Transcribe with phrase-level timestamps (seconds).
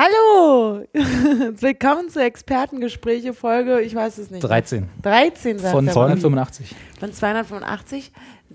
[0.00, 0.84] Hallo!
[0.92, 4.44] Willkommen zu Expertengespräche Folge, ich weiß es nicht.
[4.44, 4.88] 13.
[5.02, 5.92] 13 sagt Von er.
[5.92, 6.72] 285.
[7.00, 8.12] Von 285.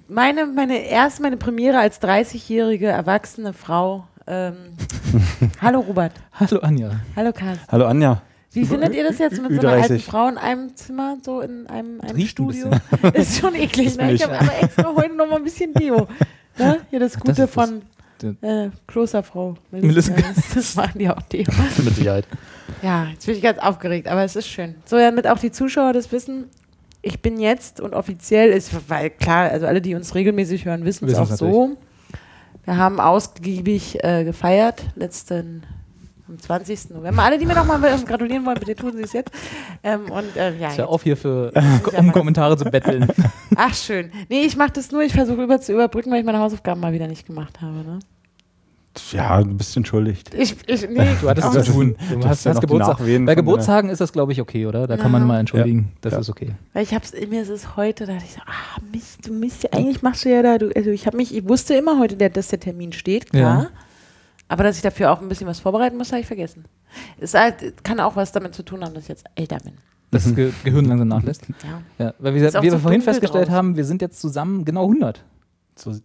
[0.08, 4.08] Meine, meine erst meine Premiere als 30-jährige erwachsene Frau.
[4.26, 4.54] Ähm,
[5.62, 6.14] hallo Robert.
[6.32, 6.92] Hallo Anja.
[7.14, 7.68] Hallo Carsten.
[7.70, 8.22] Hallo Anja.
[8.54, 9.82] Wie findet ihr das jetzt mit so einer Ü30.
[9.82, 12.70] alten Frau in einem Zimmer, so in einem, einem Riecht ein Studio?
[13.14, 14.14] Ist schon eklig, ne?
[14.14, 16.08] Ich habe aber extra heute noch mal ein bisschen Deo.
[16.58, 16.80] Ne?
[16.90, 17.52] Hier das Gute ist das.
[17.52, 17.82] von
[18.24, 19.56] äh, Klosterfrau.
[19.72, 20.14] Melissa
[20.54, 21.46] Das machen die auch Deo.
[21.84, 22.28] Mit Sicherheit.
[22.82, 24.76] Ja, jetzt bin ich ganz aufgeregt, aber es ist schön.
[24.86, 26.46] So, damit auch die Zuschauer das wissen,
[27.02, 31.08] ich bin jetzt und offiziell ist, weil klar, also alle, die uns regelmäßig hören, wissen
[31.08, 31.78] es auch es so.
[32.64, 35.64] Wir haben ausgiebig äh, gefeiert, letzten
[36.28, 36.92] am 20.
[36.92, 37.24] November.
[37.24, 39.32] Alle, die mir nochmal gratulieren wollen, bitte tun Sie es jetzt.
[39.84, 41.52] Ähm, und äh, ja, Ist ja auf hier für,
[41.98, 43.08] um Kommentare zu betteln.
[43.56, 44.12] Ach schön.
[44.30, 46.94] Nee, ich mache das nur, ich versuche über zu überbrücken, weil ich meine Hausaufgaben mal
[46.94, 47.78] wieder nicht gemacht habe.
[47.84, 48.00] Ne?
[49.12, 50.34] Ja, du bist entschuldigt.
[50.36, 51.96] Ich, ich, nee, Du hattest zu das- tun.
[52.12, 52.98] Du hast hast, ja Geburtstag.
[53.26, 54.86] Bei Geburtstagen ist das, glaube ich, okay, oder?
[54.86, 55.20] Da kann Ja.
[55.20, 55.92] man mal entschuldigen.
[56.02, 56.20] Das Ja.
[56.20, 56.54] ist okay.
[56.74, 59.74] Weil ich hab's, mir ist es heute, da dachte ich so, ah Mist, du Mist,
[59.74, 62.50] eigentlich machst du ja da, du, also ich habe mich, ich wusste immer heute, dass
[62.50, 63.64] der Termin steht, klar.
[63.64, 63.70] Ja.
[64.48, 66.66] Aber dass ich dafür auch ein bisschen was vorbereiten muss, habe ich vergessen.
[67.20, 69.74] Es halt, kann auch was damit zu tun haben, dass ich jetzt älter bin.
[70.12, 71.48] Das Ge Gehirn langsam nachlässt.
[71.98, 72.06] Ja.
[72.06, 73.56] Ja, weil wir, wir vorhin festgestellt draußen.
[73.56, 75.24] haben, wir sind jetzt zusammen genau 100.
[75.76, 75.96] So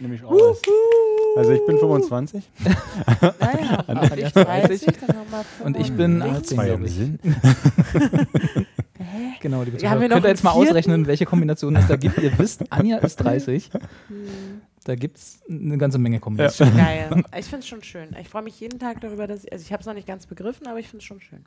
[0.00, 0.60] nämlich aus.
[1.36, 2.44] Also ich bin 25.
[3.40, 5.06] Naja, und ich ist 30, 30.
[5.06, 6.28] dann haben wir Und ich bin 65.
[6.30, 6.98] 18, Zwei glaube ich.
[9.40, 12.18] Genau, ja noch Könnt ihr jetzt mal ausrechnen, welche Kombinationen es da gibt.
[12.18, 13.70] Ihr wisst, Anja ist 30.
[14.84, 16.76] Da gibt es eine ganze Menge Kombinationen.
[16.76, 17.08] Geil.
[17.38, 18.16] Ich finde es schon schön.
[18.20, 20.26] Ich freue mich jeden Tag darüber, dass ich, also ich habe es noch nicht ganz
[20.26, 21.44] begriffen, aber ich finde es schon schön.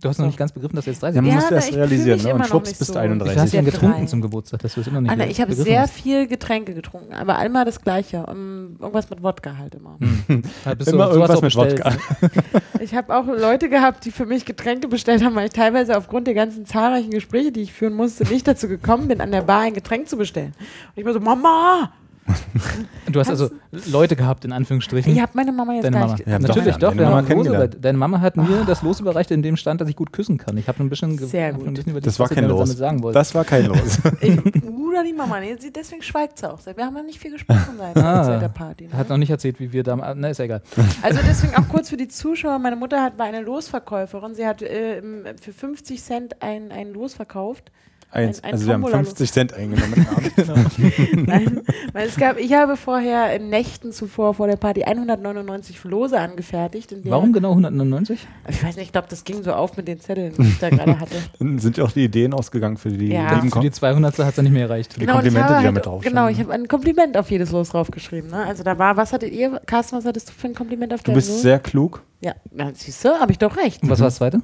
[0.00, 1.34] Du hast noch nicht ganz begriffen, dass du jetzt 30 Ja, bist.
[1.34, 2.30] man muss da- erst realisieren, ne?
[2.30, 2.92] immer Und schwupps bist so.
[2.94, 3.38] du Wie viel 31.
[3.40, 4.06] hast du denn Ja, getrunken drei.
[4.06, 4.60] zum Geburtstag?
[4.62, 5.92] Das wirst du immer nicht Alter, ich habe sehr hast.
[5.94, 8.24] viel Getränke getrunken, aber einmal das Gleiche.
[8.26, 9.96] Um, irgendwas mit Wodka halt immer.
[9.98, 10.42] Hm.
[10.64, 12.62] Ja, bist Immer so hast irgendwas mit bestellt.
[12.80, 16.28] Ich habe auch Leute gehabt, die für mich Getränke bestellt haben, weil ich teilweise aufgrund
[16.28, 19.62] der ganzen zahlreichen Gespräche, die ich führen musste, nicht dazu gekommen bin, an der Bar
[19.62, 20.52] ein Getränk zu bestellen.
[20.94, 21.90] Und ich war so, Mama!
[23.10, 23.50] Du hast also
[23.90, 25.12] Leute gehabt, in Anführungsstrichen.
[25.12, 26.16] Ich habe meine Mama jetzt Deine gar Mama.
[26.18, 26.28] nicht.
[26.28, 29.42] Ja, Natürlich, doch, deine wir Mama über, deine Mama hat mir das Los überreicht, in
[29.42, 30.56] dem stand, dass ich gut küssen kann.
[30.58, 31.66] Ich habe ein bisschen, Sehr gut.
[31.66, 32.76] ein bisschen über Das war was kein ich damit Los.
[32.76, 33.18] sagen wollte.
[33.18, 33.98] Das war kein Los.
[34.20, 35.36] Ich, oder die Mama,
[35.74, 36.58] deswegen schweigt sie auch.
[36.64, 38.24] Wir haben noch nicht viel gesprochen seit, Ah.
[38.24, 38.86] seit der Party.
[38.88, 38.92] Ne?
[38.96, 39.96] hat noch nicht erzählt, wie wir da.
[40.14, 40.62] Na, ist ja egal.
[41.02, 42.58] Also deswegen auch kurz für die Zuschauer.
[42.58, 44.34] Meine Mutter hat, war eine Losverkäuferin.
[44.34, 45.00] Sie hat äh,
[45.40, 47.70] für 50 Cent ein, ein Los verkauft.
[48.10, 48.42] Eins.
[48.42, 50.06] ein Also wir haben Tombola- 50 Cent eingenommen.
[51.26, 51.60] Nein,
[51.92, 56.92] weil es gab, ich habe vorher in Nächten zuvor vor der Party 199 Lose angefertigt.
[56.92, 58.26] in der- Warum genau 199?
[58.48, 60.70] Ich weiß nicht, ich glaube, das ging so auf mit den Zetteln, die ich da
[60.70, 61.16] gerade hatte.
[61.38, 63.28] Dann sind ja auch die Ideen ausgegangen für die Ja.
[63.36, 64.18] Für die Kom 200.
[64.18, 64.96] hat es nicht mehr erreicht.
[65.00, 66.14] die Komplimente, und ich die halt, mit draufstehen.
[66.14, 68.30] Genau, ich habe ein Kompliment auf jedes Los draufgeschrieben.
[68.30, 68.38] Ne?
[68.44, 71.06] Also da war, was hattet ihr, Carsten, was hattest du für ein Kompliment auf Du
[71.10, 71.42] deinem bist Los?
[71.42, 72.02] sehr klug.
[72.20, 72.32] Ja,
[72.74, 73.82] siehst du, habe ich doch recht.
[73.82, 74.40] Und was war das zweite?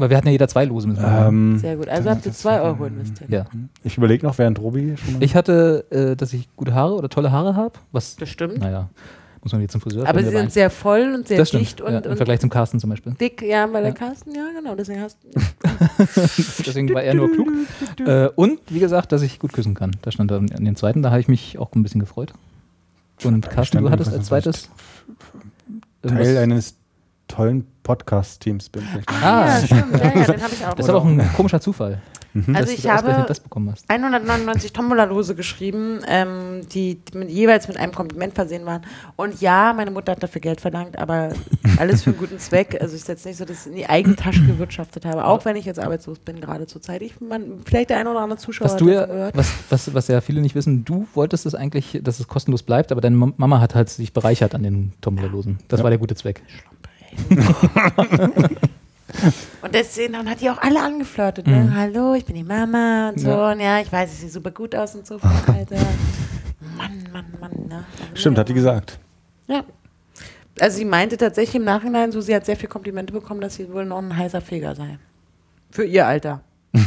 [0.00, 0.88] Weil wir hatten ja jeder zwei Lose.
[0.88, 1.88] Ähm, Sehr gut.
[1.88, 3.30] Also habt ihr zwei Euro investiert.
[3.30, 3.44] ja.
[3.84, 5.22] ich überlege noch, während Robi schon mal.
[5.22, 7.74] Ich hatte, äh, dass ich gute Haare oder tolle Haare habe.
[7.92, 8.58] Was, Das stimmt.
[8.58, 8.88] naja,
[9.42, 10.08] muss man jetzt zum Friseur.
[10.08, 11.62] Aber sie sind sehr voll und sehr das stimmt.
[11.62, 13.12] dicht und, ja, Im und Vergleich zum Carsten zum Beispiel.
[13.20, 13.42] dick.
[13.42, 13.96] Ja, weil der Ja.
[13.98, 15.18] Carsten, ja genau, deswegen hast
[16.66, 17.48] Deswegen war er nur klug.
[18.06, 19.92] Äh, und wie gesagt, dass ich gut küssen kann.
[20.02, 22.32] Da stand da an den zweiten, da habe ich mich auch ein bisschen gefreut.
[23.24, 24.68] Und Carsten, du hattest als zweites.
[26.02, 26.74] Teil irgendwas- eines
[27.30, 28.82] tollen Podcast-Teams bin.
[29.22, 29.84] Ah, ja, stimmt.
[29.92, 30.74] Ja, ja, den habe ich auch.
[30.74, 32.00] Das ist aber auch ein komischer Zufall,
[32.32, 32.54] Mhm.
[32.54, 33.90] Also dass ich habe das bekommen hast.
[33.90, 38.82] 199 Tombola-Lose geschrieben, ähm, die, die mit, jeweils mit einem Kompliment versehen waren.
[39.16, 41.30] Und ja, meine Mutter hat dafür Geld verlangt, aber
[41.76, 42.78] alles für einen guten Zweck.
[42.80, 45.56] Also es ist jetzt nicht so, dass ich in die Eigentasche gewirtschaftet habe, auch wenn
[45.56, 47.02] ich jetzt arbeitslos bin gerade zur Zeit.
[47.02, 49.36] Ich, man, vielleicht der ein oder andere Zuschauer Was hat du ja, gehört.
[49.36, 52.92] was, was, was ja viele nicht wissen, du wolltest es eigentlich, dass es kostenlos bleibt,
[52.92, 55.58] aber deine Mam- Mama hat halt sich bereichert an den Tombola-Losen.
[55.66, 55.82] Das Ja.
[55.84, 56.44] war der gute Zweck.
[59.62, 61.46] Und deswegen dann hat die auch alle angeflirtet.
[61.46, 61.64] Ne?
[61.64, 61.74] Mhm.
[61.74, 63.28] Hallo, ich bin die Mama und so.
[63.28, 63.52] Ja.
[63.52, 65.18] Und ja, ich weiß, ich sehe super gut aus und so.
[65.46, 65.76] Alter.
[66.76, 67.52] Mann, Mann, Mann.
[67.68, 67.84] Ne?
[68.14, 68.98] Stimmt, hat die gesagt.
[69.46, 69.64] Ja.
[70.60, 73.72] Also sie meinte tatsächlich im Nachhinein so, sie hat sehr viele Komplimente bekommen, dass sie
[73.72, 74.98] wohl noch ein heißer Feger sei.
[75.70, 76.42] Für ihr Alter.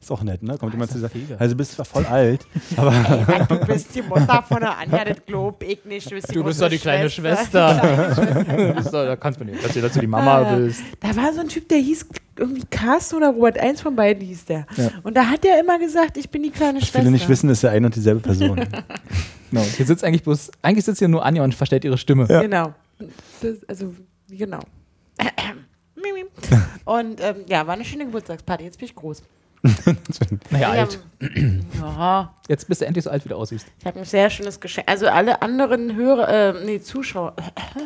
[0.00, 0.58] Ist auch nett, ne?
[0.58, 2.44] Kommt jemand zu sagen, also du bist zwar voll alt,
[2.76, 6.10] aber Ey, du bist die Mutter von der Anja, das glaub ich nicht.
[6.10, 8.14] Du bist, Du bist doch die kleine Schwester.
[8.56, 10.54] Du bist doch- da kannst du nicht erzählen, dass du die Mama Ah.
[10.56, 10.82] bist.
[11.00, 12.06] Da war so ein Typ, der hieß
[12.36, 14.66] irgendwie Carsten oder Robert, eins von beiden hieß der.
[14.76, 14.90] Ja.
[15.02, 17.00] Und da hat er immer gesagt, ich bin die kleine was Schwester.
[17.00, 18.60] viele nicht wissen, ist ja eine und dieselbe Person.
[19.52, 19.64] Genau.
[19.64, 22.26] Hier sitzt eigentlich bloß, eigentlich sitzt hier nur Anja und verstellt ihre Stimme.
[22.26, 22.40] Ja.
[22.40, 22.72] Genau.
[23.42, 23.94] Das, also,
[24.30, 24.60] genau.
[25.94, 26.24] Mimi.
[26.86, 28.64] Und ähm, ja, war eine schöne Geburtstagsparty.
[28.64, 29.22] Jetzt bin ich groß.
[30.50, 30.98] Naja, Ja, alt.
[31.80, 33.66] Ja, Jetzt bist du endlich so alt, wie du aussiehst.
[33.78, 34.88] ich habe ein sehr schönes Geschenk.
[34.90, 37.34] Also alle anderen Hörer, äh, nee, Zuschauer,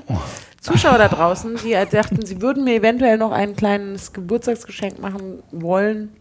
[0.61, 5.43] Zuschauer da draußen, die halt dachten, sie würden mir eventuell noch ein kleines Geburtstagsgeschenk machen
[5.52, 6.17] wollen.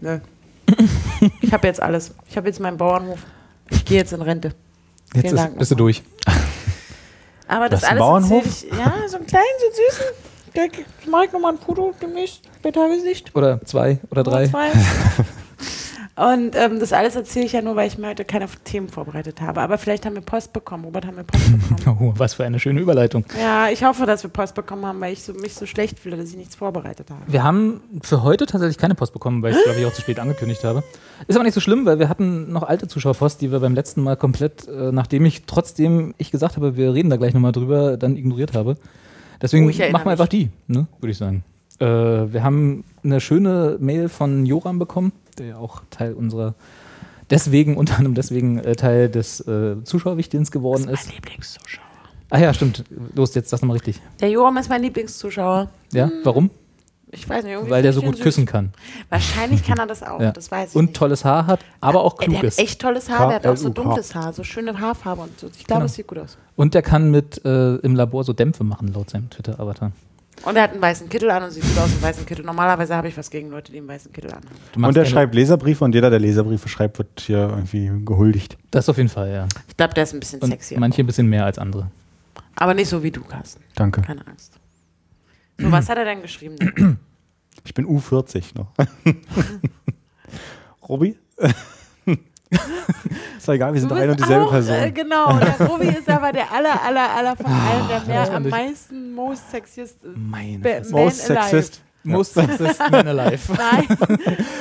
[0.00, 0.18] Nö.
[1.40, 2.14] Ich habe jetzt alles.
[2.28, 3.20] Ich habe jetzt meinen Bauernhof.
[3.70, 4.54] Ich gehe jetzt in Rente.
[5.14, 6.02] Jetzt ist, bist du durch.
[7.48, 8.46] Aber das einen alles Bauernhof?
[8.46, 10.06] ich, ja, so einen kleinen, so süßen.
[10.54, 13.34] Ich nochmal ein Foto demnächst bei Tageslicht.
[13.34, 14.46] Oder zwei oder drei.
[14.46, 14.70] Zwei.
[16.14, 19.40] Und ähm, das alles erzähle ich ja nur, weil ich mir heute keine Themen vorbereitet
[19.40, 19.62] habe.
[19.62, 20.84] Aber vielleicht haben wir Post bekommen.
[20.84, 21.98] Robert, haben wir Post bekommen?
[22.02, 23.24] Oh, was für eine schöne Überleitung.
[23.40, 26.18] ja, ich hoffe, dass wir Post bekommen haben, weil ich so, mich so schlecht fühle,
[26.18, 27.20] dass ich nichts vorbereitet habe.
[27.26, 30.02] Wir haben für heute tatsächlich keine Post bekommen, weil ich es, glaube ich, auch zu
[30.02, 30.82] spät angekündigt habe.
[31.28, 34.02] Ist aber nicht so schlimm, weil wir hatten noch alte Zuschauerpost, die wir beim letzten
[34.02, 37.96] Mal komplett, äh, nachdem ich trotzdem ich gesagt habe, wir reden da gleich nochmal drüber,
[37.96, 38.76] dann ignoriert habe.
[39.42, 41.44] Deswegen Oh, machen wir einfach die, ne, würde ich sagen.
[41.80, 46.54] Äh, wir haben eine schöne Mail von Joram bekommen, der ja auch Teil unserer,
[47.28, 51.06] deswegen, unter anderem deswegen äh, Teil des äh, Zuschauerwichtelns geworden ist.
[51.06, 51.84] Mein Lieblingszuschauer.
[52.30, 52.84] Ah ja, stimmt.
[53.14, 54.00] Los, jetzt sag nochmal richtig.
[54.20, 55.68] Der Joram ist mein Lieblingszuschauer.
[55.92, 56.50] Ja, warum?
[57.14, 58.72] Ich weiß nicht, irgendwie Weil der so gut küssen kann.
[59.10, 60.32] Wahrscheinlich kann er das auch, Ja.
[60.32, 60.96] das weiß ich Und nicht.
[60.96, 62.58] tolles Haar hat, aber auch Ey, klug der hat ist.
[62.58, 65.46] echt tolles Haar, der hat auch so dunkles Haar, so schöne Haarfarbe und so.
[65.48, 65.84] Ich glaube, Genau.
[65.86, 66.38] es sieht gut aus.
[66.56, 69.92] Und der kann mit äh, im Labor so Dämpfe machen, laut seinem Twitter-Avatar.
[70.44, 72.44] Und er hat einen weißen Kittel an und sieht gut aus im weißen Kittel.
[72.44, 74.48] Normalerweise habe ich was gegen Leute, die einen weißen Kittel anhaben.
[74.72, 78.56] Du magst Und er schreibt Leserbriefe und jeder, der Leserbriefe schreibt, wird hier irgendwie gehuldigt.
[78.70, 79.46] Das auf jeden Fall, ja.
[79.68, 80.76] Ich glaube, der ist ein bisschen Und sexy.
[80.78, 81.88] manche ein bisschen mehr als andere.
[82.56, 83.62] Aber nicht so wie du, Carsten.
[83.76, 84.00] Danke.
[84.00, 84.51] Keine Angst.
[85.62, 86.98] So, was hat er denn geschrieben?
[87.64, 88.72] Ich bin U40 noch.
[90.88, 91.16] Robby?
[93.38, 94.74] ist doch egal, wir sind doch eine und dieselbe auch, Person.
[94.74, 98.48] Äh, genau, der Robi ist aber der aller, aller, aller von allen, der mehr am
[98.48, 100.58] meisten most sexiest Meine.
[100.58, 101.44] Man Most alive.
[101.44, 101.82] sexist.
[102.04, 103.38] Most sexist man alive.
[103.56, 103.86] Nein.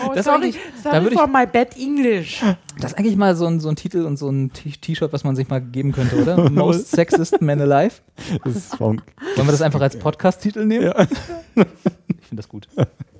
[0.07, 2.41] Oh, Das sorry, eigentlich- da sorry würde ich- for my bad English.
[2.79, 5.35] Das ist eigentlich mal so ein, so ein Titel und so ein T-Shirt, was man
[5.35, 6.49] sich mal geben könnte, oder?
[6.51, 7.95] Most sexist man alive.
[8.43, 9.01] Das ist Wollen
[9.35, 10.85] wir das einfach als Podcast-Titel nehmen?
[10.85, 11.01] Ja.
[11.03, 12.67] Ich finde das gut.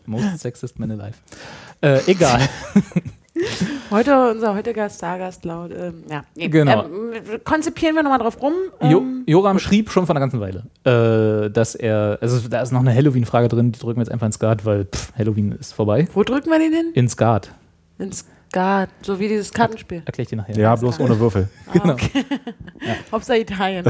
[0.06, 1.13] Most sexist man alive.
[1.81, 2.47] Äh, egal.
[3.92, 5.72] Heute unser heutiger Stargast laut.
[5.72, 6.50] Ähm, ja, nee.
[6.50, 6.86] Genau.
[6.86, 7.13] Ähm,
[7.44, 8.54] konzipieren wir nochmal drauf rum.
[8.81, 12.72] Jo Ähm, Joram schrieb schon vor einer ganzen Weile, äh, dass er, also da ist
[12.72, 15.74] noch eine Halloween-Frage drin, die drücken wir jetzt einfach ins Skat, weil pff, Halloween ist
[15.74, 16.07] vorbei.
[16.13, 16.92] wo drücken wir den hin?
[16.94, 17.51] Ins Skat.
[18.00, 20.04] Ins Skat, so wie dieses Kartenspiel.
[20.06, 20.57] Erkläre ich dir nachher.
[20.57, 21.48] Ja, bloß ohne Würfel.
[21.72, 21.95] Genau.
[23.12, 23.86] Hauptsache Italien.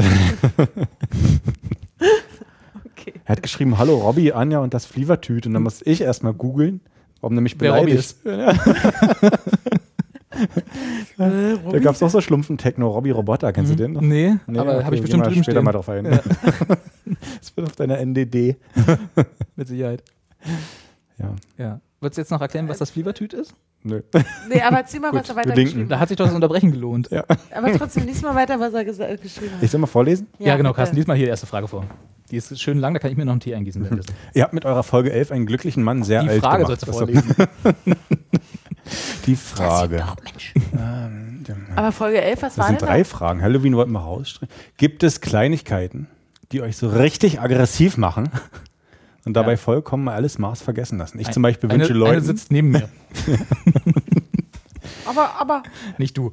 [2.84, 3.14] okay.
[3.24, 5.46] Er hat geschrieben, hallo Robby, Anja und das Flievertüt.
[5.46, 6.80] Und dann muss ich erstmal googeln,
[7.22, 8.16] warum nämlich beleidigt.
[11.18, 14.00] Da gab es auch so Schlumpfen Techno, Robby Roboter, kennst du den noch?
[14.00, 15.64] Nee, Nee, aber okay, habe ich bestimmt drüben später stehen.
[15.64, 16.04] mal drauf ein.
[17.38, 18.56] Das wird auf deiner NDD.
[19.56, 20.02] Mit Sicherheit.
[21.18, 21.80] Ja, Ja.
[22.00, 23.54] Würdest du jetzt noch erklären, was das Fliebertüt ist?
[23.84, 24.00] nö.
[24.48, 26.00] Nee, aber erzähl mal, was Gut, er wir weiter geschrieben Da hat.
[26.02, 27.10] hat sich doch das Unterbrechen gelohnt.
[27.10, 27.24] Ja.
[27.54, 29.62] Aber trotzdem, lies mal weiter, was er geschrieben hat.
[29.62, 30.26] Ich soll mal vorlesen?
[30.38, 30.78] Ja, genau, bitte.
[30.78, 31.84] Carsten, lies mal hier die erste Frage vor.
[32.32, 33.82] Die ist schön lang, da kann ich mir noch einen Tee eingießen.
[33.84, 34.14] währenddessen.
[34.34, 36.80] Ihr habt mit eurer Folge 11 einen glücklichen Mann sehr Die alt Frage gemacht.
[36.80, 37.96] sollst du Das ist vorlesen.
[39.26, 39.98] Die Frage.
[39.98, 40.54] Doch, Mensch.
[40.76, 41.44] Ähm,
[41.76, 43.04] Aber Folge 11, was Das war sind denn drei da?
[43.04, 43.42] Fragen.
[43.42, 44.52] Halloween wollten wir rausstreichen.
[44.78, 46.08] Gibt es Kleinigkeiten,
[46.50, 48.28] die euch so richtig aggressiv machen
[49.26, 49.56] und dabei Ja.
[49.58, 51.20] vollkommen alles Maß vergessen lassen?
[51.20, 52.88] Ich zum Beispiel eine, wünsche Eine Leuten, sitzt neben mir,
[55.06, 55.62] Aber, aber.
[55.98, 56.32] nicht du.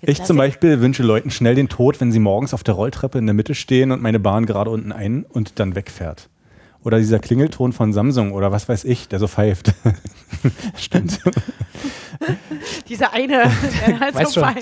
[0.00, 3.18] Jetzt ich zum Beispiel wünsche Leuten schnell den Tod, wenn sie morgens auf der Rolltreppe
[3.18, 6.28] in der Mitte stehen und meine Bahn gerade unten ein und dann wegfährt.
[6.84, 9.74] Oder dieser Klingelton von Samsung oder was weiß ich, der so pfeift.
[10.76, 11.20] Stimmt.
[12.88, 13.50] Dieser eine,
[13.86, 14.54] der halt Weißt so schon.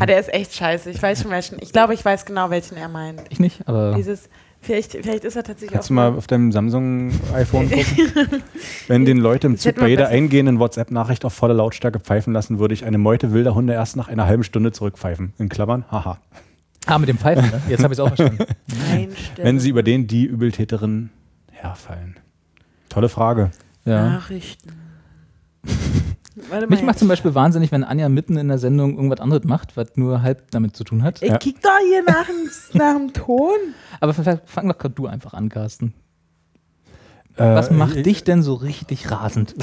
[0.00, 0.90] Ah, der ist echt scheiße.
[0.90, 1.58] Ich weiß schon welchen.
[1.60, 3.20] Ich glaube, ich weiß genau, welchen er meint.
[3.28, 4.30] Ich nicht, aber Dieses,
[4.64, 5.88] vielleicht, vielleicht ist er tatsächlich Kannst auch.
[5.88, 8.42] du mal auf deinem Samsung-iPhone gucken?
[8.88, 12.32] Wenn den Leute im Das Zug bei jeder besser- eingehenden WhatsApp-Nachricht auf volle Lautstärke pfeifen
[12.32, 15.32] lassen, würde ich eine Meute wilder Hunde erst nach einer halben Stunde zurückpfeifen.
[15.38, 16.18] In Klammern, haha.
[16.86, 17.62] ah, mit dem Pfeifen, ne?
[17.68, 18.44] Jetzt habe ich es auch verstanden.
[18.90, 19.14] Einstellen.
[19.36, 21.10] Wenn sie über den, die Übeltäterin
[21.52, 22.16] herfallen.
[22.88, 23.50] Tolle Frage.
[23.84, 24.08] Ja.
[24.10, 24.72] Nachrichten.
[26.50, 26.86] Warte Mich mal.
[26.86, 30.22] macht zum Beispiel wahnsinnig, wenn Anja mitten in der Sendung irgendwas anderes macht, was nur
[30.22, 31.22] halb damit zu tun hat.
[31.22, 31.38] Ich Ja.
[31.38, 33.54] kick doch hier nach dem, nach dem Ton.
[34.00, 35.94] Aber vielleicht fang doch grad du einfach an, Carsten.
[37.36, 39.54] Was Äh, macht ich- dich denn so richtig rasend?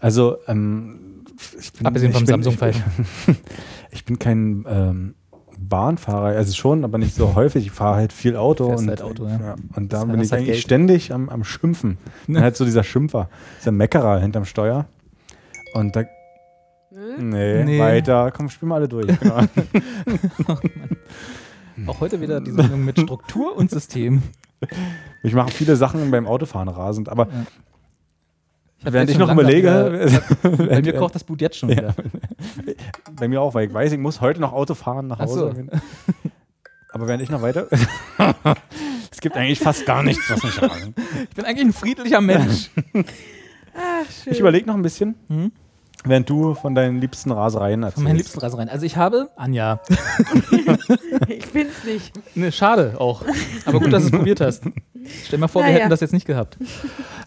[0.00, 1.24] Also, ähm,
[1.60, 2.82] ich bin, Abgesehen vom Samsung-Pfeifen.
[3.28, 3.34] Ich,
[3.92, 5.14] ich bin kein ähm,
[5.72, 7.64] Bahnfahrer, also schon, aber nicht so häufig.
[7.64, 8.66] Ich fahre halt viel Auto.
[8.66, 9.56] Und, halt Auto, ja.
[9.74, 10.58] und da Das bin ich eigentlich Geld.
[10.60, 11.96] ständig am, am Schimpfen.
[12.26, 12.42] Ne.
[12.42, 14.84] Halt so dieser Schimpfer, dieser Meckerer hinterm Steuer.
[15.72, 16.04] Und da.
[17.18, 17.78] Nee, Nee.
[17.80, 18.30] weiter.
[18.36, 19.06] Komm, spielen wir alle durch.
[19.18, 20.58] Genau.
[21.86, 24.22] Auch heute wieder die Sendung mit Struktur und System.
[25.22, 27.46] ich mache viele Sachen beim Autofahren rasend, aber Ja.
[28.84, 31.76] Hab während ich noch überlege, Bei mir kocht das Blut jetzt schon Ja.
[31.76, 31.94] wieder.
[33.16, 35.48] bei mir auch, weil ich weiß, ich muss heute noch Auto fahren nach Ach so.
[35.50, 35.66] Hause.
[36.92, 37.68] Aber während ich noch weiter.
[39.10, 40.94] es gibt eigentlich fast gar nichts, was mich rasend.
[41.30, 42.70] Ich bin eigentlich ein friedlicher Mensch.
[43.74, 44.26] Ach.
[44.26, 45.52] Ich überlege noch ein bisschen, Hm?
[46.04, 47.94] Während du von deinen liebsten Rasereien erzählst.
[47.96, 48.68] Von meinen liebsten Rasereien.
[48.68, 49.80] Also ich habe, Anja,
[51.28, 52.12] ich bin's nicht.
[52.36, 53.22] ne, schade auch.
[53.64, 54.64] Aber gut, dass du es probiert hast.
[55.26, 55.78] Stell mal vor, wir Naja.
[55.80, 56.58] hätten das jetzt nicht gehabt.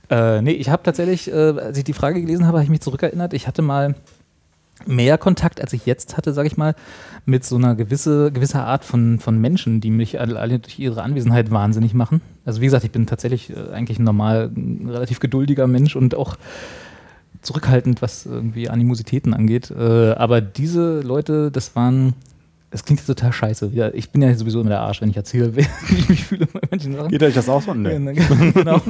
[0.10, 2.82] Äh, nee, ich habe tatsächlich, äh, als ich die Frage gelesen habe, habe ich mich
[2.82, 3.34] zurückerinnert.
[3.34, 3.96] Ich hatte mal
[4.86, 6.76] mehr Kontakt, als ich jetzt hatte, sage ich mal,
[7.26, 11.02] mit so einer gewisse, gewisser Art von, von Menschen, die mich alle, alle durch ihre
[11.02, 12.22] Anwesenheit wahnsinnig machen.
[12.46, 16.16] Also wie gesagt, ich bin tatsächlich äh, eigentlich ein normal, ein relativ geduldiger Mensch und
[16.16, 16.36] auch
[17.46, 19.72] zurückhaltend, was irgendwie Animositäten angeht.
[19.72, 22.14] Äh, aber diese Leute, das waren,
[22.72, 23.72] das klingt jetzt total scheiße.
[23.74, 25.62] Ja, ich bin ja sowieso immer der Arsch, wenn ich erzähle, wie
[25.96, 27.10] ich mich fühle bei manchen Sachen.
[27.10, 27.74] Geht euch das auch so?
[27.74, 28.14] Nee.
[28.54, 28.82] genau.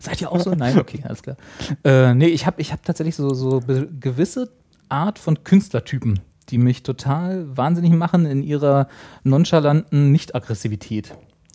[0.00, 0.54] Seid ihr auch so?
[0.54, 1.36] Nein, okay, alles klar.
[1.84, 3.60] Äh, nee, ich habe ich hab tatsächlich so, so
[4.00, 4.50] gewisse
[4.88, 8.88] Art von Künstlertypen, die mich total wahnsinnig machen in ihrer
[9.24, 11.14] nonchalanten Nicht-Aggressivität.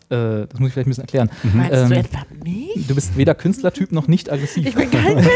[0.09, 1.29] Äh, das muss ich vielleicht ein bisschen erklären.
[1.53, 2.87] Meinst Ähm, du etwa mich?
[2.87, 4.65] Du bist weder Künstlertyp noch nicht aggressiv.
[4.65, 5.23] Ich bin kein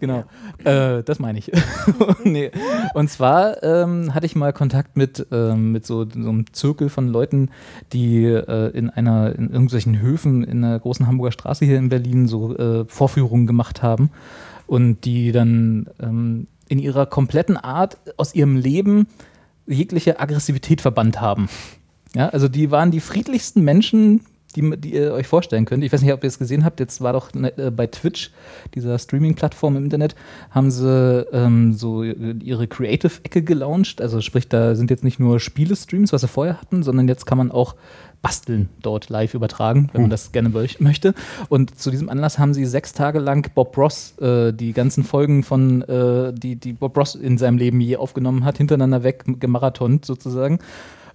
[0.00, 0.24] genau.
[0.64, 1.50] Äh, das meine ich.
[2.24, 2.50] nee.
[2.94, 7.08] Und zwar ähm, hatte ich mal Kontakt mit, ähm, mit so, so einem Zirkel von
[7.08, 7.50] Leuten,
[7.92, 12.28] die äh, in einer, in irgendwelchen Höfen in einer großen Hamburger Straße hier in Berlin
[12.28, 14.10] so äh, Vorführungen gemacht haben
[14.66, 19.06] und die dann ähm, in ihrer kompletten Art aus ihrem Leben
[19.66, 21.48] jegliche Aggressivität verbannt haben.
[22.14, 24.22] Ja, also die waren die friedlichsten Menschen,
[24.56, 25.84] die, die ihr euch vorstellen könnt.
[25.84, 26.80] Ich weiß nicht, ob ihr es gesehen habt.
[26.80, 28.30] Jetzt war doch ne, äh, bei Twitch,
[28.74, 30.14] dieser Streaming-Plattform im Internet,
[30.50, 34.00] haben sie ähm, so ihre Creative-Ecke gelauncht.
[34.00, 37.38] Also sprich, da sind jetzt nicht nur Spiele-Streams, was sie vorher hatten, sondern jetzt kann
[37.38, 37.74] man auch
[38.20, 41.14] basteln dort live übertragen, wenn man das gerne möch- möchte.
[41.50, 45.44] Und zu diesem Anlass haben sie sechs Tage lang Bob Ross, äh, die ganzen Folgen
[45.44, 50.04] von, äh, die, die Bob Ross in seinem Leben je aufgenommen hat, hintereinander weg gemarathont
[50.04, 50.58] sozusagen.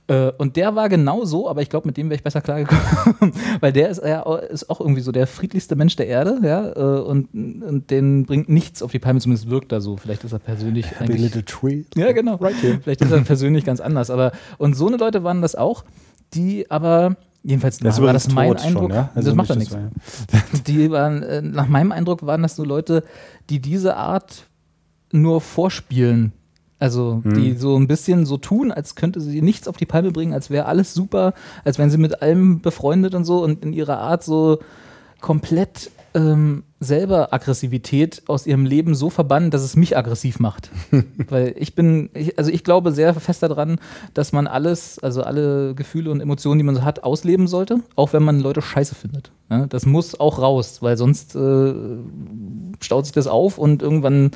[0.08, 3.32] Äh, und der war genau so, aber ich glaube, mit dem wäre ich besser klargekommen,
[3.62, 6.72] weil der ist, ja, au- ist auch irgendwie so der friedlichste Mensch der Erde, ja,
[6.76, 9.96] äh, und, und den bringt nichts auf die Palme, zumindest wirkt er so.
[9.96, 11.22] Vielleicht ist er persönlich Happy eigentlich.
[11.22, 11.84] little tree.
[11.96, 12.38] Ja, genau.
[12.38, 14.10] Vielleicht ist er persönlich ganz anders.
[14.10, 15.86] Aber und so eine Leute waren das auch,
[16.34, 18.92] die aber jedenfalls ist war das mein tot schon, Eindruck.
[18.92, 19.10] ja?
[19.16, 20.64] Also das macht nicht, nichts.
[20.68, 23.04] Die waren äh, nach meinem Eindruck waren das so Leute,
[23.50, 24.48] die diese Art
[25.14, 26.34] nur vorspielen.
[26.84, 30.34] Also die so ein bisschen so tun, als könnte sie nichts auf die Palme bringen,
[30.34, 34.00] als wäre alles super, als wären sie mit allem befreundet und so und in ihrer
[34.00, 34.60] Art so
[35.22, 40.72] komplett ähm, selber Aggressivität aus ihrem Leben so verbannen, dass es mich aggressiv macht.
[41.30, 43.80] Weil ich bin, ich, also ich glaube sehr fest daran,
[44.14, 48.12] dass man alles, also alle Gefühle und Emotionen, die man so hat, ausleben sollte, auch
[48.12, 49.32] wenn man Leute scheiße findet.
[49.50, 51.74] Ja, das muss auch raus, weil sonst äh,
[52.82, 54.32] staut sich das auf und irgendwann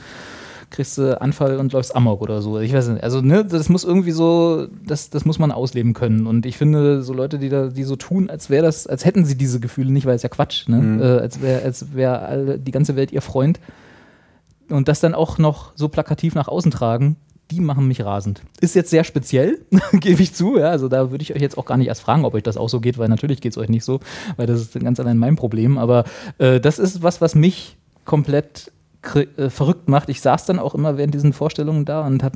[0.70, 2.60] kriegst du Anfall und läufst Amok oder so.
[2.60, 3.04] Ich weiß nicht.
[3.04, 6.28] Also, ne, das muss irgendwie so, das, das muss man ausleben können.
[6.28, 9.24] Und ich finde, so Leute, die da, die so tun, als wäre das, als hätten
[9.26, 11.00] sie diese Gefühle nicht, weil es ja Quatsch, ne?
[11.02, 13.60] Äh, als wäre, als alle- die ganze Welt ihr Freund.
[14.70, 17.16] Und das dann auch noch so plakativ nach außen tragen,
[17.50, 18.42] die machen mich rasend.
[18.60, 19.60] Ist jetzt sehr speziell,
[19.94, 20.58] gebe ich zu.
[20.58, 22.58] Ja, also da würde ich euch jetzt auch gar nicht erst fragen, ob euch das
[22.58, 24.02] auch so geht, weil natürlich geht es euch nicht so,
[24.36, 25.78] weil das ist ganz allein mein Problem.
[25.78, 26.04] Aber
[26.40, 30.10] äh, das ist was, was mich komplett verrückt macht.
[30.10, 32.34] Ich saß dann auch immer während diesen Vorstellungen da und hab,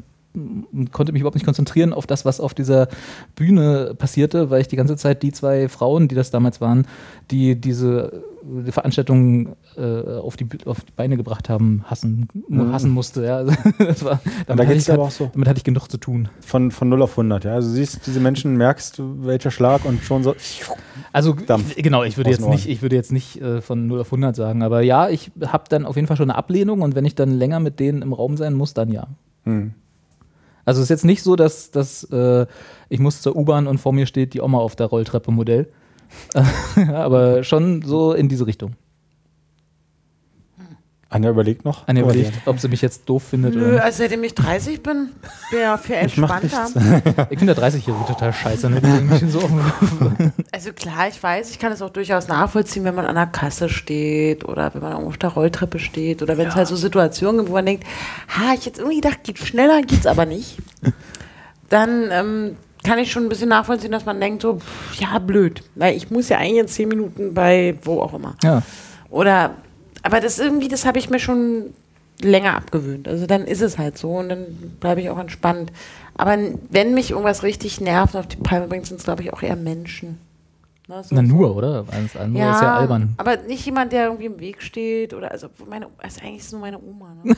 [0.92, 2.88] konnte mich überhaupt nicht konzentrieren auf das, was auf dieser
[3.36, 6.88] Bühne passierte, weil ich die ganze Zeit die zwei Frauen, die das damals waren,
[7.30, 12.28] die diese äh, die Veranstaltung äh, auf, die, auf die Beine gebracht haben, hassen,
[12.72, 13.26] hassen musste.
[13.26, 13.38] Ja.
[13.42, 15.30] Also, das war, damit, da hatte ich, aber auch so.
[15.34, 16.30] damit hatte ich genug zu tun.
[16.42, 17.54] Von, von 0 auf 100, ja.
[17.56, 20.36] Also du siehst diese Menschen, merkst welcher Schlag und schon so.
[21.14, 24.02] Also Dampf ich- genau, ich würde jetzt nicht, ich würde jetzt nicht äh, von 0
[24.02, 26.96] auf 100 sagen, aber ja, ich habe dann auf jeden Fall schon eine Ablehnung und
[26.96, 29.08] wenn ich dann länger mit denen im Raum sein muss, dann ja.
[29.46, 29.74] Hm.
[30.66, 32.46] Also es ist jetzt nicht so, dass, dass äh,
[32.90, 35.68] ich muss zur U-Bahn und vor mir steht die Oma auf der Rolltreppe Modell,
[36.94, 38.76] aber schon so in diese Richtung.
[41.12, 41.90] Anja überlegt noch.
[41.90, 44.82] Anja Aber überlegt, ob sie mich jetzt doof findet Nö, oder also seitdem ich 30
[44.82, 45.10] bin,
[45.52, 46.70] wäre viel entspannter.
[47.30, 48.70] Ich finde der 30-Jährige total scheiße.
[48.70, 48.80] Ne?
[48.80, 49.42] Die irgendwie so
[50.54, 53.68] Also klar, ich weiß, ich kann es auch durchaus nachvollziehen, wenn man an der Kasse
[53.68, 57.50] steht oder wenn man auf der Rolltreppe steht oder wenn es halt so Situationen gibt,
[57.50, 57.84] wo man denkt,
[58.30, 60.60] ha, ich jetzt irgendwie gedacht, geht schneller, geht's aber nicht.
[61.70, 65.64] Dann ähm, kann ich schon ein bisschen nachvollziehen, dass man denkt so, pff, ja, blöd,
[65.76, 68.36] weil ich muss ja eigentlich in zehn Minuten bei wo auch immer.
[68.44, 68.62] ja.
[69.10, 69.56] Oder,
[70.04, 71.74] aber das irgendwie, das habe ich mir schon
[72.22, 73.08] länger abgewöhnt.
[73.08, 74.46] Also dann ist es halt so und dann
[74.80, 75.72] bleibe ich auch entspannt.
[76.16, 76.38] Aber
[76.70, 79.42] wenn mich irgendwas richtig nervt und auf die Palme bringt, sind es, glaube ich, auch
[79.42, 80.18] eher Menschen.
[80.92, 81.86] Ne, so- Na so- nur, oder?
[81.92, 83.14] Alles andere ja, ist ja albern.
[83.18, 86.52] aber nicht jemand, der irgendwie im Weg steht oder also meine also eigentlich ist es
[86.52, 87.16] nur meine Oma.
[87.24, 87.34] Ne?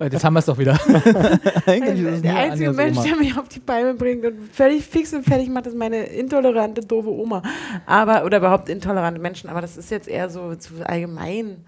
[0.10, 0.74] Jetzt haben wir es doch wieder.
[1.66, 3.06] Eigentlich ist es der einzige Anjas Mensch, Oma.
[3.06, 6.82] der mich auf die Palme bringt und völlig fix und fertig macht, ist meine intolerante,
[6.82, 7.42] doofe Oma.
[7.86, 9.50] Aber, oder überhaupt intolerante Menschen.
[9.50, 11.64] Aber das ist jetzt eher so zu allgemein.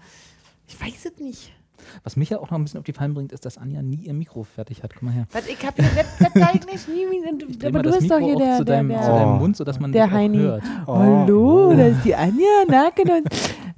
[0.67, 1.53] Ich weiß es nicht.
[2.03, 3.97] Was mich ja auch noch ein bisschen auf die Palme bringt, ist, dass Anja nie
[3.97, 4.93] ihr Mikro fertig hat.
[4.93, 5.27] Guck mal her.
[5.31, 7.05] Was, ich habe hier das zeig nicht nie,
[7.65, 9.27] aber du das bist doch Mikro hier auch der, zu der, deinem, der, zu deinem
[9.35, 9.39] Oh.
[9.39, 10.37] Mund, sodass man der Heini.
[10.39, 10.63] hört.
[10.85, 13.19] Hallo, da ist die Anja, na, genau.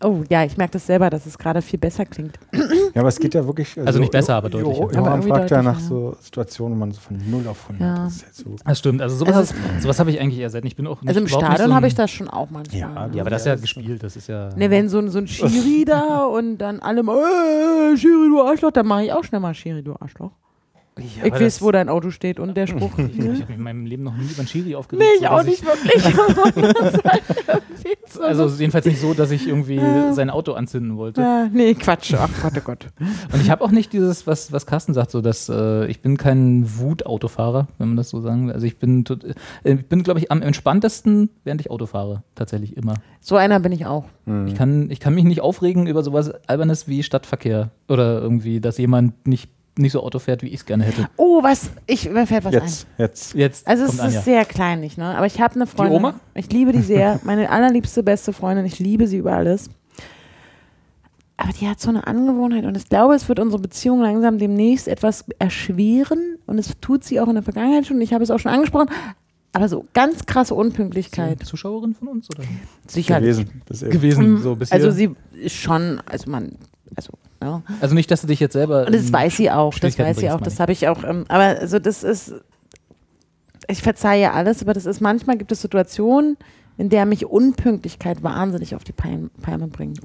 [0.01, 2.39] Oh ja, ich merke das selber, dass es gerade viel besser klingt.
[2.53, 3.77] Ja, aber es geht ja wirklich.
[3.85, 4.79] Also nicht besser, aber deutlicher.
[4.79, 8.07] Jo, irgendwie fragt ja nach so Situationen, wo man so von 0 auf 100 Ja.
[8.07, 8.23] ist.
[8.23, 8.55] Halt so.
[8.65, 9.01] Das stimmt.
[9.01, 10.67] Also sowas, Also- ist- sowas habe ich eigentlich eher selten.
[10.67, 12.79] Ich bin auch nicht, Also im Stadion so habe ich das schon auch manchmal.
[12.79, 13.15] Ja, ne?
[13.15, 14.01] Ja, aber das ist ja gespielt.
[14.01, 14.49] Das ist ja.
[14.55, 18.41] Ne, wenn so ein, so ein Schiri da und dann alle mal, äh, Schiri, du
[18.41, 20.31] Arschloch, dann mache ich auch schnell mal Schiri, du Arschloch.
[20.97, 22.91] Ja, ich weiß, wo dein Auto steht und der Spruch.
[22.97, 25.05] Ich, ich habe mich in meinem Leben noch nie über einen Schiri aufgeregt.
[25.07, 26.03] nee, ich auch nicht wirklich.
[28.21, 29.79] Also jedenfalls nicht so, dass ich irgendwie
[30.13, 31.21] sein Auto anzünden wollte.
[31.23, 32.13] Ah, nee, Quatsch.
[32.17, 32.87] Ach Gott, oh Gott.
[33.33, 36.17] Und ich habe auch nicht dieses, was, was Carsten sagt, so dass äh, ich bin
[36.17, 38.53] kein Wutautofahrer, wenn man das so sagen will.
[38.53, 39.33] Also ich bin, tot- äh,
[39.73, 42.23] ich bin, glaube ich, am entspanntesten, während ich Auto fahre.
[42.35, 42.95] Tatsächlich immer.
[43.21, 44.05] So einer bin ich auch.
[44.47, 47.71] Ich, kann, ich kann mich nicht aufregen über sowas Albernes wie Stadtverkehr.
[47.87, 51.09] Oder irgendwie, dass jemand nicht, nicht so Auto fährt, wie ich es gerne hätte.
[51.17, 53.33] Oh, was, ich, mir fällt was Jetzt, jetzt.
[53.33, 53.71] Jetzt ein.
[53.71, 54.21] Also es ist Anja.
[54.21, 55.15] sehr kleinlich, ne?
[55.15, 55.97] Aber ich habe eine Freundin.
[55.97, 56.19] Oma?
[56.33, 57.19] Ich liebe die sehr.
[57.23, 58.65] Meine allerliebste, beste Freundin.
[58.65, 59.69] Ich liebe sie über alles.
[61.37, 64.89] Aber die hat so eine Angewohnheit und ich glaube, es wird unsere Beziehung langsam demnächst
[64.89, 68.01] etwas erschweren und es tut sie auch in der Vergangenheit schon.
[68.01, 68.89] Ich habe es auch schon angesprochen.
[69.53, 71.43] Aber so ganz krasse Unpünktlichkeit.
[71.43, 72.29] Zuschauerin von uns?
[72.29, 72.43] Oder?
[72.87, 73.37] Sicherlich.
[73.37, 73.61] Gewesen.
[73.65, 76.51] Das ist Gewesen, so bis Also sie ist schon, also man,
[76.95, 77.61] also, ja.
[77.81, 78.85] Also nicht, dass du dich jetzt selber.
[78.85, 81.03] Und das in weiß sie auch, das weiß sie auch, das habe ich auch.
[81.03, 82.33] Ähm, aber also das ist,
[83.67, 86.37] ich verzeihe alles, aber das ist, manchmal gibt es Situationen,
[86.77, 89.99] in der mich Unpünktlichkeit wahnsinnig auf die Palme, Palme bringt.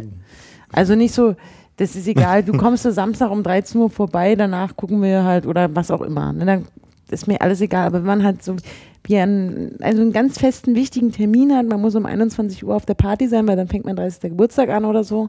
[0.73, 1.37] Also nicht so,
[1.77, 5.47] das ist egal, du kommst du Samstag um 13 Uhr vorbei, danach gucken wir halt
[5.47, 6.33] oder was auch immer.
[6.33, 6.67] Ne, dann
[7.11, 8.57] ist mir alles egal, aber wenn man halt so
[9.05, 12.87] wie einen, also einen ganz festen, wichtigen Termin hat, man muss um 21 Uhr auf
[12.87, 14.31] der Party sein, weil dann fängt mein 30.
[14.31, 15.29] Geburtstag an oder so,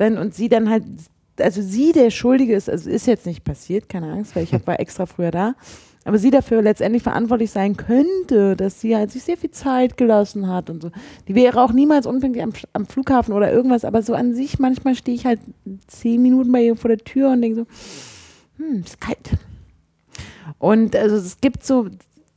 [0.00, 0.84] dann, und sie dann halt,
[1.38, 4.66] also sie der Schuldige ist, also ist jetzt nicht passiert, keine Angst, weil ich hab,
[4.66, 5.54] war extra früher da,
[6.04, 10.48] aber sie dafür letztendlich verantwortlich sein könnte, dass sie halt sich sehr viel Zeit gelassen
[10.48, 10.90] hat und so.
[11.28, 14.94] Die wäre auch niemals unpünktlich am, am Flughafen oder irgendwas, aber so an sich, manchmal
[14.94, 15.40] stehe ich halt
[15.86, 17.66] zehn Minuten bei ihr vor der Tür und denke so,
[18.64, 19.32] hm, ist kalt.
[20.58, 21.88] Und also es gibt so,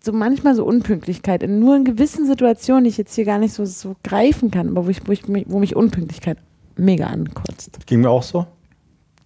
[0.04, 3.54] so manchmal so Unpünktlichkeit in nur in gewissen Situationen, die ich jetzt hier gar nicht
[3.54, 6.38] so, so greifen kann, aber wo, ich, wo, ich, wo mich Unpünktlichkeit
[6.76, 7.80] mega ankotzt.
[7.86, 8.46] Ging mir auch so.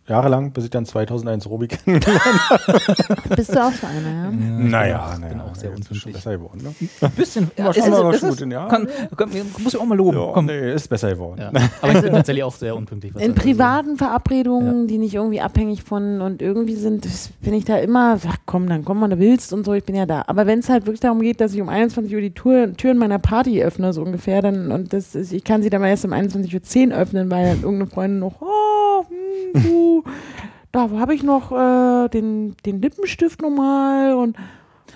[0.08, 2.00] Jahrelang, bis ich dann 2001 Robi kenne.
[3.36, 4.24] Bist du auch so einer, ja?
[4.24, 6.14] Ja, ich naja, bin auch, sehr ist unpünktlich.
[6.16, 6.62] besser geworden.
[6.64, 6.74] Ne?
[7.02, 7.52] Ein bisschen.
[7.58, 8.68] Ja, schon mal was Gutes, ja.
[8.68, 10.18] Kann, kann, muss ich auch mal loben.
[10.18, 10.46] Ja, Komm.
[10.46, 11.42] nee, ist besser geworden.
[11.42, 11.52] Ja.
[11.82, 13.16] Aber ich bin tatsächlich auch sehr unpünktlich.
[13.16, 17.06] was In privaten Verabredungen, die nicht irgendwie abhängig von und irgendwie sind,
[17.42, 19.96] bin ich da immer, ach komm, dann komm, wann du willst und so, ich bin
[19.96, 20.24] ja da.
[20.28, 22.98] Aber wenn es halt wirklich darum geht, dass ich um 21 Uhr die Tür, Türen
[22.98, 26.06] meiner Party öffne, so ungefähr, dann, und das ist, ich kann sie dann mal erst
[26.06, 28.46] um 21.10 Uhr öffnen, weil dann irgendeine Freundin noch, oh,
[29.08, 30.04] hm, du,
[30.72, 34.36] da habe ich noch äh, den, den Lippenstift nochmal und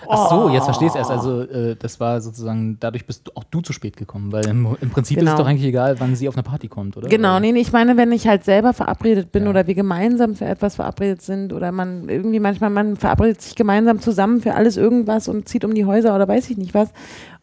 [0.09, 1.11] Ach so, jetzt verstehst du erst.
[1.11, 4.75] Also, äh, das war sozusagen, dadurch bist du, auch du zu spät gekommen, weil im,
[4.81, 5.33] im Prinzip ist Genau.
[5.33, 7.07] es doch eigentlich egal, wann sie auf eine Party kommt, oder?
[7.07, 9.49] Genau, nee, nee, ich meine, wenn ich halt selber verabredet bin Ja.
[9.51, 13.99] oder wir gemeinsam für etwas verabredet sind oder man irgendwie manchmal, man verabredet sich gemeinsam
[13.99, 16.89] zusammen für alles irgendwas und zieht um die Häuser oder weiß ich nicht was.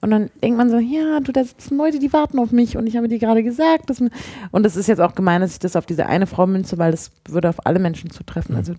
[0.00, 2.86] Und dann denkt man so, ja, du, da sitzen Leute, die warten auf mich und
[2.86, 5.74] ich habe dir gerade gesagt, dass und das ist jetzt auch gemein, dass ich das
[5.74, 8.54] auf diese eine Frau münze, weil das würde auf alle Menschen zutreffen.
[8.54, 8.72] Also,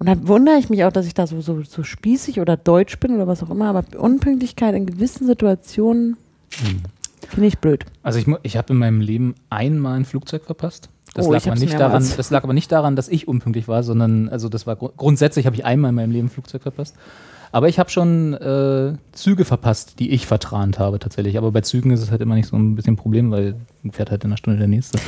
[0.00, 2.98] und dann wundere ich mich auch, dass ich da so, so, so spießig oder deutsch
[2.98, 6.16] bin oder was auch immer, aber Unpünktlichkeit in gewissen Situationen
[7.28, 7.84] finde ich blöd.
[8.02, 10.88] Also, ich, ich habe in meinem Leben einmal ein Flugzeug verpasst.
[11.14, 13.82] Das, Oh, lag aber nicht daran, das lag aber nicht daran, dass ich unpünktlich war,
[13.82, 16.94] sondern also das war gru- grundsätzlich habe ich einmal in meinem Leben ein Flugzeug verpasst.
[17.52, 21.38] Aber ich habe schon äh, Züge verpasst, die ich vertrant habe tatsächlich.
[21.38, 23.56] Aber bei Zügen ist es halt immer nicht so ein bisschen ein Problem, weil
[23.92, 24.98] fährt halt in einer Stunde der nächste.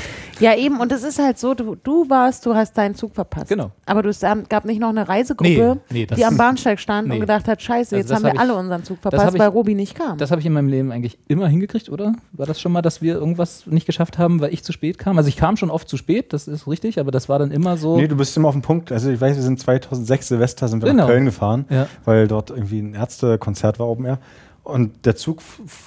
[0.40, 3.48] Ja, eben, und es ist halt so, du, du warst, du hast deinen Zug verpasst.
[3.48, 3.70] Genau.
[3.84, 7.08] Aber du, es gab nicht noch eine Reisegruppe, Nee, nee, das- die am Bahnsteig stand
[7.08, 7.14] Nee.
[7.14, 9.24] und gedacht hat, scheiße, Also jetzt das haben wir hab ich- alle unseren Zug verpasst,
[9.24, 10.16] hab ich- weil Robi nicht kam.
[10.18, 12.14] Das habe ich in meinem Leben eigentlich immer hingekriegt, oder?
[12.32, 15.18] War das schon mal, dass wir irgendwas nicht geschafft haben, weil ich zu spät kam?
[15.18, 17.76] Also ich kam schon oft zu spät, das ist richtig, aber das war dann immer
[17.76, 17.96] so.
[17.96, 18.90] Nee, du bist immer auf dem Punkt.
[18.92, 21.02] Also ich weiß, wir sind 2006 Silvester sind wir Genau.
[21.02, 21.86] nach Köln gefahren, Ja.
[22.04, 24.18] weil dort irgendwie ein Ärztekonzert war Open Air.
[24.62, 25.40] Und der Zug,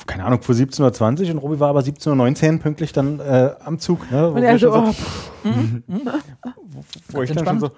[0.07, 3.79] keine Ahnung, fuhr 17.20 Uhr und Robi war aber 17.19 Uhr pünktlich dann äh, am
[3.79, 4.12] Zug.
[4.12, 4.31] Ne?
[4.31, 5.31] Wo und er so, schon oh, pff,
[7.13, 7.71] wo ich dann schon so,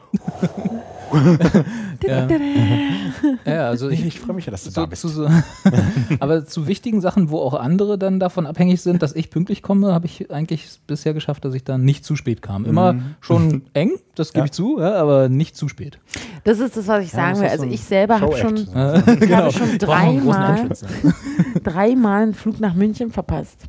[2.06, 2.28] ja.
[3.46, 5.02] ja, also ich, ich, freue mich ja, dass du so, da bist.
[5.02, 5.30] zu, so,
[6.20, 9.94] aber zu wichtigen Sachen, wo auch andere dann davon abhängig sind, dass ich pünktlich komme,
[9.94, 12.66] habe ich eigentlich bisher geschafft, dass ich dann nicht zu spät kam.
[12.66, 13.16] Immer Mhm.
[13.22, 14.46] schon eng, das gebe Ja.
[14.46, 16.00] ich zu, ja, aber nicht zu spät.
[16.44, 17.48] das ist das, was ich sagen will.
[17.48, 20.70] Also ich selber habe schon, habe schon dreimal,
[21.64, 23.62] Dreimal einen Flug nach München verpasst.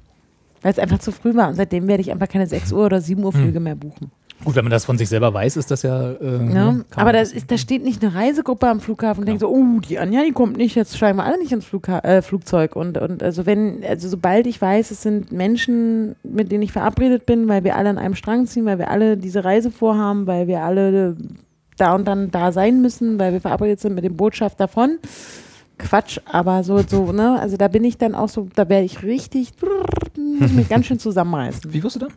[0.63, 1.49] Weil es einfach zu früh war.
[1.49, 3.41] Und seitdem werde ich einfach keine 6 Uhr oder 7 Uhr Hm.
[3.41, 4.11] Flüge mehr buchen.
[4.45, 6.13] Gut, wenn man das von sich selber weiß, ist das ja.
[6.13, 6.39] Äh, Ja?
[6.41, 6.85] kann Ne?
[6.97, 9.99] Aber das- ist, da steht nicht eine Reisegruppe am Flughafen und denkt so, oh, die
[9.99, 12.77] Anja, die kommt nicht, jetzt steigen wir alle nicht ins Flugha äh, Flugzeug.
[12.77, 17.25] Und, und also wenn, also sobald ich weiß, es sind Menschen, mit denen ich verabredet
[17.25, 20.47] bin, weil wir alle an einem Strang ziehen, weil wir alle diese Reise vorhaben, weil
[20.49, 21.17] wir alle
[21.79, 24.99] da und dann da sein müssen, weil wir verabredet sind mit dem Botschaft davon.
[25.79, 29.03] Quatsch, aber so, so, ne, also da bin ich dann auch so, da werde ich
[29.03, 29.53] richtig,
[30.17, 31.73] muss mich ganz schön zusammenreißen.
[31.73, 32.09] Wie wirst du da?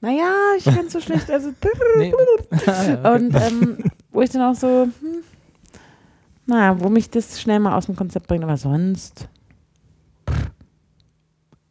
[0.00, 1.50] Naja, ich kann so schlecht, also
[1.98, 2.12] Nee.
[2.66, 3.78] Ah, und ähm,
[4.12, 5.22] wo ich dann auch so, hm,
[6.46, 9.28] naja, wo mich das schnell mal aus dem Konzept bringt, aber sonst.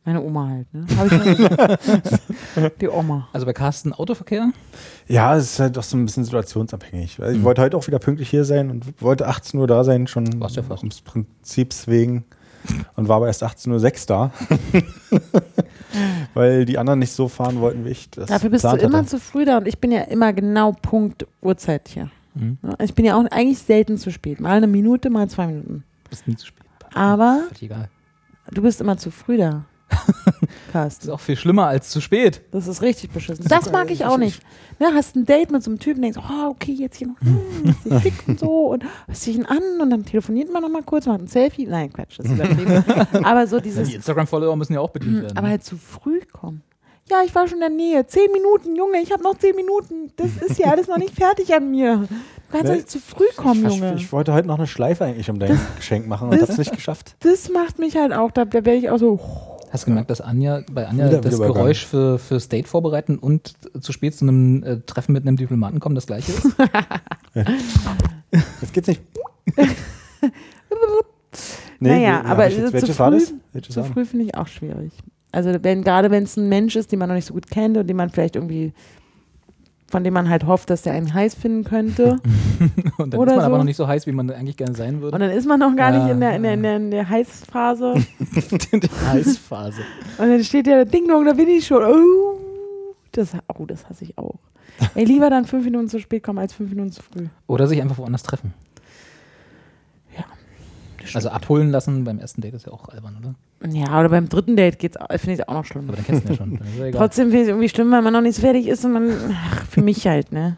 [0.07, 0.85] Meine Oma halt, ne?
[0.97, 1.11] Hab ich
[2.61, 3.27] noch- Die Oma.
[3.33, 4.51] Also bei Carsten Autoverkehr?
[5.09, 7.19] Ja, es ist halt doch so ein bisschen situationsabhängig.
[7.19, 7.43] Also ich Mhm.
[7.43, 10.55] wollte heute auch wieder pünktlich hier sein und wollte 18 Uhr da sein, schon Warst
[10.55, 10.81] ja fast.
[10.81, 12.23] ums Prinzips wegen.
[12.95, 14.31] Und war aber erst 18.06 Uhr da.
[16.33, 19.07] Weil die anderen nicht so fahren wollten, wie ich das Dafür bist du immer hatte.
[19.09, 22.09] zu früh da und ich bin ja immer genau Punkt Uhrzeit hier.
[22.33, 22.57] Mhm.
[22.61, 22.75] Ne?
[22.81, 24.39] Ich bin ja auch eigentlich selten zu spät.
[24.39, 25.83] Mal eine Minute, mal zwei Minuten.
[26.09, 26.65] Bist nie zu spät.
[26.93, 27.43] Aber
[28.51, 29.65] du bist immer zu früh da.
[29.89, 30.35] Das
[30.71, 31.07] Carsten.
[31.07, 32.41] ist auch viel schlimmer als zu spät.
[32.51, 33.45] Das ist richtig beschissen.
[33.47, 34.41] Das mag ich auch nicht.
[34.79, 37.75] Ne, hast ein Date mit so einem Typen, denkst, oh, okay, jetzt hier noch, hm,
[37.83, 40.69] hier schick und so und was ziehe ich ihn an und dann telefoniert man noch
[40.69, 41.65] mal kurz, macht ein Selfie.
[41.65, 42.83] Nein, Quatsch, das ist übertrieben.
[43.25, 45.37] aber so dieses, Die Instagram-Follower müssen ja auch bedient werden.
[45.37, 46.61] aber halt zu früh kommen.
[47.09, 48.05] Ja, ich war schon in der Nähe.
[48.05, 50.11] Zehn Minuten, Junge, ich habe noch zehn Minuten.
[50.17, 51.99] Das ist ja alles noch nicht fertig an mir.
[52.51, 53.95] Du kannst nicht zu früh kommen, ich, Junge.
[53.95, 56.57] ich wollte heute noch eine Schleife eigentlich um dein Geschenk machen und das- habe es
[56.59, 57.15] nicht geschafft.
[57.21, 59.19] Das macht mich halt auch, da, da werde ich auch so,
[59.69, 61.47] Hast du gemerkt, dass Anja bei Anja Wieder- das wieder.
[61.47, 65.79] Geräusch für, für Date vorbereiten und zu spät zu einem äh, Treffen mit einem Diplomaten
[65.79, 66.45] kommen das gleiche ist?
[68.61, 69.01] Jetzt geht's nicht.
[71.79, 73.25] Nee, naja, wie- aber jetzt- zu früh, das?
[73.69, 73.87] Zu das?
[73.89, 74.91] früh finde ich auch schwierig.
[75.31, 77.77] Also wenn, gerade wenn es ein Mensch ist, den man noch nicht so gut kennt
[77.77, 78.73] und den man vielleicht irgendwie,
[79.89, 82.17] von dem man halt hofft, dass der einen heiß finden könnte.
[82.97, 83.57] Und dann Oder ist man aber so.
[83.59, 85.17] noch nicht so heiß, wie man eigentlich gerne sein Und würde.
[85.19, 86.11] dann ist man noch gar nicht Ja.
[86.11, 87.93] in der, in der, in der, in der Heißphase.
[87.95, 89.81] Die Heißphase.
[90.17, 91.83] Und dann steht ja Ding Dong, da bin ich schon.
[91.83, 92.37] Oh,
[93.13, 94.35] das, oh, das hasse ich auch.
[94.93, 97.27] Ey, lieber dann fünf Minuten zu spät kommen als fünf Minuten zu früh.
[97.47, 98.53] Oder sich einfach woanders treffen.
[101.13, 101.15] Ja.
[101.15, 103.71] Also abholen lassen beim ersten Date ist ja auch albern, oder?
[103.71, 105.87] Ja, oder beim dritten Date geht's, finde ich es auch noch schlimm.
[105.87, 106.59] Aber dann kennst du ja schon.
[106.77, 106.91] Ja.
[106.91, 109.09] Trotzdem finde ich es irgendwie schlimm, weil man noch nicht so fertig ist und man,
[109.33, 110.57] ach, für mich halt, ne?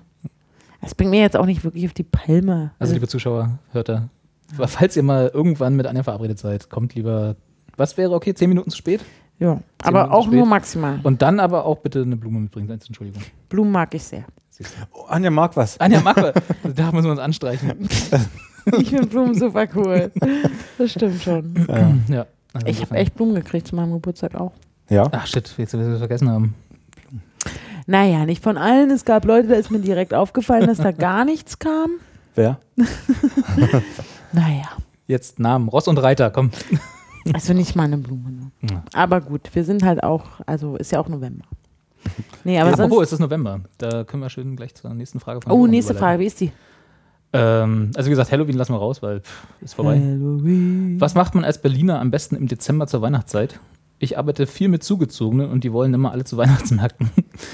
[0.81, 2.71] Das bringt mir jetzt auch nicht wirklich auf die Palme.
[2.79, 4.09] Also liebe Zuschauer, hört da.
[4.55, 7.35] Aber Falls ihr mal irgendwann mit Anja verabredet seid, kommt lieber.
[7.77, 8.33] Was wäre okay?
[8.33, 9.01] Zehn Minuten zu spät?
[9.39, 10.99] ja, aber Minuten auch nur maximal.
[11.03, 12.69] Und dann aber auch bitte eine Blume mitbringen.
[12.69, 13.21] Entschuldigung.
[13.47, 14.25] Blumen mag ich sehr.
[14.91, 15.79] Oh, Anja mag was.
[15.79, 16.33] Anja, mach mal.
[16.75, 17.87] Da müssen wir uns anstreichen.
[18.79, 20.11] Ich finde Blumen super cool.
[20.77, 21.65] Das stimmt schon.
[21.67, 22.15] Ja.
[22.15, 22.25] Ja.
[22.53, 24.51] Also Ich habe echt Blumen gekriegt zu meinem Geburtstag auch.
[24.89, 25.07] ja.
[25.11, 26.55] Ach shit, jetzt wir es vergessen haben.
[27.87, 28.91] Naja, nicht von allen.
[28.91, 31.91] Es gab Leute, da ist mir direkt aufgefallen, dass da gar nichts kam.
[32.35, 32.59] Wer?
[34.31, 34.65] Naja,
[35.07, 35.69] Jetzt Namen.
[35.69, 36.51] Ross und Reiter, komm.
[37.33, 38.29] also nicht mal eine Blume.
[38.31, 38.51] Ne?
[38.69, 38.83] Ja.
[38.93, 41.45] Aber gut, wir sind halt auch, also ist ja auch November.
[42.43, 43.07] Nee, aber Apropos, sonst.
[43.07, 43.61] es ist November.
[43.79, 45.95] Da können wir schön gleich zur nächsten Frage von Oh, nächste.
[45.95, 46.51] Frage, wie ist die?
[47.31, 49.99] Ähm, also wie gesagt, Halloween lassen wir raus, weil pff, ist vorbei.
[49.99, 50.95] Halloween.
[50.99, 53.59] Was macht man als Berliner am besten im Dezember zur Weihnachtszeit?
[53.99, 57.09] Ich arbeite viel mit Zugezogenen und die wollen immer alle zu Weihnachtsmärkten.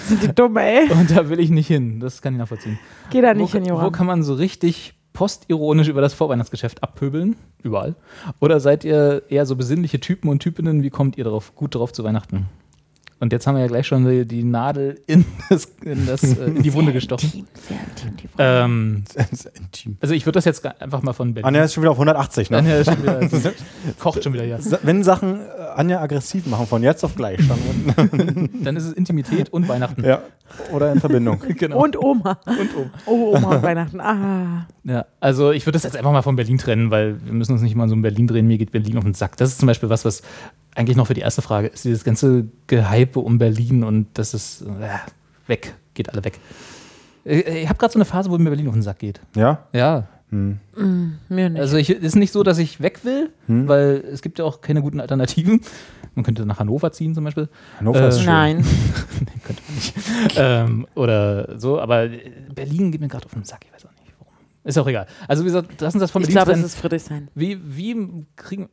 [0.08, 0.90] Sind die dumm, ey?
[0.92, 2.00] Und da will ich nicht hin.
[2.00, 2.80] Das kann ich nachvollziehen.
[3.10, 3.92] Geh da Wo, nicht hin, wo Johann.
[3.92, 7.36] kann man so richtig postironisch über das Vorweihnachtsgeschäft abpöbeln?
[7.64, 7.96] Überall.
[8.40, 10.84] Oder seid ihr eher so besinnliche Typen und Typinnen?
[10.84, 12.46] Wie kommt ihr darauf, gut drauf zu Weihnachten?
[13.18, 16.46] Und jetzt haben wir ja gleich schon die, die Nadel in, das, in, das, äh,
[16.46, 17.30] in die Wunde gestochen.
[17.34, 18.44] Intim, sehr intim, die Frau.
[18.44, 19.98] Ähm, ist intim.
[20.02, 21.48] also ich würde das jetzt einfach mal von Berlin.
[21.48, 22.58] Anja ist schon wieder auf 180, ne?
[22.58, 23.20] Anja ist schon wieder,
[24.00, 24.62] kocht schon wieder.
[24.62, 25.44] Sa- Wenn Sachen äh,
[25.76, 27.40] Anja aggressiv machen, von jetzt auf gleich.
[27.48, 30.04] Dann, Dann ist es Intimität und Weihnachten.
[30.04, 30.22] ja.
[30.72, 31.42] Oder in Verbindung.
[31.58, 31.82] Genau.
[31.84, 32.38] Und Oma.
[32.46, 32.90] und um.
[33.08, 34.00] Oh, Oma und Weihnachten.
[34.00, 34.68] Ah.
[34.84, 37.62] Ja, also ich würde das jetzt einfach mal von Berlin trennen, weil wir müssen uns
[37.64, 38.46] nicht mal so in Berlin drehen.
[38.46, 39.38] Mir geht Berlin auf den Sack.
[39.38, 40.22] Das ist zum Beispiel was, was
[40.76, 41.86] eigentlich noch für die erste Frage ist.
[41.86, 44.90] Dieses ganze Gehype um Berlin und das ist äh,
[45.48, 46.40] weg, geht alle weg.
[47.26, 49.20] Äh, Ich habe gerade so eine Phase, wo mir Berlin auf den Sack geht.
[49.36, 49.66] Ja?
[49.74, 50.60] Ja, Hm.
[51.30, 51.62] Mir nicht.
[51.62, 53.68] also ich ist nicht so, dass ich weg will, Hm.
[53.68, 55.62] weil es gibt ja auch keine guten Alternativen.
[56.16, 57.48] Man könnte nach Hannover ziehen zum Beispiel.
[57.80, 58.26] Hannover ist Äh, schön.
[58.26, 58.66] Nein.
[59.20, 59.94] Nee, könnte man nicht.
[60.36, 62.10] ähm, oder so, aber
[62.54, 63.66] Berlin geht mir gerade auf den Sack.
[63.66, 64.34] Ich weiß auch nicht warum.
[64.64, 65.06] Ist auch egal.
[65.28, 67.28] Also wie gesagt, lass uns das von Ich Berlin glaube, es ist Friedrichshain.
[67.36, 68.68] Wie, wie kriegen.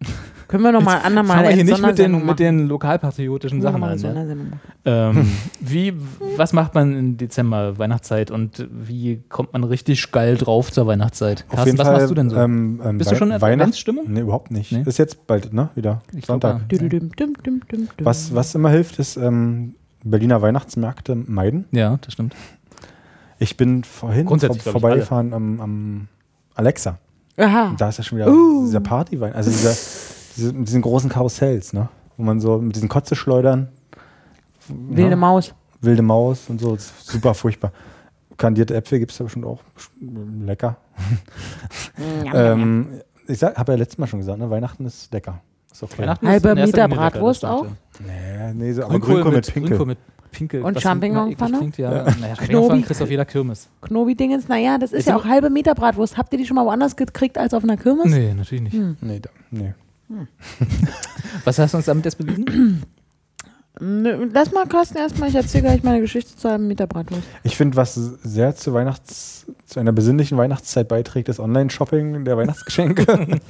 [0.48, 3.62] Können wir nochmal andermal Fangen wir hier nicht mit den, mit den lokalpatriotischen.
[3.62, 3.98] Sachen an.
[3.98, 4.52] Ne?
[4.84, 5.30] Ähm,
[5.60, 5.94] wie,
[6.36, 11.44] was macht man im Dezember, Weihnachtszeit und wie kommt man richtig geil drauf zur Weihnachtszeit?
[11.48, 12.36] Auf Carsten, jeden was Fall, machst du denn so?
[12.36, 14.04] Ähm, ähm, Bist du schon in Weihnacht- Adventsstimmung?
[14.08, 14.72] Nee, überhaupt nicht.
[14.72, 14.82] Nee?
[14.84, 15.70] Ist jetzt bald, ne?
[15.74, 16.02] Wieder.
[16.14, 16.60] Ich Sonntag.
[16.70, 17.86] ja.
[18.00, 21.64] Was, was immer hilft, ist ähm, Berliner Weihnachtsmärkte meiden.
[21.72, 22.34] Ja, das stimmt.
[23.38, 26.08] Ich bin vorhin vor, vorbeigefahren am, am
[26.54, 26.98] Alexa.
[27.36, 27.68] Aha.
[27.70, 28.64] Und da ist ja schon wieder Uh.
[28.66, 29.32] dieser Partywein.
[29.32, 29.70] Also dieser,
[30.36, 31.88] diese, mit diesen großen Karussells, ne?
[32.16, 33.68] Wo man so mit diesen Kotzeschleudern.
[34.68, 35.54] Wilde ja, Maus.
[35.80, 36.74] Wilde Maus und so.
[36.74, 37.72] Das ist super furchtbar.
[38.36, 39.60] Kandierte Äpfel gibt es da bestimmt auch.
[40.00, 40.76] Lecker.
[42.32, 44.50] Ähm, ich habe ja letztes Mal schon gesagt, ne?
[44.50, 45.40] Weihnachten ist lecker.
[45.72, 45.98] Ist okay.
[45.98, 47.66] Weihnachten Halber Meter lecker, Bratwurst stimmt, auch?
[48.04, 49.68] Nee, nee, so, aber Grünkohl, Grünkohl mit, mit Pinkel.
[49.68, 49.98] Grünkohl mit
[50.30, 50.62] Pinkel.
[50.62, 51.72] Und Champignon-Pfanne?
[51.76, 51.92] Ja.
[51.92, 52.16] Ja.
[52.20, 52.82] Naja, Knobi.
[52.82, 53.68] kriegst du auf jeder Kirmes.
[53.82, 56.16] Knobi-Dingens, naja, das ist, Ist ja auch halbe Meter Bratwurst.
[56.16, 58.06] Habt ihr die schon mal woanders gekriegt als auf einer Kirmes?
[58.06, 58.74] Nee, natürlich nicht.
[58.74, 58.96] Hm.
[59.00, 59.74] Nee, da, nee.
[61.44, 62.82] Was hast du uns damit jetzt bewiesen?
[63.80, 67.24] Lass mal Carsten erstmal, ich erzähle gleich meine Geschichte zu einem Meter Bratwurst.
[67.42, 73.40] Ich finde, was sehr zu Weihnachts, zu einer besinnlichen Weihnachtszeit beiträgt, ist Online-Shopping der Weihnachtsgeschenke.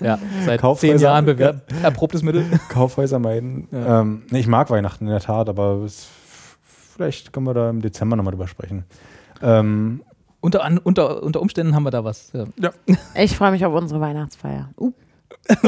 [0.00, 0.94] Ja, seit Kaufhäuser.
[0.96, 2.44] zehn Jahren bewerb erprobtes Mittel.
[2.70, 3.68] Kaufhäuser meiden.
[3.70, 4.00] Ja.
[4.00, 6.06] Ähm, nee, ich mag Weihnachten in der Tat, aber es,
[6.94, 8.84] vielleicht können wir da im Dezember nochmal drüber sprechen.
[9.42, 10.00] Ähm,
[10.40, 12.32] Unter, an, unter, unter Umständen haben wir da was.
[12.56, 12.70] Ja.
[13.14, 14.70] Ich freue mich auf unsere Weihnachtsfeier.
[14.78, 14.92] Uh.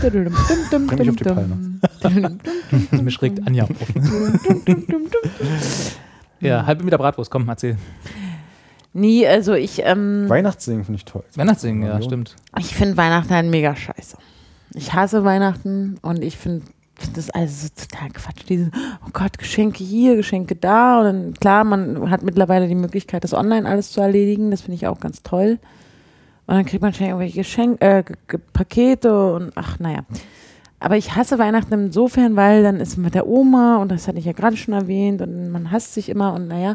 [0.00, 1.78] Bring mich auf die Palme.
[3.02, 3.70] Mir schrägt Anja auf.
[6.40, 7.76] ja, halbe Meter Bratwurst, komm, erzähl.
[8.92, 11.22] Nie, also ich, ähm, Weihnachtssingen finde ich toll.
[11.36, 12.02] Weihnachtssingen, ja, Ja.
[12.02, 12.34] stimmt.
[12.58, 14.16] ich finde Weihnachten halt mega scheiße.
[14.74, 16.64] Ich hasse Weihnachten und ich finde
[16.96, 18.44] find das alles so total Quatsch.
[18.48, 18.70] Diese,
[19.06, 20.98] oh Gott, Geschenke hier, Geschenke da.
[21.00, 24.50] Und dann, klar, man hat mittlerweile die Möglichkeit, das online alles zu erledigen.
[24.50, 25.58] Das finde ich auch ganz toll.
[26.50, 28.02] Und dann kriegt man schnell irgendwelche Geschenke, äh,
[28.52, 30.00] Pakete und ach, naja.
[30.80, 34.18] Aber ich hasse Weihnachten insofern, weil dann ist man mit der Oma und das hatte
[34.18, 36.74] ich ja gerade schon erwähnt und man hasst sich immer und naja.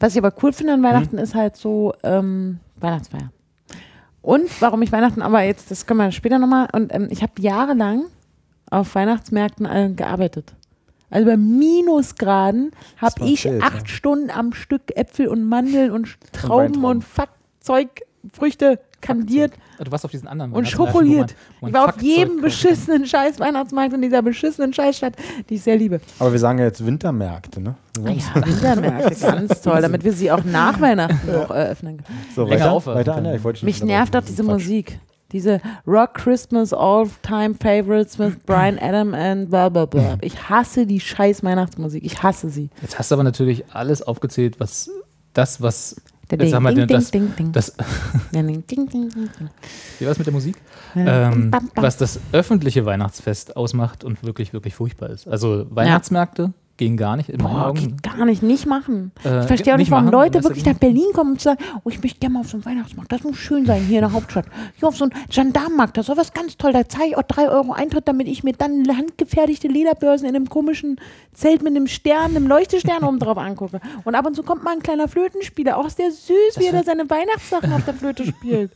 [0.00, 3.30] Was ich aber cool finde an Weihnachten ist halt so ähm, Weihnachtsfeier.
[4.22, 7.34] Und warum ich Weihnachten aber jetzt, das können wir später nochmal, und ähm, ich habe
[7.38, 8.06] jahrelang
[8.72, 10.52] auf Weihnachtsmärkten äh, gearbeitet.
[11.10, 13.94] Also bei Minusgraden habe ich Zelt, acht ja.
[13.94, 16.84] Stunden am Stück Äpfel und Mandeln und Trauben Weintrauben.
[16.84, 18.00] und Fackzeug,
[18.32, 21.34] Früchte kandiert Ah, Du warst auf diesen anderen und schokoliert.
[21.60, 25.14] wo man- wo Ich war auf jedem beschissenen Scheiß Weihnachtsmarkt in dieser beschissenen Scheißstadt,
[25.50, 26.00] die ich sehr liebe.
[26.18, 27.74] Aber wir sagen ja jetzt Wintermärkte, ne?
[28.04, 32.18] Ah ja, Wintermärkte, ganz toll, damit wir sie auch nach Weihnachten noch eröffnen können.
[32.34, 33.16] So, weiter, aufwarten weiter.
[33.16, 34.52] Anja, ich wollte Mich nervt auch diese Quatsch.
[34.52, 34.98] Musik.
[35.32, 40.18] Diese Rock Christmas All-Time Favorites mit Brian Adam and blah blah blah.
[40.20, 42.04] Ich hasse die scheiß Weihnachtsmusik.
[42.04, 42.68] Ich hasse sie.
[42.82, 44.90] Jetzt hast du aber natürlich alles aufgezählt, was
[45.32, 45.96] das, was.
[46.40, 47.74] Jetzt haben wir ding, das, ding, ding, das,
[49.98, 50.56] wie war es mit der Musik?
[50.96, 55.28] Ähm, was das öffentliche Weihnachtsfest ausmacht und wirklich, wirklich furchtbar ist.
[55.28, 57.28] Also Weihnachtsmärkte gehen gar nicht.
[57.28, 57.78] In Boah, Augen.
[57.78, 59.12] geht gar nicht, nicht machen.
[59.24, 61.90] Äh, ich verstehe auch nicht warum machen, Leute wirklich nach Berlin kommen und sagen, oh,
[61.90, 63.12] ich möchte gerne mal auf so einen Weihnachtsmarkt.
[63.12, 64.46] Das muss schön sein hier in der Hauptstadt.
[64.76, 66.72] Hier auf so einen Gendarmenmarkt, das ist was ganz toll.
[66.72, 70.48] Da zahle ich auch drei Euro Eintritt, damit ich mir dann handgefertigte Lederbörsen in einem
[70.48, 70.96] komischen
[71.32, 73.80] Zelt mit einem Stern, einem Leuchtestern oben drauf angucke.
[74.04, 75.78] Und ab und zu kommt mal ein kleiner Flötenspieler.
[75.78, 78.70] Auch ist der süß, wie er da seine Weihnachtssachen auf der Flöte spielt.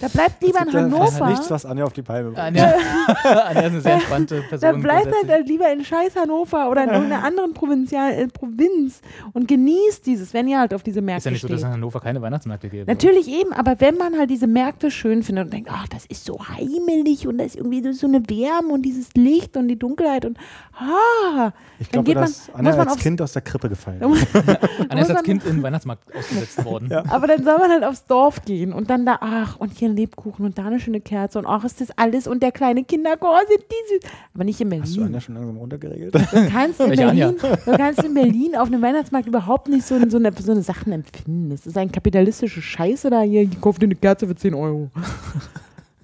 [0.00, 1.28] Da bleibt lieber in Es gibt ja Hannover.
[1.28, 2.38] Nichts, was Anja auf die Palme bringt.
[2.38, 2.74] Anja,
[3.24, 4.60] Anja ist eine sehr entspannte Person.
[4.60, 9.00] Da bleibt er halt lieber in scheiß Hannover oder in irgendeiner anderen Provinzial, äh, Provinz
[9.32, 11.68] und genießt dieses, wenn ihr halt auf diese Märkte Ist ja nicht so, dass in
[11.68, 12.88] Hannover keine Weihnachtsmärkte gibt.
[12.88, 16.24] Natürlich eben, aber wenn man halt diese Märkte schön findet und denkt, ach, das ist
[16.24, 19.78] so heimelig und da ist irgendwie so- so eine Wärme und dieses Licht und die
[19.78, 20.38] Dunkelheit und
[20.78, 23.68] ah, Ich dann glaube, geht man, Anja muss man als aufs, Kind aus der Krippe
[23.68, 24.06] gefallen da
[25.00, 25.10] ist.
[25.10, 26.88] als Kind in den Weihnachtsmarkt ausgesetzt worden.
[26.90, 27.04] Ja.
[27.08, 29.96] aber dann soll man halt aufs Dorf gehen und dann da, ach, und hier ihren
[29.96, 33.38] Lebkuchen und da eine schöne Kerze und auch ist das alles und der kleine Kinderchor
[33.48, 34.12] sind die süß.
[34.34, 35.06] Aber nicht in Hast du Berlin.
[35.06, 36.14] Anja schon langsam runtergeregelt?
[36.14, 37.29] Du kannst, in Welche Anja?
[37.36, 40.62] Berlin, du kannst in Berlin auf einem Weihnachtsmarkt überhaupt nicht so, so, eine, so eine
[40.62, 41.50] Sachen empfinden.
[41.50, 43.42] Das ist ein kapitalistische Scheiße da hier.
[43.42, 44.90] Ich kaufe dir eine Kerze für 10 Euro.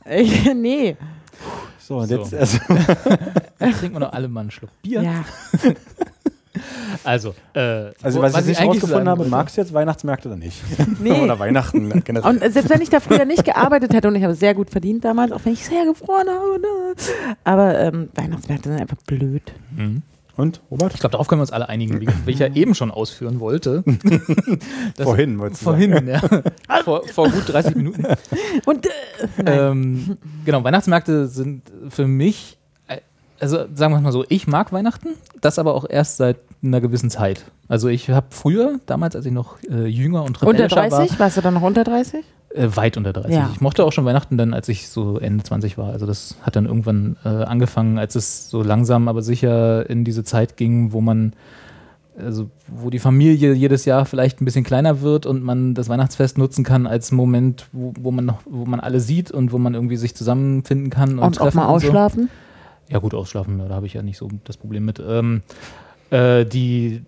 [0.09, 0.97] Ich- nee.
[1.79, 2.17] So, und So.
[2.19, 2.59] jetzt also,
[3.59, 5.03] Trinken wir noch alle mal einen Schluck Bier.
[5.03, 5.25] Ja.
[7.05, 10.39] Also, äh, also wo- was, ich nicht eigentlich rausgefunden habe, magst du jetzt Weihnachtsmärkte oder
[10.39, 10.63] nicht?
[11.01, 11.13] Nee.
[11.21, 12.31] oder Weihnachten generell?
[12.31, 15.05] Und selbst wenn ich da früher nicht gearbeitet hätte und ich habe sehr gut verdient
[15.05, 16.59] damals, auch wenn ich sehr gefroren habe.
[16.59, 16.95] Ne?
[17.45, 19.43] Aber ähm, Weihnachtsmärkte sind einfach blöd.
[19.77, 20.03] Mhm.
[20.37, 20.93] Und, Robert?
[20.95, 23.41] Ich glaube, darauf können wir uns alle einigen, wie wie ich ja eben schon ausführen
[23.41, 23.83] wollte.
[24.97, 26.21] Das- Vorhin, wolltest du Vorhin, ja.
[26.85, 28.05] vor, vor gut 30 Minuten.
[28.67, 28.91] Und äh.
[29.47, 32.99] Ähm, genau, Weihnachtsmärkte sind für mich, äh,
[33.41, 35.09] also sagen wir es mal so, ich mag Weihnachten,
[35.41, 37.45] das aber auch erst seit einer gewissen Zeit.
[37.69, 41.19] Also ich habe früher, damals, als ich noch äh, jünger und unter rebellischer 30?
[41.19, 42.25] Warst du dann noch unter 30?
[42.57, 43.33] Äh, weit unter 30.
[43.33, 43.51] Ja.
[43.53, 45.93] Ich mochte auch schon Weihnachten dann, als ich so Ende 20 war.
[45.93, 50.25] Also das hat dann irgendwann äh, angefangen, als es so langsam, aber sicher in diese
[50.25, 51.33] Zeit ging, wo man
[52.19, 56.39] also wo die Familie jedes Jahr vielleicht ein bisschen kleiner wird und man das Weihnachtsfest
[56.39, 59.75] nutzen kann als Moment, wo, wo man noch, wo man alle sieht und wo man
[59.75, 61.89] irgendwie sich zusammenfinden kann und, Und auch mal und so.
[61.89, 62.31] ausschlafen?
[62.89, 65.03] Ja gut, ausschlafen, da habe ich ja nicht so das Problem mit.
[65.07, 65.43] Ähm,
[66.11, 67.03] äh, die,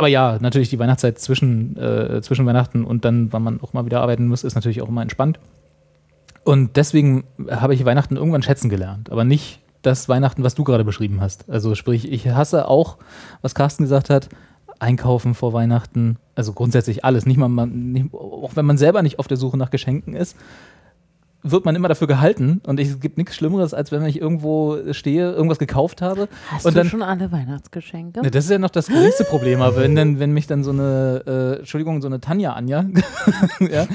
[0.00, 3.84] aber ja, natürlich die Weihnachtszeit zwischen, äh, zwischen Weihnachten und dann, wann man auch mal
[3.84, 5.38] wieder arbeiten muss, ist natürlich auch immer entspannt.
[6.42, 10.84] Und deswegen habe ich Weihnachten irgendwann schätzen gelernt, aber nicht das Weihnachten, was du gerade
[10.84, 11.50] beschrieben hast.
[11.50, 12.96] Also sprich, ich hasse auch,
[13.42, 14.30] was Carsten gesagt hat,
[14.78, 19.18] einkaufen vor Weihnachten, also grundsätzlich alles, nicht mal, man, nicht, auch wenn man selber nicht
[19.18, 20.34] auf der Suche nach Geschenken ist,
[21.42, 24.76] wird man immer dafür gehalten und ich- es gibt nichts Schlimmeres, als wenn ich irgendwo
[24.92, 28.20] stehe, irgendwas gekauft habe Hast und du dann schon alle Weihnachtsgeschenke?
[28.22, 30.70] Ne, das ist ja noch das geringste Problem, aber wenn, dann, wenn mich dann so
[30.70, 32.84] eine, äh, Entschuldigung, so eine Tanja Anja
[33.60, 33.86] ja,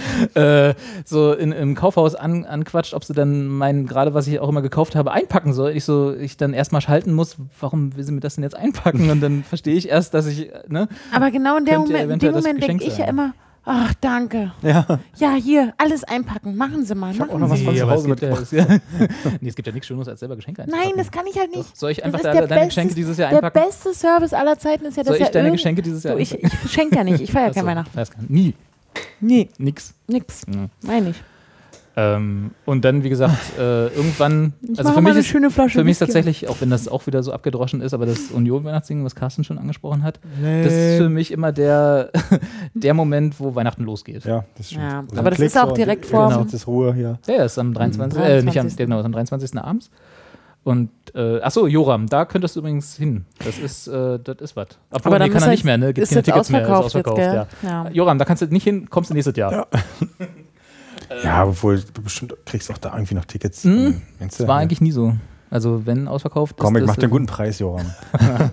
[0.69, 0.73] äh,
[1.05, 4.61] so in, im Kaufhaus an, anquatscht, ob sie dann mein, gerade was ich auch immer
[4.61, 5.71] gekauft habe, einpacken soll.
[5.71, 9.09] Ich so, ich dann erstmal schalten muss, warum will sie mir das denn jetzt einpacken?
[9.09, 10.87] Und dann verstehe ich erst, dass ich, ne?
[11.13, 13.33] Aber genau in dem Moment, Moment denke ich ja immer,
[13.65, 14.51] ach danke.
[14.61, 14.85] Ja.
[15.17, 16.55] Ja, hier, alles einpacken.
[16.55, 17.13] Machen Sie mal.
[17.17, 18.79] hab auch Machen noch was von Nee, zu Hause gibt, ja, mitgebracht.
[18.99, 20.89] es, nee, es gibt ja nichts Schöneres, als selber Geschenke einzupacken.
[20.89, 21.69] Nein, das kann ich halt nicht.
[21.71, 23.67] Doch, soll ich Das einfach ist deine, der deine beste- Geschenke dieses Jahr Der einpacken?
[23.67, 26.21] beste Service aller Zeiten ist ja, dass Soll ich ja deine Geschenke dieses Jahr Du,
[26.21, 26.59] ich, einpacken?
[26.65, 27.21] ich schenke ja nicht.
[27.21, 27.97] Ich feiere so, kein Weihnachten.
[27.97, 28.29] weiß gar nicht.
[28.29, 28.53] Nie.
[29.19, 29.93] Nee, Nix.
[30.07, 30.43] nix.
[30.47, 30.67] Ja.
[30.83, 31.23] Meine ich.
[31.97, 35.79] Ähm, und dann, wie gesagt, äh, irgendwann, Ich also für mich eine ist, schöne Flasche
[35.79, 39.05] Für mich ist tatsächlich, auch wenn das auch wieder so abgedroschen ist, aber das Union-Weihnachtsding,
[39.05, 42.11] was Carsten schon angesprochen hat, das ist für mich immer der,
[42.73, 44.25] der Moment, wo Weihnachten losgeht.
[44.25, 44.83] Ja, das stimmt.
[44.83, 47.17] Ja, Also aber das Klick ist auch direkt vorm- Jetzt ist Ruhe hier.
[47.27, 48.19] Der ist am 23.
[48.21, 48.77] Äh, nicht am, 23..
[48.77, 49.57] genau, ist am 23.
[49.57, 49.89] abends.
[50.65, 53.25] Und, äh, achso, Joram, da könntest du übrigens hin.
[53.45, 54.69] Das ist, äh, das ist was.
[54.89, 55.93] Obwohl, Aber dann nee, kann er nicht mehr, ne?
[55.93, 57.85] Gibt keine Tickets mehr, ist ausverkauft ausverkauft, jetzt, ja.
[57.85, 57.89] Ja.
[57.91, 59.51] Joram, da kannst du nicht hin, kommst du nächstes Jahr.
[59.51, 59.65] Ja.
[61.23, 63.63] Ja, obwohl du bestimmt kriegst auch da irgendwie noch Tickets.
[63.63, 64.01] Mhm.
[64.19, 65.15] Das war eigentlich nie so.
[65.49, 67.93] Also, wenn ausverkauft Komm, ist ich das, mach dir einen guten Preis, Joram.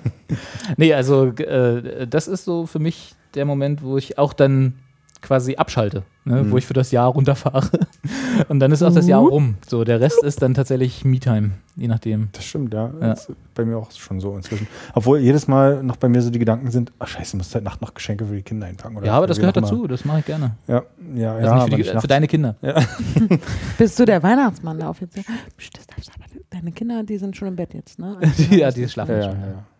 [0.76, 4.74] Nee, also äh, das ist so für mich der Moment, wo ich auch dann
[5.22, 6.42] quasi abschalte, ne?
[6.42, 6.50] Mhm.
[6.50, 7.70] wo ich für das Jahr runterfahre.
[8.48, 9.54] Und dann ist auch das Jahr rum.
[9.66, 12.28] So, der Rest ist dann tatsächlich Me-Time, je nachdem.
[12.32, 12.90] Das stimmt, ja.
[13.00, 13.08] Ja.
[13.08, 14.66] Das ist bei mir auch schon so inzwischen.
[14.94, 17.64] Obwohl jedes Mal noch bei mir so die Gedanken sind, ach scheiße, musst du heute
[17.64, 18.96] Nacht noch Geschenke für die Kinder einpacken.
[18.96, 20.56] Oder ja, aber das gehört dazu, das mache ich gerne.
[20.66, 20.82] Ja,
[21.14, 21.54] ja, Also ja.
[21.54, 22.56] nicht für, die, nicht für deine Kinder.
[23.78, 25.24] Bist du der Weihnachtsmann da offiziell?
[25.56, 28.18] Psst, das darfst du aber, deine Kinder, die sind schon im Bett jetzt, ne?
[28.50, 29.40] ja, die schlafen ja, ja, schon.
[29.40, 29.46] ja.
[29.46, 29.71] Live?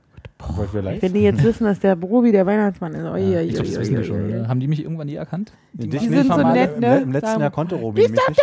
[1.00, 3.04] Wenn die jetzt wissen, dass der Brobi der Weihnachtsmann ist.
[3.04, 4.28] Oi, Ja, ich glaube, das wissen die schon.
[4.30, 4.48] Oder?
[4.48, 5.52] Haben die mich irgendwann nie erkannt?
[5.72, 6.96] Die Die sind so Mal- nett, ne?
[6.98, 8.40] Im, Im letzten Jahr konnte Robi ist das nicht.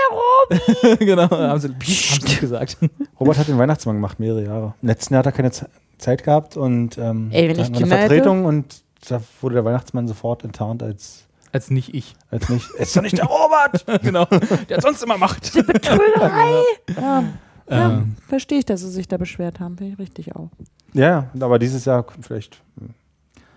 [0.80, 2.78] der genau, haben sie, haben sie gesagt.
[3.20, 4.74] Robert hat den Weihnachtsmann gemacht, mehrere Jahre.
[4.82, 7.78] Im letzten Jahr hat er keine Ze- Zeit gehabt und ähm, Ey, wenn ich eine
[7.78, 8.08] Kinder hätte?
[8.16, 12.16] Vertretung und da wurde der Weihnachtsmann sofort enttarnt als, Als nicht ich.
[12.32, 12.70] als nicht.
[12.78, 13.86] Ist doch nicht der Robert!
[14.04, 14.26] genau.
[14.70, 15.52] Der hat sonst immer Macht.
[15.54, 16.64] Betrügerei!
[16.98, 17.24] Ja,
[17.70, 19.78] ja Ähm, verstehe ich, dass sie sich da beschwert haben.
[19.78, 20.50] Finde ich richtig auch.
[20.94, 22.62] Ja, aber dieses Jahr vielleicht.
[22.80, 22.90] hm,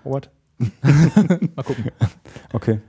[0.04, 0.30] Robert?
[0.82, 1.90] mal gucken.
[2.52, 2.80] Okay.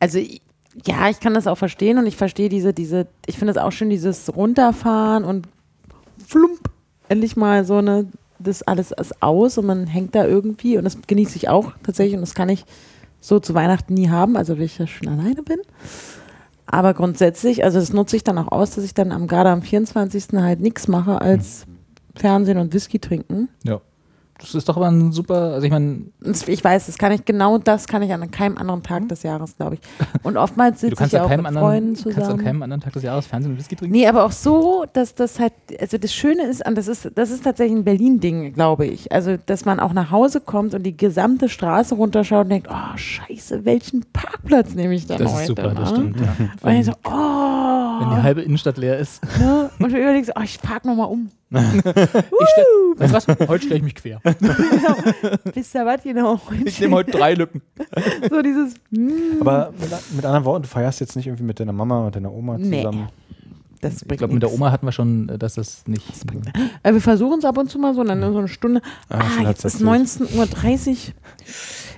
[0.00, 0.40] Also i-
[0.86, 3.72] ja, ich kann das auch verstehen und ich verstehe diese, diese, ich finde es auch
[3.72, 5.48] schön, dieses Runterfahren und
[6.26, 6.70] flump,
[7.08, 8.06] endlich mal so eine,
[8.38, 12.14] das alles ist aus und man hängt da irgendwie und das genieße ich auch tatsächlich
[12.14, 12.64] und das kann ich
[13.20, 15.58] so zu Weihnachten nie haben, also wenn ich ja schon alleine bin.
[16.66, 19.62] Aber grundsätzlich, also das nutze ich dann auch aus, dass ich dann am, gerade am
[19.62, 20.26] 24.
[20.34, 21.64] halt nichts mache als
[22.18, 23.48] Fernsehen und Whisky trinken.
[23.64, 23.80] Ja.
[24.40, 26.02] Das ist doch aber ein super, also ich meine,
[26.46, 29.56] Ich weiß, das kann ich, genau das kann ich an keinem anderen Tag des Jahres,
[29.56, 29.80] glaube ich.
[30.22, 32.22] Und oftmals du sitze kannst ich ja an auch keinem mit anderen, Freunden kannst an
[32.22, 32.44] zusammen.
[32.44, 33.96] keinem anderen Tag des Jahres Fernsehen und Whisky trinken.
[33.96, 37.32] Nee, aber auch so, dass das halt, also das Schöne ist, und das ist, das
[37.32, 39.10] ist tatsächlich ein Berlin-Ding, glaube ich.
[39.10, 42.96] Also, dass man auch nach Hause kommt und die gesamte Straße runterschaut und denkt, oh,
[42.96, 45.40] scheiße, welchen Parkplatz nehme ich dann Das heute.
[45.42, 45.96] ist super, das ne?
[45.96, 46.20] stimmt.
[46.20, 46.36] Ja.
[46.62, 48.14] Und ich so, Wenn oh.
[48.14, 49.20] die halbe Innenstadt leer ist.
[49.40, 49.68] ne?
[49.80, 51.28] Und du überlegst, oh, ich park nochmal um.
[51.50, 52.64] Ich stell,
[52.96, 53.48] weißt du was?
[53.48, 54.20] Heute stelle ich mich quer.
[55.54, 56.40] Wisst ihr was, genau.
[56.64, 57.62] Ich nehme heute drei Lücken.
[58.30, 61.72] so dieses, hm, Aber mit, mit anderen Worten, du feierst jetzt nicht irgendwie mit deiner
[61.72, 62.78] Mama und deiner Oma Nee.
[62.82, 63.08] zusammen.
[63.80, 64.52] das Ich bringt glaube, mit der.
[64.52, 66.04] Oma hatten wir schon, äh, dass das nicht.
[66.82, 68.82] Äh, wir versuchen es ab und zu mal so, dann so eine Stunde.
[69.08, 70.30] Ah, Ah, jetzt ist erzählt.
[70.30, 70.96] 19.30 Uhr.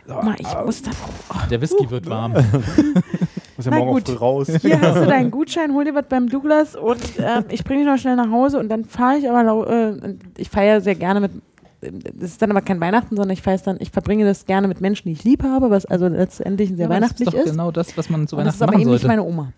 [0.07, 0.95] Guck mal, ich muss dann.
[1.31, 2.35] Oh, Der Whisky wird warm.
[3.61, 4.09] Muss ja Na morgen gut.
[4.09, 4.49] früh raus.
[4.63, 7.89] hier hast du deinen Gutschein, hol dir was beim Douglas und ähm, ich bringe dich
[7.89, 11.21] noch schnell nach Hause und dann fahre ich aber, lau- äh, ich feiere sehr gerne
[11.21, 11.31] mit,
[11.83, 14.81] das ist dann aber kein Weihnachten, sondern ich feiere dann, ich verbringe das gerne mit
[14.81, 17.41] Menschen, die ich lieb habe, was also letztendlich sehr Ja, aber weihnachtlich das ist.
[17.41, 17.51] Doch ist.
[17.53, 19.17] genau das, was man zu Und das Weihnachten ist aber machen eben nicht sollte.
[19.17, 19.53] meine Oma,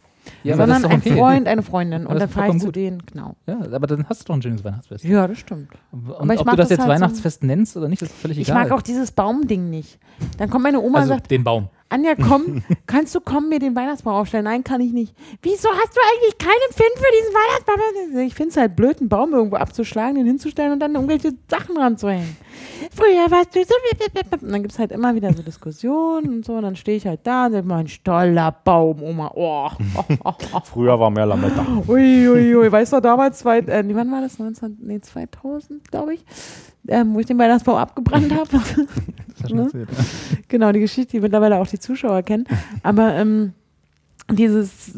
[0.44, 1.16] ja, aber sondern ist ein okay.
[1.18, 2.02] Freund, eine Freundin.
[2.02, 2.76] Aber Und dann ist fahre ich zu gut.
[2.76, 3.34] denen, genau.
[3.48, 5.02] Ja, aber dann hast du doch ein schönes Weihnachtsfest.
[5.04, 5.68] Ja, das stimmt.
[5.90, 8.38] Und ich ob du das das jetzt halt so- Weihnachtsfest nennst oder nicht, ist völlig
[8.38, 8.62] Ich egal.
[8.68, 9.98] mag auch dieses Baumding nicht.
[10.38, 11.68] Dann kommt meine Oma und also sagt, den Baum.
[11.92, 14.44] Anja, komm, kannst du kommen, mir den Weihnachtsbaum aufstellen?
[14.44, 15.14] Nein, kann ich nicht.
[15.42, 18.20] Wieso hast du eigentlich keinen Finn für diesen Weihnachtsbaum?
[18.26, 21.76] Ich finde es halt blöd, einen Baum irgendwo abzuschlagen, den hinzustellen und dann irgendwelche Sachen
[21.76, 22.34] ranzuhängen.
[22.94, 23.74] Früher warst du so.
[24.40, 26.54] Und dann gibt es halt immer wieder so Diskussionen und so.
[26.54, 29.30] Und dann stehe ich halt da und sage, mein toller Baum, Oma.
[29.34, 30.60] Oh, oh, oh, oh.
[30.64, 31.64] Früher war mehr Lametta.
[31.88, 32.72] Ui, ui, ui.
[32.72, 34.38] Weißt du, damals, zwei, äh, wann war das?
[34.38, 36.24] 19, nee, 2000, glaube ich.
[36.88, 38.56] Ähm, wo ich den Weihnachtsbaum abgebrannt habe.
[39.54, 39.68] Ne?
[39.72, 39.86] ja.
[40.48, 42.44] Genau, die Geschichte, die mittlerweile auch die Zuschauer kennen.
[42.82, 43.52] Aber ähm,
[44.30, 44.92] dieses,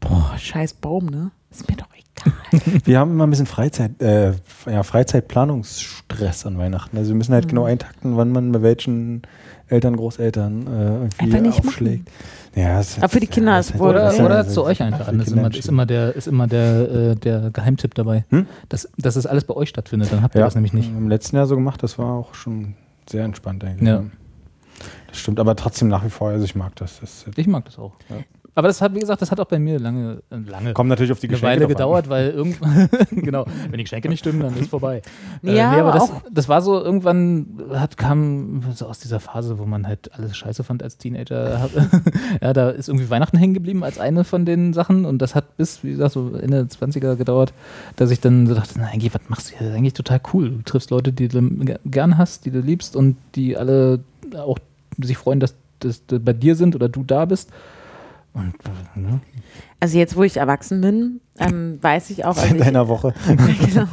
[0.00, 1.30] boah, scheiß Baum, ne?
[1.50, 2.80] Ist mir doch egal.
[2.84, 4.32] Wir haben immer ein bisschen Freizeit, äh,
[4.66, 6.96] ja, Freizeitplanungsstress an Weihnachten.
[6.96, 7.48] Also wir müssen halt Mhm.
[7.48, 9.22] genau eintakten, wann man bei welchen
[9.68, 12.10] Eltern, Großeltern äh, irgendwie aufschlägt.
[12.54, 14.64] Ja, das Aber für die Kinder das ist wohl- Oder, das ja- oder das zu
[14.64, 15.18] euch einladen.
[15.18, 18.24] Das ist immer, ist immer der, ist immer der, äh, der Geheimtipp dabei.
[18.30, 18.46] Hm?
[18.68, 20.88] Dass, dass es alles bei euch stattfindet, dann habt ihr Ja, das nämlich nicht.
[20.90, 22.74] im letzten Jahr so gemacht, das war auch schon
[23.08, 23.88] sehr entspannt eigentlich.
[23.88, 24.02] Ja.
[25.08, 27.00] Das stimmt, aber trotzdem nach wie vor, also ich mag das.
[27.00, 27.92] das Ich mag das auch.
[28.10, 28.16] Ja.
[28.58, 31.12] Aber das hat, wie gesagt, das hat auch bei mir lange, äh, lange kommt natürlich
[31.12, 31.76] auf die eine Geschenke Weile drauf an.
[31.76, 35.00] gedauert, weil irgendwann, genau, wenn die Geschenke nicht stimmen, dann ist vorbei.
[35.44, 39.20] Äh, Ja, nee, aber das, auch- das war so, irgendwann hat, kam so aus dieser
[39.20, 41.68] Phase, wo man halt alles scheiße fand als Teenager.
[42.42, 45.56] Ja, da ist irgendwie Weihnachten hängen geblieben als eine von den Sachen und das hat
[45.56, 47.52] bis, wie gesagt, so Ende 20er gedauert,
[47.94, 49.58] dass ich dann so dachte, na, eigentlich, was machst du hier?
[49.60, 50.50] Das ist eigentlich total cool.
[50.50, 54.00] Du triffst Leute, die du ge- gern hast, die du liebst und die alle
[54.36, 54.58] auch
[55.00, 57.50] sich freuen, dass das bei dir sind oder du da bist.
[58.38, 58.54] Und,
[58.96, 59.20] ne?
[59.80, 63.12] Also jetzt, wo ich erwachsen bin, ähm, weiß ich auch, also In ich, einer Woche.
[63.26, 63.88] genau.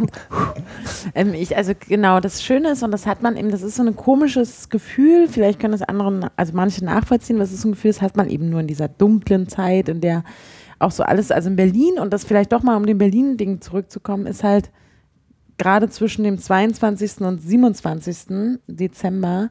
[1.15, 3.83] ähm, ich, also genau, das Schöne ist, und das hat man eben, das ist so
[3.83, 7.91] ein komisches Gefühl, vielleicht können das andere, also manche nachvollziehen, was ist so ein Gefühl,
[7.91, 10.23] das hat man eben nur in dieser dunklen Zeit, in der
[10.77, 14.27] auch so alles, also in Berlin, und das vielleicht doch mal, um dem Berlin-Ding zurückzukommen,
[14.27, 14.69] ist halt
[15.57, 17.21] gerade zwischen dem 22.
[17.21, 18.59] und 27.
[18.67, 19.49] Dezember,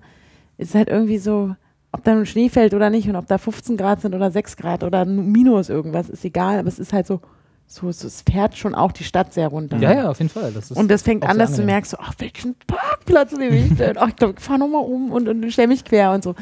[0.58, 1.56] ist halt irgendwie so,
[1.94, 4.56] ob da nun Schnee fällt oder nicht und ob da 15 Grad sind oder 6
[4.56, 7.20] Grad oder minus irgendwas, ist egal, aber es ist halt so,
[7.66, 9.78] so, so es fährt schon auch die Stadt sehr runter.
[9.78, 10.52] Ja, ja, auf jeden Fall.
[10.52, 11.74] Das ist Und das fängt an, dass du angenehm.
[11.74, 13.96] merkst, so, ach, welchen Parkplatz nehme ich denn?
[13.98, 16.34] Ach, ich glaube, ich fahre nochmal um und, und stelle mich quer und so.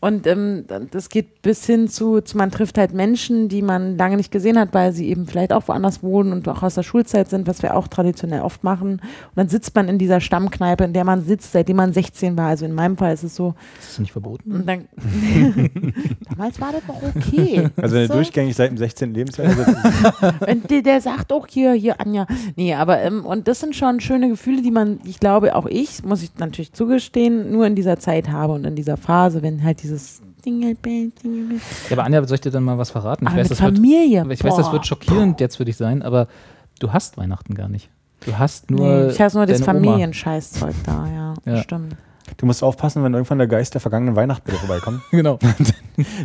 [0.00, 4.16] Und ähm, das geht bis hin zu, zu, man trifft halt Menschen, die man lange
[4.16, 7.28] nicht gesehen hat, weil sie eben vielleicht auch woanders wohnen und auch aus der Schulzeit
[7.28, 8.92] sind, was wir auch traditionell oft machen.
[8.92, 9.00] Und
[9.34, 12.48] dann sitzt man in dieser Stammkneipe, in der man sitzt, seitdem man 16 war.
[12.48, 13.54] Also in meinem Fall ist es so.
[13.80, 14.52] Ist das nicht verboten?
[14.52, 14.84] Und dann,
[16.30, 17.70] damals war das noch okay.
[17.76, 18.12] Also wenn So.
[18.12, 19.14] du durchgängig seit dem 16.
[19.14, 19.76] Lebensjahr sitzt,
[20.66, 22.26] der, der sagt auch hier, hier, Anja.
[22.56, 26.02] Nee, aber, ähm, und das sind schon schöne Gefühle, die man, ich glaube, auch ich,
[26.04, 29.82] muss ich natürlich zugestehen, nur in dieser Zeit habe und in dieser Phase, wenn halt
[29.82, 31.58] dieses Dingelbell, Dingelbell.
[31.88, 33.26] Ja, aber Anja, soll ich dir dann mal was verraten?
[33.26, 34.26] Aber ich weiß, mit das wird, Familie.
[34.30, 34.72] ich weiß, das boah.
[34.74, 36.28] wird schockierend jetzt für dich sein, aber
[36.78, 37.88] du hast Weihnachten gar nicht.
[38.24, 38.86] Du hast nur.
[39.06, 39.60] Nee, ich habe nur das.
[39.60, 41.62] Familienscheißzeug da, ja, Ja.
[41.62, 41.96] Stimmt.
[42.38, 45.38] du musst aufpassen, wenn irgendwann der Geist der vergangenen Weihnachten wieder vorbeikommt, Genau.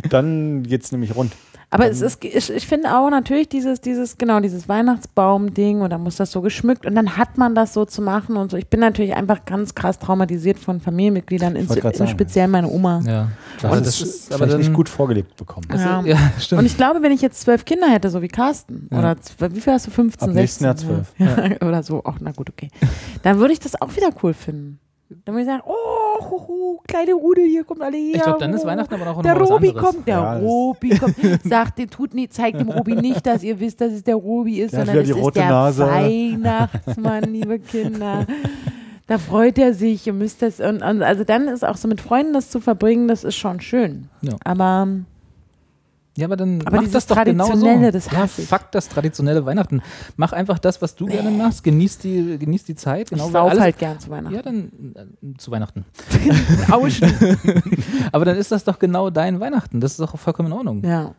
[0.08, 1.32] dann geht's nämlich rund.
[1.74, 6.02] Aber es ist, ich, ich finde auch natürlich dieses, dieses, genau, dieses Weihnachtsbaum-Ding und dann
[6.02, 8.58] muss das so geschmückt und dann hat man das so zu machen und so.
[8.58, 12.08] Ich bin natürlich einfach ganz krass traumatisiert von Familienmitgliedern, in, sagen.
[12.08, 13.00] Speziell meine Oma.
[13.06, 13.28] Ja.
[13.62, 15.66] Aber das es ist aber dann, nicht gut vorgelebt bekommen.
[15.70, 16.00] Das Ja.
[16.00, 16.58] ist, ja, stimmt.
[16.60, 18.98] Und ich glaube, wenn ich jetzt zwölf Kinder hätte, so wie Carsten, Ja.
[18.98, 19.16] oder
[19.54, 20.42] wie viel hast du, 15, Ab 16?
[20.42, 21.12] nächsten Jahr 12.
[21.16, 21.48] Ja.
[21.48, 21.60] Ja.
[21.66, 22.68] oder so, auch, na gut, okay.
[23.22, 24.78] Dann würde ich das auch wieder cool finden.
[25.24, 28.16] Dann würde ich sagen, oh, hu, hu, kleine Rudel, hier kommt alle her.
[28.16, 28.64] ich glaube, dann ist.
[28.66, 29.84] Weihnachten aber auch noch Der Robi anderes.
[29.94, 31.16] kommt, der Ja, Robi kommt.
[31.44, 34.60] Sagt, den tut nie, zeigt dem Robi nicht, dass ihr wisst, dass es der Robi
[34.60, 35.86] ist, Der hat sondern es die ist rote der Nase.
[35.86, 38.26] Weihnachtsmann, liebe Kinder.
[39.06, 42.00] Da freut er sich, ihr müsst das, und, und also dann ist auch so mit
[42.00, 44.08] Freunden das zu verbringen, das ist schon schön.
[44.22, 44.34] Ja.
[44.44, 44.88] Aber
[46.16, 47.50] Ja, aber dann Aber mach das doch genau so.
[47.52, 48.48] Traditionelle, das ja, hasse ich.
[48.48, 49.80] fuck das traditionelle Weihnachten.
[50.16, 51.64] Mach einfach das, was du gerne machst.
[51.64, 53.04] Genieß die, genieß die Zeit.
[53.10, 54.34] Ich Genau, weil sauf alles- halt gern zu Weihnachten.
[54.34, 55.86] Ja, dann äh, zu Weihnachten.
[56.70, 57.10] Auschen.
[58.12, 59.80] Aber dann ist das doch genau dein Weihnachten.
[59.80, 60.84] Das ist doch vollkommen in Ordnung.
[60.84, 61.14] ja.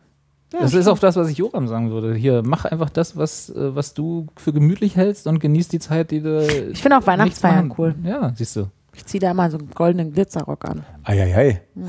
[0.52, 2.14] das ist auch das, was ich Joram sagen würde.
[2.14, 6.12] Hier, mach einfach das, was, äh, was du für gemütlich hältst und genieß die Zeit,
[6.12, 6.46] die du.
[6.72, 7.96] Ich finde auch Weihnachtsfeiern cool.
[8.04, 8.68] Ja, siehst du.
[8.96, 10.84] Ich ziehe da immer so einen goldenen Glitzerrock an.
[11.04, 11.64] Eieiei.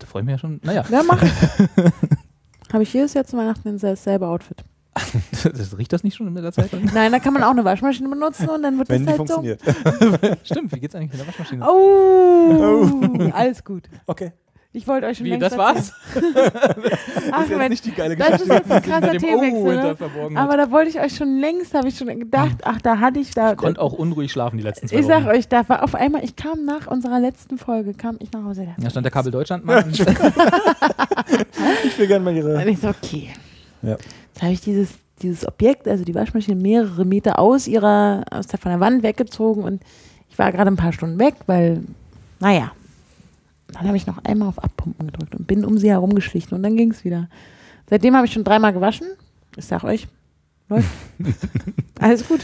[0.00, 0.60] Da freue ich mich ja schon.
[0.64, 1.22] Naja, Ja, mach.
[2.72, 4.64] Habe ich jedes Jahr zu Weihnachten dasselbe Outfit.
[5.44, 6.70] das, riecht das nicht schon in der Zeit?
[6.94, 9.28] Nein, da kann man auch eine Waschmaschine benutzen und dann wird Wenn die das halt
[9.28, 9.34] so.
[9.34, 10.38] funktioniert.
[10.46, 11.66] Stimmt, wie geht's eigentlich mit der Waschmaschine?
[11.66, 13.88] Oh, alles gut.
[14.06, 14.32] Okay.
[14.74, 15.92] Ich wollte euch schon Wie, längst das war's?
[16.14, 16.52] erzählen.
[17.32, 19.76] Ach, Mensch, die geile das ist jetzt ein krasser Themenwechsel.
[19.76, 19.96] Ne?
[19.96, 23.18] verborgen Aber da wollte ich euch schon längst, habe ich schon gedacht, ach, da hatte
[23.18, 23.52] ich da.
[23.52, 25.36] Ich konnte auch unruhig schlafen die letzten zwei ich sag Wochen.
[25.36, 28.66] euch, da war auf einmal, ich kam nach unserer letzten Folge, kam ich nach Hause.
[28.78, 29.84] Da stand der Kabel Deutschland mal.
[31.84, 32.56] Ich will gerne mal ihre.
[32.56, 33.28] Und ich so, okay.
[33.82, 33.96] Ja.
[34.32, 38.58] Jetzt habe ich dieses, dieses Objekt, also die Waschmaschine, mehrere Meter aus ihrer, aus der,
[38.58, 39.82] von der Wand weggezogen und
[40.30, 41.82] ich war gerade ein paar Stunden weg, weil,
[42.40, 42.72] naja,
[43.72, 46.62] dann habe ich noch einmal auf Abpumpen gedrückt und bin um sie herum geschlichen und
[46.62, 47.28] dann ging es wieder.
[47.88, 49.06] Seitdem habe ich schon dreimal gewaschen.
[49.56, 50.08] Ich sag euch,
[50.68, 50.88] läuft.
[52.00, 52.40] Alles gut.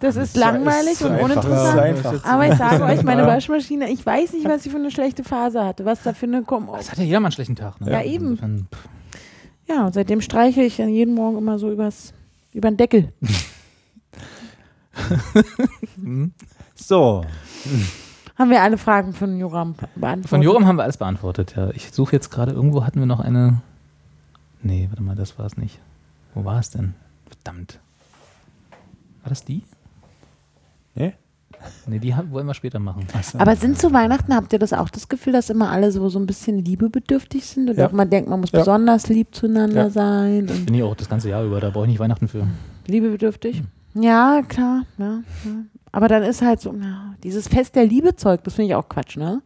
[0.00, 1.98] Das ist langweilig so und uninteressant.
[2.02, 2.28] so.
[2.28, 5.64] Aber ich sage euch, meine Waschmaschine, ich weiß nicht, was sie für eine schlechte Phase
[5.64, 7.80] hatte, was da für eine Kom Das hat ja jeder mal einen schlechten Tag.
[7.80, 7.92] Ne?
[7.92, 8.30] Ja, eben.
[8.30, 8.88] Insofern, pff.
[9.68, 12.12] Ja, und seitdem streiche ich dann jeden Morgen immer so übers,
[12.52, 13.12] über den Deckel.
[16.74, 17.24] So.
[18.38, 20.28] Haben wir alle Fragen von Joram beantwortet?
[20.28, 21.70] Von Joram haben wir alles beantwortet, ja.
[21.70, 23.60] Ich suche jetzt gerade, irgendwo hatten wir noch eine.
[24.62, 25.78] Nee, warte mal, das war es nicht.
[26.34, 26.94] Wo war es denn?
[27.26, 27.78] Verdammt.
[29.22, 29.62] War das die?
[30.94, 31.14] Nee?
[31.86, 33.06] Nee, die haben- wollen wir später machen.
[33.38, 36.18] Aber sind zu Weihnachten, habt ihr das auch das Gefühl, dass immer alle so, so
[36.18, 37.70] ein bisschen liebebedürftig sind?
[37.70, 37.86] Oder Ja.
[37.88, 38.60] auch man denkt, man muss Ja.
[38.60, 39.90] besonders lieb zueinander Ja.
[39.90, 40.48] sein?
[40.48, 42.46] Und Bin ich auch das ganze Jahr über, da brauche ich nicht Weihnachten für.
[42.86, 43.62] liebebedürftig?
[43.94, 44.82] Ja, klar.
[44.98, 45.50] Ja, ja.
[45.92, 49.16] Aber dann ist halt so, ja, dieses Fest der Liebe-Zeug, das finde ich auch Quatsch,
[49.16, 49.42] ne?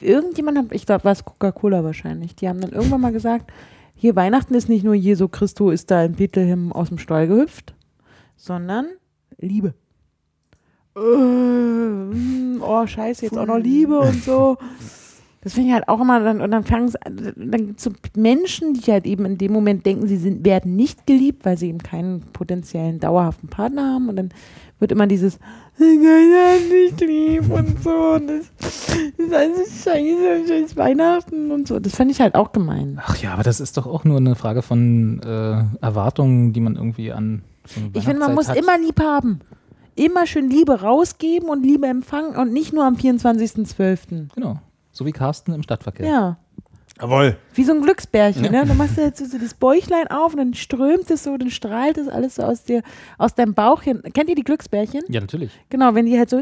[0.00, 3.52] Irgendjemand hat, ich glaube, war es Coca-Cola wahrscheinlich, die haben dann irgendwann mal gesagt,
[3.94, 7.74] hier Weihnachten ist nicht nur Jesu Christo ist da in Bethlehem aus dem Stall gehüpft,
[8.36, 8.86] sondern
[9.38, 9.74] Liebe.
[10.96, 11.00] Äh,
[12.60, 14.56] oh, scheiße, jetzt auch noch Liebe und so.
[15.42, 17.84] Das finde ich halt auch immer, dann, und dann fangen es, an- dann gibt es
[17.84, 21.56] so Menschen, die halt eben in dem Moment denken, sie sind, werden nicht geliebt, weil
[21.56, 24.08] sie eben keinen potenziellen dauerhaften Partner haben.
[24.08, 24.30] Und dann
[24.78, 25.38] wird immer dieses,
[25.78, 27.90] mich lieb und so.
[27.90, 31.78] Und das, das ist alles scheiße, scheiß Weihnachten und so.
[31.78, 33.00] Das fand ich halt auch gemein.
[33.04, 36.76] Ach ja, aber das ist doch auch nur eine Frage von äh, Erwartungen, die man
[36.76, 37.42] irgendwie an.
[37.66, 38.56] so Ich finde, man muss hat.
[38.56, 39.40] immer lieb haben.
[39.94, 44.34] Immer schön Liebe rausgeben und Liebe empfangen und nicht nur am 24.12.
[44.34, 44.60] Genau.
[44.92, 46.06] So wie Carsten im Stadtverkehr.
[46.06, 46.36] Ja.
[47.00, 47.36] Jawohl.
[47.52, 48.64] Wie so ein Glücksbärchen, ne?
[48.64, 52.08] Du machst jetzt so, das Bäuchlein auf und dann strömt es so, dann strahlt es
[52.08, 52.82] alles so aus dir,
[53.18, 54.02] aus deinem Bauch hin.
[54.14, 55.02] Kennt ihr die Glücksbärchen?
[55.08, 55.50] Ja, natürlich.
[55.68, 56.40] Genau, wenn die halt so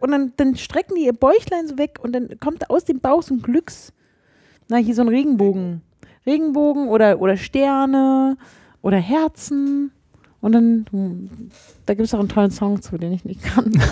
[0.00, 3.22] und dann, dann strecken die ihr Bäuchlein so weg und dann kommt aus dem Bauch
[3.22, 3.92] so ein Glücks,
[4.68, 5.82] na hier so ein Regenbogen.
[6.26, 8.36] Regenbogen oder, oder Sterne
[8.82, 9.90] oder Herzen
[10.40, 11.30] und dann, hm,
[11.86, 13.72] da gibt es auch einen tollen Song zu, den ich nicht kann.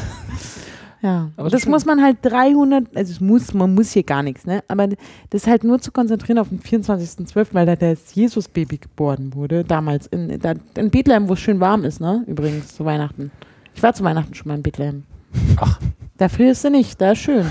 [1.03, 4.44] Ja, Aber das muss man halt 300, also es muss, man muss hier gar nichts,
[4.44, 4.62] ne?
[4.68, 4.86] Aber
[5.30, 10.07] das halt nur zu konzentrieren auf den 24.12., weil da das Jesus-Baby geboren wurde, damals
[10.09, 12.22] in, da, in Bethlehem, wo es schön warm ist, ne?
[12.26, 13.30] Übrigens, zu Weihnachten.
[13.74, 15.05] Ich war zu Weihnachten schon mal in Bethlehem.
[15.57, 15.80] Ach.
[16.18, 17.46] Da frierst du nicht, da ist schön.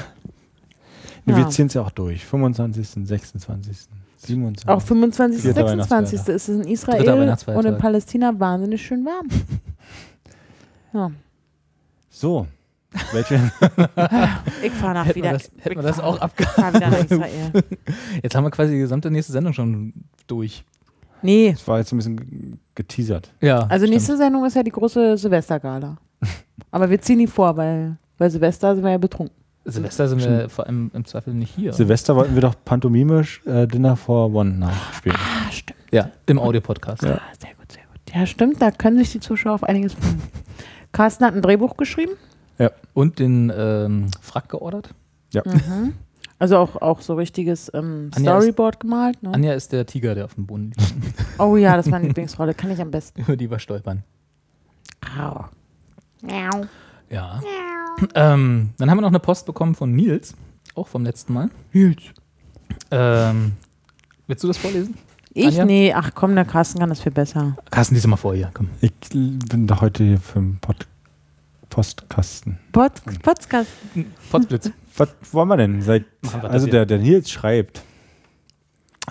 [1.26, 1.38] Ja.
[1.38, 2.24] Wir ziehen es ja auch durch.
[2.26, 3.78] 25., 26.,
[4.18, 4.70] 27.
[4.70, 6.20] Auch 25., Vierter 26.
[6.20, 9.28] ist es in Israel und in Palästina wahnsinnig schön warm.
[10.92, 11.12] Ja,
[12.10, 12.48] So.
[13.12, 13.36] Welche?
[14.64, 15.32] ich fahre nach Hätten wieder.
[15.32, 16.82] wir das, hätten wir das auch abgehakt.
[18.24, 19.94] Jetzt haben wir quasi die gesamte nächste Sendung schon
[20.28, 20.64] durch.
[21.22, 23.34] Nee, Das war jetzt ein bisschen geteasert.
[23.42, 23.60] Ja.
[23.64, 23.90] also stimmt.
[23.94, 25.98] nächste Sendung ist ja die große Silvestergala.
[26.72, 29.36] Aber wir ziehen die vor, weil bei Silvester sind wir ja betrunken.
[29.66, 31.74] Silvester sind wir vor allem im Zweifel nicht hier.
[31.74, 35.18] Silvester wollten wir doch pantomimisch äh, Dinner for One nachspielen.
[35.20, 35.78] Ah, stimmt.
[35.92, 37.04] ja, im Audiopodcast.
[37.04, 37.16] Ja.
[37.16, 38.16] Ah, sehr gut, sehr gut.
[38.16, 40.22] Ja, stimmt, da können sich die Zuschauer auf einiges freuen.
[40.94, 42.14] Carsten hat ein Drehbuch geschrieben.
[42.94, 44.94] Und den ähm, Frack geordert.
[45.34, 45.94] Mhm.
[46.42, 49.22] Also auch, auch so richtiges ähm, Anja ist- Storyboard gemalt.
[49.22, 49.34] Ne?
[49.34, 50.94] Anja ist der Tiger, der auf dem Boden liegt.
[51.38, 52.54] Oh ja, das ist meine Lieblingsrolle.
[52.54, 53.20] Kann ich am besten.
[53.20, 54.04] Über die wir stolpern.
[55.20, 55.44] Au.
[56.22, 56.66] Miau.
[57.10, 57.42] Ja.
[58.16, 60.34] Ähm, dann haben wir noch eine Post bekommen von Nils,
[60.76, 61.50] auch vom letzten Mal.
[61.74, 62.02] Nils.
[62.92, 63.52] Ähm,
[64.28, 64.96] willst du das vorlesen?
[65.34, 65.48] Ich?
[65.48, 65.66] Anja?
[65.66, 67.58] Nee, ach komm, der Carsten kann das viel besser.
[67.70, 68.70] Carsten, lies mal vor hier, komm.
[68.80, 70.88] Ich bin da heute hier für den Pod
[71.70, 72.60] Postkasten.
[72.72, 72.92] Pod
[73.22, 73.70] Podcast.
[74.32, 74.72] Potzblitz.
[74.98, 75.82] Was wollen wir denn?
[75.82, 77.84] Seit, wir also der, der Nils schreibt.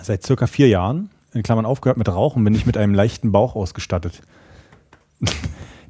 [0.01, 3.55] Seit circa vier Jahren, in Klammern aufgehört mit Rauchen, bin ich mit einem leichten Bauch
[3.55, 4.21] ausgestattet.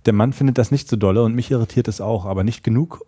[0.05, 3.05] Der Mann findet das nicht so dolle und mich irritiert es auch, aber nicht genug,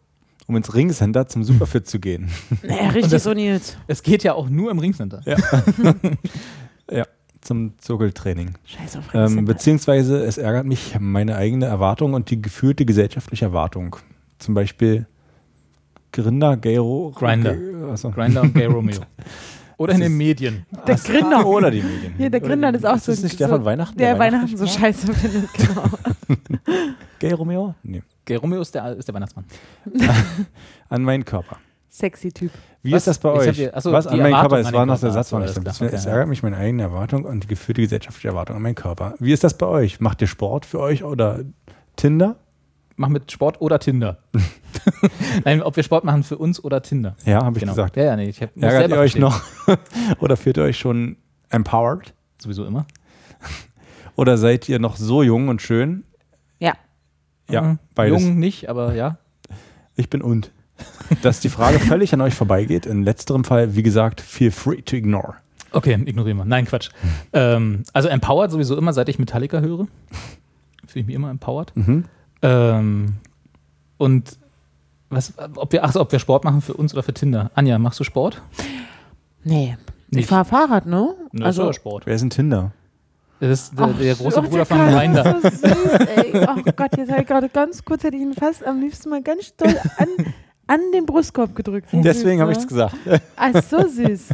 [0.48, 2.30] um ins Ringcenter zum Superfit zu gehen.
[2.64, 3.78] Ja, richtig das- so, Nils.
[3.88, 5.22] Es geht ja auch nur im Ringcenter.
[5.26, 5.38] Ja.
[6.92, 7.06] ja,
[7.42, 8.56] zum Zirkeltraining.
[8.66, 13.96] Scheiß auf Ähm, beziehungsweise es ärgert mich meine eigene Erwartung und die gefühlte gesellschaftliche Erwartung.
[14.40, 15.06] Zum Beispiel
[16.12, 17.12] Grinder, Gero.
[17.16, 17.56] Grinder.
[17.90, 19.02] Also, Grinder und Gay Romeo.
[19.78, 20.66] Oder in den ist- Medien.
[20.86, 21.44] der Grinder.
[21.46, 22.14] Oder die Medien.
[22.16, 23.12] Hier, der Grinder ist auch Ist so.
[23.14, 23.98] das nicht der so, von Weihnachten?
[23.98, 24.94] Der Der Weihnachten so Weihnachtsmann?
[24.94, 25.84] scheiße findet, genau.
[27.18, 27.74] Gay Romeo?
[27.82, 28.04] Nee.
[28.26, 29.46] Gay Romeo ist der, ist der Weihnachtsmann.
[30.90, 31.58] An meinen Körper.
[31.94, 32.52] Sexy Typ.
[32.84, 33.00] Wie Was?
[33.00, 33.56] ist das bei euch?
[33.58, 34.58] hier- achso, Was an Erwartung Körper?
[34.68, 35.12] Es war noch der.
[35.12, 35.60] Satz, war nicht so.
[35.62, 35.74] klar.
[35.74, 36.10] Es Okay.
[36.10, 39.16] ärgert mich meine eigene Erwartung und die gefühlte gesellschaftliche Erwartung an meinen Körper.
[39.20, 40.00] Wie ist das bei euch?
[40.00, 41.42] Macht ihr Sport für euch oder
[41.98, 42.38] Tinder?
[42.96, 44.20] Mach mit Sport oder Tinder.
[45.46, 47.16] Nein, ob wir Sport machen für uns oder Tinder.
[47.26, 47.74] Ja, habe ich Genau.
[47.74, 47.98] gesagt.
[47.98, 49.42] Ja, ja, nee, ich hab, Ärgert selber ihr euch verstehen.
[49.68, 50.20] noch?
[50.22, 51.18] oder fühlt ihr euch schon
[51.50, 52.14] empowered?
[52.42, 52.86] Sowieso immer.
[54.16, 56.04] Oder seid ihr noch so jung und schön?
[56.60, 56.74] Ja.
[57.50, 57.80] Ja, Mhm.
[57.96, 58.22] beides.
[58.24, 59.18] Jung nicht, aber ja.
[59.96, 60.52] Ich bin und.
[61.22, 62.86] Dass die Frage völlig an euch vorbeigeht.
[62.86, 65.36] In letzterem Fall, wie gesagt, feel free to ignore.
[65.72, 66.46] Okay, ignorieren wir.
[66.46, 66.90] Nein, Quatsch.
[67.34, 69.88] ähm, also empowered sowieso immer, seit ich Metallica höre.
[70.86, 71.72] Fühle ich mich immer empowered.
[71.76, 72.06] Mhm.
[72.42, 73.14] Ähm,
[73.98, 74.38] und
[75.10, 77.52] was, ob wir, ach so, ob wir Sport machen für uns oder für Tinder.
[77.54, 78.42] Anja, machst du Sport?
[79.44, 79.78] Nee.
[80.10, 80.30] Ich Nicht.
[80.30, 81.16] fahre Fahrrad, ne?
[81.32, 82.06] Ne, also, ist Sport.
[82.06, 82.72] Wer ist ein Tinder?
[83.40, 86.46] Das ist der, Ach, der große oh, Bruder der von ist So süß, ey.
[86.48, 89.24] Oh Gott, jetzt habe ich gerade ganz kurz, hätte ich ihn fast am liebsten mal
[89.24, 90.08] ganz doll an,
[90.68, 91.92] an den Brustkorb gedrückt.
[91.92, 92.64] Wie Deswegen habe ich ne?
[92.64, 92.96] es gesagt.
[93.36, 94.30] Ah, ist so süß.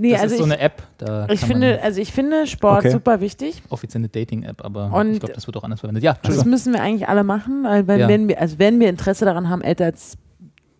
[0.00, 0.82] Nee, Das also ist so ich, eine App.
[0.98, 2.90] Da ich finde, also ich finde Sport Okay.
[2.92, 3.62] super wichtig.
[3.68, 6.04] offizielle Dating-App, aber Und- ich glaube, das wird auch anders verwendet.
[6.04, 6.50] Ja, Das Entschuldigung.
[6.50, 8.08] müssen wir eigentlich alle machen, weil wenn, Ja.
[8.08, 10.16] wenn wir, also wenn wir Interesse daran haben, älter als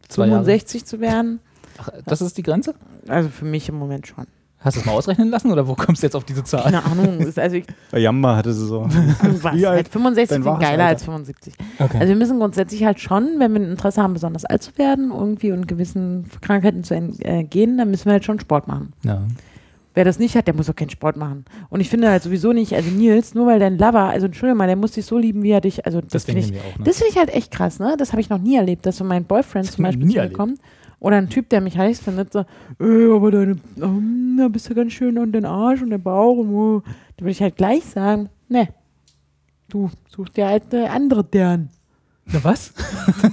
[0.08, 0.44] Zwei Jahre.
[0.44, 1.40] 65 zu werden,
[1.78, 2.74] Ach, das ist die Grenze?
[3.08, 4.26] also für mich im Moment schon.
[4.60, 6.64] Hast du es mal ausrechnen lassen oder wo kommst du jetzt auf diese Zahl?
[6.64, 8.86] Keine Ahnung, ist also ich, Bei Jamba hatte sie so.
[9.42, 9.76] was, Wie alt?
[9.76, 10.84] halt 65 Dein sind geiler Alter.
[10.86, 11.54] als 75.
[11.78, 11.96] Okay.
[11.98, 15.12] Also wir müssen grundsätzlich halt schon, wenn wir ein Interesse haben, besonders alt zu werden,
[15.12, 18.92] irgendwie und gewissen Krankheiten zu entgehen, dann müssen wir halt schon Sport machen.
[19.04, 19.22] ja.
[19.94, 21.44] Wer das nicht hat, der muss auch keinen Sport machen.
[21.70, 24.68] Und ich finde halt sowieso nicht, also Nils, nur weil dein Lover, also Entschuldigung mal,
[24.68, 26.78] der muss dich so lieben, wie er dich, also das, Das finde ich, auch.
[26.78, 26.84] Ne?
[26.84, 27.96] das finde ich halt echt krass, ne?
[27.98, 30.12] Das habe ich noch nie erlebt, dass so mein Boyfriend zum hab ich Beispiel nie
[30.12, 30.36] zu mir erlebt.
[31.00, 32.40] Oder ein Typ, der mich heiß findet, so,
[32.80, 36.38] äh, aber deine, ähm, da bist du ganz schön und den Arsch und der Bauch
[36.38, 36.82] und oh.
[37.16, 38.68] Da würde ich halt gleich sagen, ne,
[39.68, 41.68] du suchst dir halt eine andere deren.
[42.26, 42.72] Na, was?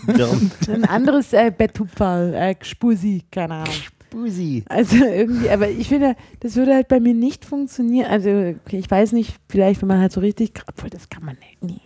[0.67, 3.73] Ein anderes äh, Betthupferl, äh, Spusi, keine Ahnung.
[4.09, 4.63] Busi.
[4.67, 8.09] Also irgendwie, aber ich finde, das würde halt bei mir nicht funktionieren.
[8.09, 11.35] Also okay, ich weiß nicht, vielleicht wenn man halt so richtig, obwohl das kann man
[11.37, 11.61] nicht.
[11.61, 11.81] Nee.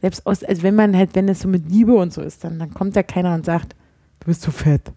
[0.00, 2.58] Selbst aus, also wenn man halt, wenn es so mit Liebe und so ist, dann,
[2.58, 3.76] dann kommt da keiner und sagt,
[4.20, 4.92] du bist zu fett.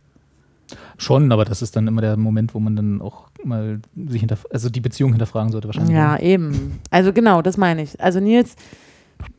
[0.98, 4.38] Schon, aber das ist dann immer der Moment, wo man dann auch mal sich hinter,
[4.52, 5.96] also die Beziehung hinterfragen sollte wahrscheinlich.
[5.96, 6.80] Ja, eben.
[6.90, 8.00] Also genau, das meine ich.
[8.00, 8.56] Also Nils,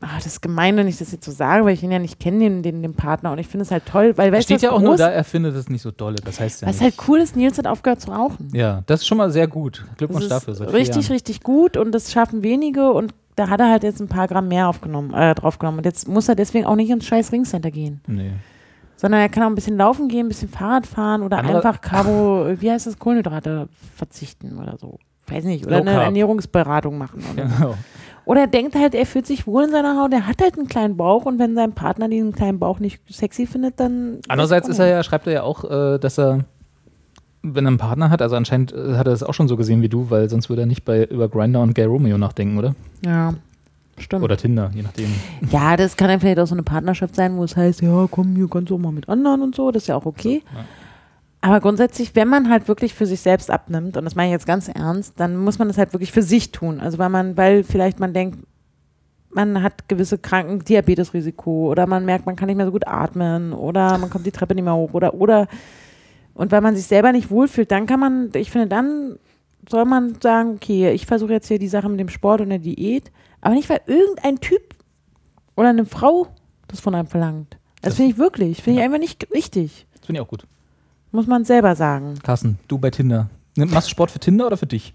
[0.01, 2.19] ah, das ist gemein, wenn ich das jetzt so sage, weil ich ihn ja nicht
[2.19, 3.31] kenne, den, den, den Partner.
[3.31, 5.23] Und ich finde es halt toll, weil weißt steht ja auch nur groß- da, er
[5.23, 6.17] findet es nicht so dolle.
[6.23, 6.83] Das heißt ja was nicht.
[6.83, 8.49] halt cool ist, Nils hat aufgehört zu rauchen.
[8.53, 9.83] ja, das ist schon mal sehr gut.
[9.97, 10.71] Glückwunsch dafür.
[10.73, 14.27] Richtig, richtig gut und das schaffen wenige und da hat er halt jetzt ein paar
[14.27, 15.79] Gramm mehr aufgenommen, äh, draufgenommen.
[15.79, 17.99] Und jetzt muss er deswegen auch nicht ins scheiß Ringcenter gehen.
[18.07, 18.31] Nee.
[19.05, 21.79] Sondern er kann auch ein bisschen laufen gehen, ein bisschen Fahrrad fahren oder Andere- einfach
[21.79, 24.97] Carbo, wie heißt das, Kohlenhydrate verzichten oder so.
[25.27, 25.65] Weiß nicht.
[25.65, 26.03] Oder Low eine Carb.
[26.05, 27.23] Ernährungsberatung machen.
[27.33, 27.75] Oder, Genau.
[28.25, 30.67] oder er denkt halt, er fühlt sich wohl in seiner Haut, er hat halt einen
[30.67, 34.19] kleinen Bauch und wenn sein Partner diesen kleinen Bauch nicht sexy findet, dann.
[34.27, 36.45] Andererseits ist er ja, schreibt er ja auch, äh, dass er,
[37.43, 39.81] wenn er einen Partner hat, also anscheinend äh, hat er das auch schon so gesehen
[39.83, 42.73] wie du, weil sonst würde er nicht bei über Grinder und Gay Romeo nachdenken, oder?
[43.05, 43.33] Ja,
[43.97, 44.23] stimmt.
[44.23, 45.13] Oder Tinder, je nachdem.
[45.51, 48.35] Ja, das kann dann vielleicht auch so eine Partnerschaft sein, wo es heißt, ja, komm,
[48.35, 50.43] hier kannst du auch mal mit anderen und so, das ist ja auch okay.
[50.53, 50.65] Ja.
[51.41, 54.47] Aber grundsätzlich, wenn man halt wirklich für sich selbst abnimmt, und das meine ich jetzt
[54.47, 56.79] ganz ernst, dann muss man das halt wirklich für sich tun.
[56.79, 58.39] Also weil man, weil vielleicht man denkt,
[59.29, 63.53] man hat gewisse Kranken, Diabetesrisiko oder man merkt, man kann nicht mehr so gut atmen
[63.53, 65.47] oder man kommt die Treppe nicht mehr hoch oder oder
[66.33, 69.17] und weil man sich selber nicht wohlfühlt, dann kann man, ich finde, dann
[69.69, 72.59] soll man sagen, okay, ich versuche jetzt hier die Sache mit dem Sport und der
[72.59, 73.11] Diät,
[73.45, 74.75] aber nicht, weil irgendein Typ
[75.55, 76.27] oder eine Frau
[76.67, 77.57] das von einem verlangt.
[77.81, 79.85] Das, Das- finde ich wirklich, finde ich einfach nicht richtig.
[79.97, 80.47] Das finde ich auch gut.
[81.11, 82.15] Muss man selber sagen.
[82.23, 83.29] Carsten, du bei Tinder.
[83.55, 84.93] Machst du Sport für Tinder oder für dich?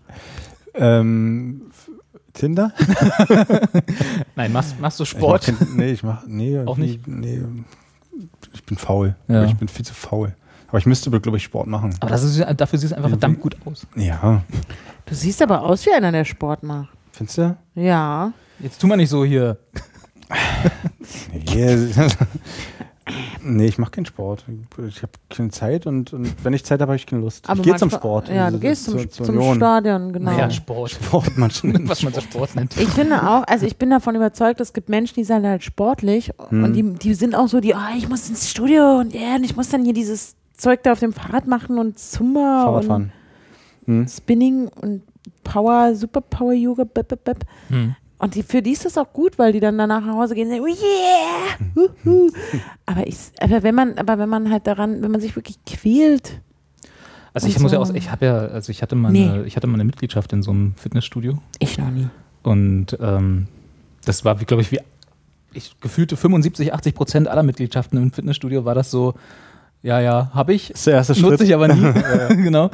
[0.75, 1.71] Ähm,
[2.35, 2.73] Tinder?
[4.37, 5.47] Nein, machst, machst du Sport?
[5.49, 7.07] Ich mach, kein- nee, ich mach, nee, Auch nicht?
[7.07, 7.43] Nee,
[8.53, 9.15] ich bin faul.
[9.29, 9.45] Ja.
[9.45, 10.35] Ich bin viel zu faul.
[10.69, 11.95] Aber ich müsste, glaube ich, Sport machen.
[12.01, 13.87] Aber das ist, dafür sieht es einfach verdammt gut aus.
[13.97, 14.43] Ja.
[15.07, 16.91] Du siehst aber aus wie einer, der Sport macht.
[17.21, 17.55] Findest du?
[17.75, 18.33] Ja.
[18.61, 19.59] Jetzt tu mal nicht so hier.
[23.43, 23.67] Nee.
[23.67, 24.45] Ich mache keinen Sport.
[24.87, 27.49] Ich habe keine Zeit und, und wenn ich Zeit habe, habe ich keine Lust.
[27.49, 28.29] Aber ich gehe zum Sport.
[28.29, 29.57] Ja, Also du gehst zum, zur- zur zum Union.
[29.57, 30.31] Stadion, genau.
[30.31, 30.91] Naja, Sport.
[30.93, 31.89] Sport, manchen.
[31.89, 32.77] Was man so Sport nennt.
[32.77, 36.31] Ich finde auch, also ich bin davon überzeugt, es gibt Menschen, die sind halt sportlich
[36.51, 36.63] Hm.
[36.65, 39.45] und die, die sind auch so, die, ah, ich muss ins Studio und ja, und
[39.45, 43.13] ich muss dann hier dieses Zeug da auf dem Fahrrad machen und Zumba und Fahrradfahren.
[43.87, 44.07] Hm.
[44.07, 45.03] Spinning und
[45.45, 47.45] Power, Super Power Yoga, bip, bip, bip.
[47.69, 47.95] Hm.
[48.19, 50.49] Und die, für die ist das auch gut, weil die dann danach nach Hause gehen
[50.49, 52.31] und sagen, oh yeah!
[52.87, 56.41] Aber, ich, aber wenn man, aber wenn man halt daran, wenn man sich wirklich quält,
[57.33, 59.29] Also ich muss ja so- auch, ich habe ja, also ich hatte mal Nee.
[59.29, 62.09] eine, ich hatte mal eine Mitgliedschaft in so einem Fitnessstudio ich noch nie.
[62.43, 63.47] und ähm,
[64.05, 64.81] das war, glaube ich, wie
[65.53, 69.15] ich gefühlte 75, 80 Prozent aller Mitgliedschaften im Fitnessstudio war das so,
[69.83, 71.41] ja, ja, habe ich, Das ist der erste nutze Schritt.
[71.49, 71.93] ich aber nie.
[72.43, 72.71] genau.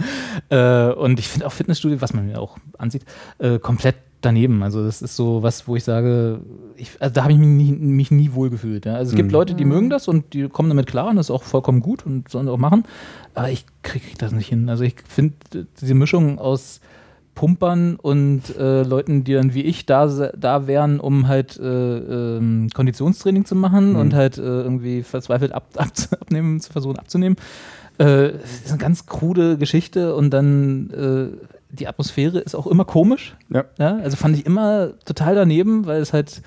[0.48, 3.04] Äh, und ich finde auch Fitnessstudio, was man mir auch ansieht,
[3.38, 4.62] äh, komplett daneben.
[4.62, 6.40] Also das ist so was, wo ich sage,
[6.76, 8.86] ich, also da habe ich mich nie, mich nie wohl gefühlt.
[8.86, 8.94] Ja.
[8.94, 9.32] Also es gibt Mhm.
[9.34, 12.04] Leute, die mögen das und die kommen damit klar und das ist auch vollkommen gut
[12.06, 12.84] und sollen auch machen.
[13.34, 14.68] Aber ich kriege das nicht hin.
[14.68, 15.34] Also ich finde
[15.80, 16.80] diese Mischung aus
[17.36, 20.06] Pumpern und äh, Leuten, die dann wie ich da,
[20.36, 21.62] da wären, um halt äh,
[21.98, 23.96] ähm, Konditionstraining zu machen Mhm.
[24.00, 25.86] und halt äh, irgendwie verzweifelt ab, ab,
[26.20, 27.36] abnehmen, zu versuchen abzunehmen.
[27.98, 32.84] Äh, das ist eine ganz krude Geschichte und dann äh, die Atmosphäre ist auch immer
[32.84, 33.36] komisch.
[33.50, 33.64] Ja.
[33.78, 36.42] Ja, also fand ich immer total daneben, weil es halt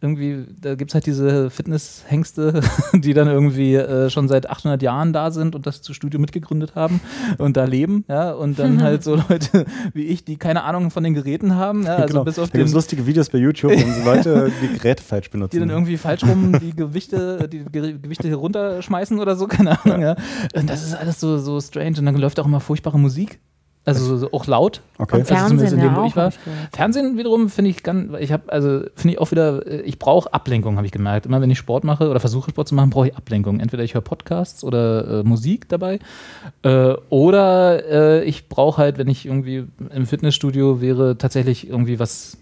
[0.00, 2.60] irgendwie, da gibt es halt diese Fitnesshengste,
[2.94, 7.00] die dann irgendwie äh, schon seit 800 Jahren da sind und das Studio mitgegründet haben
[7.38, 11.02] und da leben, ja, und dann halt so Leute wie ich, die keine Ahnung von
[11.02, 12.24] den Geräten haben, ja, also genau.
[12.24, 15.02] bis auf da gibt es den, lustige Videos bei YouTube, wo so Leute die Geräte
[15.02, 15.56] falsch benutzen.
[15.56, 19.82] die dann irgendwie falsch rum die Gewichte, die Ge- Gewichte hier runterschmeißen oder so, keine
[19.84, 20.16] Ahnung, ja.
[20.54, 23.40] Und das ist alles so, so strange und dann läuft auch immer furchtbare Musik.
[23.88, 24.80] Also so, so auch laut.
[24.98, 25.16] Okay.
[25.16, 26.32] Und Also zumindest Fernsehen in dem, ja wo auch, ich war.
[26.72, 30.32] Fernsehen wiederum finde ich ganz, ich habe, also finde ich auch wieder, äh, ich brauche
[30.32, 31.26] Ablenkung, habe ich gemerkt.
[31.26, 33.60] Immer wenn ich Sport mache oder versuche Sport zu machen, brauche ich Ablenkung.
[33.60, 35.98] Entweder ich höre Podcasts oder äh, Musik dabei
[36.62, 37.84] äh, oder
[38.20, 42.37] äh, ich brauche halt, wenn ich irgendwie im Fitnessstudio wäre, tatsächlich irgendwie was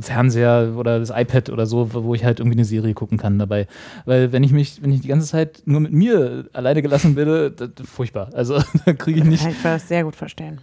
[0.00, 3.66] Fernseher oder das iPad oder so, wo ich halt irgendwie eine Serie gucken kann dabei.
[4.04, 7.54] Weil wenn ich mich, wenn ich die ganze Zeit nur mit mir alleine gelassen werde,
[7.84, 8.30] furchtbar.
[8.34, 10.60] Also da kriege ich nicht, Kann ich das sehr gut verstehen.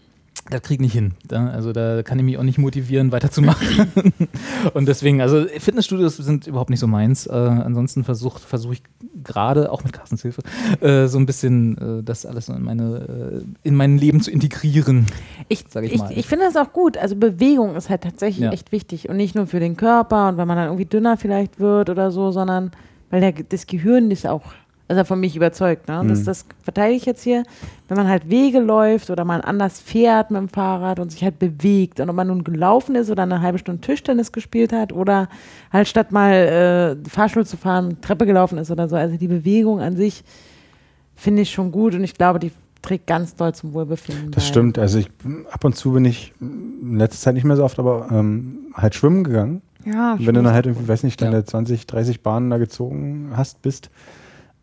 [0.49, 1.13] Das krieg ich nicht hin.
[1.29, 3.91] Also da kann ich mich auch nicht motivieren, weiterzumachen.
[4.73, 7.27] und deswegen, also Fitnessstudios sind überhaupt nicht so meins.
[7.27, 8.83] Äh, ansonsten versuche versuch ich
[9.23, 10.41] gerade, auch mit Carstens Hilfe,
[10.81, 15.05] äh, so ein bisschen äh, das alles in, meine, äh, in mein Leben zu integrieren.
[15.49, 16.11] Ich, ich ich, mal.
[16.15, 16.97] ich, finde das auch gut.
[16.97, 18.51] Also Bewegung ist halt tatsächlich Ja.
[18.51, 19.09] echt wichtig.
[19.09, 22.11] Und nicht nur für den Körper und wenn man dann irgendwie dünner vielleicht wird oder
[22.11, 22.71] so, sondern
[23.09, 24.43] weil der, das Gehirn ist auch,
[24.89, 25.87] also von mich überzeugt.
[25.87, 26.03] Ne?
[26.07, 26.25] Das, Mhm.
[26.25, 27.43] das verteile ich jetzt hier.
[27.89, 31.39] Wenn man halt Wege läuft oder man anders fährt mit dem Fahrrad und sich halt
[31.39, 35.27] bewegt und ob man nun gelaufen ist oder eine halbe Stunde Tischtennis gespielt hat oder
[35.73, 36.31] halt statt mal
[37.05, 38.95] äh, Fahrstuhl zu fahren, Treppe gelaufen ist oder so.
[38.95, 40.23] Also die Bewegung an sich
[41.15, 44.31] finde ich schon gut und ich glaube, die trägt ganz doll zum Wohlbefinden.
[44.31, 44.49] Das bei.
[44.49, 44.77] stimmt.
[44.79, 45.09] Also ich
[45.51, 48.95] ab und zu bin ich in letzter Zeit nicht mehr so oft, aber ähm, halt
[48.95, 49.61] schwimmen gegangen.
[49.85, 51.45] Ja, Und wenn du dann halt irgendwie, weiß nicht, deine Ja.
[51.45, 53.89] 20, 30 Bahnen da gezogen hast, bist.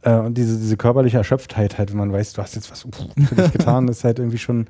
[0.05, 3.35] Äh, und diese, diese körperliche Erschöpftheit halt, wenn man weiß, du hast jetzt was für
[3.35, 4.67] dich getan, ist halt irgendwie schon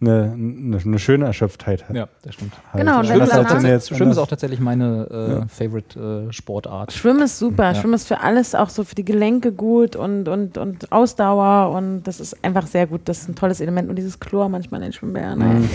[0.00, 1.88] eine, eine, eine schöne Erschöpftheit.
[1.88, 1.96] Halt.
[1.96, 2.52] Ja, das stimmt.
[2.72, 2.84] Halt.
[2.84, 5.46] Genau, und wenn Schwimmen ist, Schwimmen ist auch tatsächlich meine äh, Ja.
[5.48, 6.92] Favorite äh, Sportart.
[6.92, 7.64] Schwimmen ist super.
[7.64, 7.74] Ja.
[7.74, 12.02] Schwimmen ist für alles auch so für die Gelenke gut und, und, und Ausdauer und
[12.04, 13.02] das ist einfach sehr gut.
[13.06, 13.88] Das ist ein tolles Element.
[13.88, 15.38] Und dieses Chlor manchmal in den Schwimmbädern.
[15.38, 15.52] naja.
[15.54, 15.68] Mhm.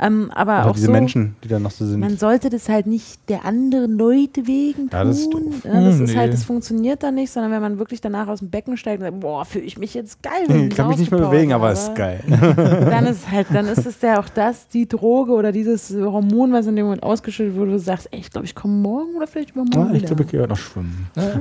[0.00, 2.00] Ähm, aber Oder auch diese so, Menschen, die da noch so sind.
[2.00, 4.98] man sollte das halt nicht der anderen Leute wegen tun.
[4.98, 5.40] Ja, das ist doof.
[5.64, 6.32] Ja, das Hm, ist halt, nee.
[6.36, 9.20] das funktioniert dann nicht, sondern wenn man wirklich danach aus dem Becken steigt und sagt,
[9.20, 10.32] boah, fühle ich mich jetzt geil.
[10.48, 12.20] wenn ich kann mich nicht mehr bewegen, aber es ist geil.
[12.28, 16.66] Dann ist halt, dann ist es ja auch das, die Droge oder dieses Hormon, was
[16.66, 19.26] in dem Moment ausgeschüttet wurde, wo du sagst, ey, ich glaube, ich komme morgen oder
[19.26, 21.06] vielleicht übermorgen Ja, ich glaube, ich gehe heute noch schwimmen.
[21.16, 21.34] Ja.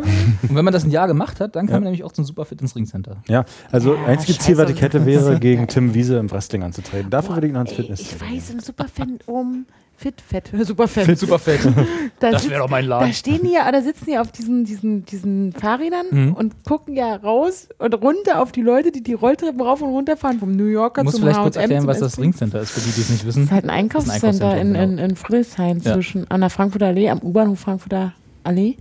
[0.47, 1.80] Und wenn man das ein Jahr gemacht hat, dann kann Ja.
[1.80, 3.17] man nämlich auch zum Superfit ins Ringcenter.
[3.28, 6.63] Ja, also Ja, einzige scheiß Ziel, was ich hätte, wäre, gegen Tim Wiese im Wrestling
[6.63, 7.09] anzutreten.
[7.09, 7.99] Dafür würde ich noch ins Fitness.
[8.01, 9.65] Ich weiß, im Superfan um
[10.02, 11.18] Fit, Fett, Superfett.
[11.20, 11.60] Superfett.
[12.20, 13.14] Da, Das wäre doch mein da Laden.
[13.14, 16.34] stehen die ja, da sitzen die auf diesen, diesen, diesen Fahrrädern Mhm.
[16.34, 20.18] und gucken ja raus und runter auf die Leute, die die Rolltreppen rauf und runter
[20.18, 22.20] fahren, vom New Yorker Du musst zum vielleicht kurz erklären, was das.
[22.20, 23.43] Ringcenter ist, für die, die es nicht Das wissen.
[23.45, 25.93] ist halt ein Das ist ein Einkaufscenter in, Einkaufszentrum, in, in Friedrichshain Ja.
[25.93, 28.76] zwischen an der Frankfurter Allee, am U-Bahnhof Frankfurter Allee.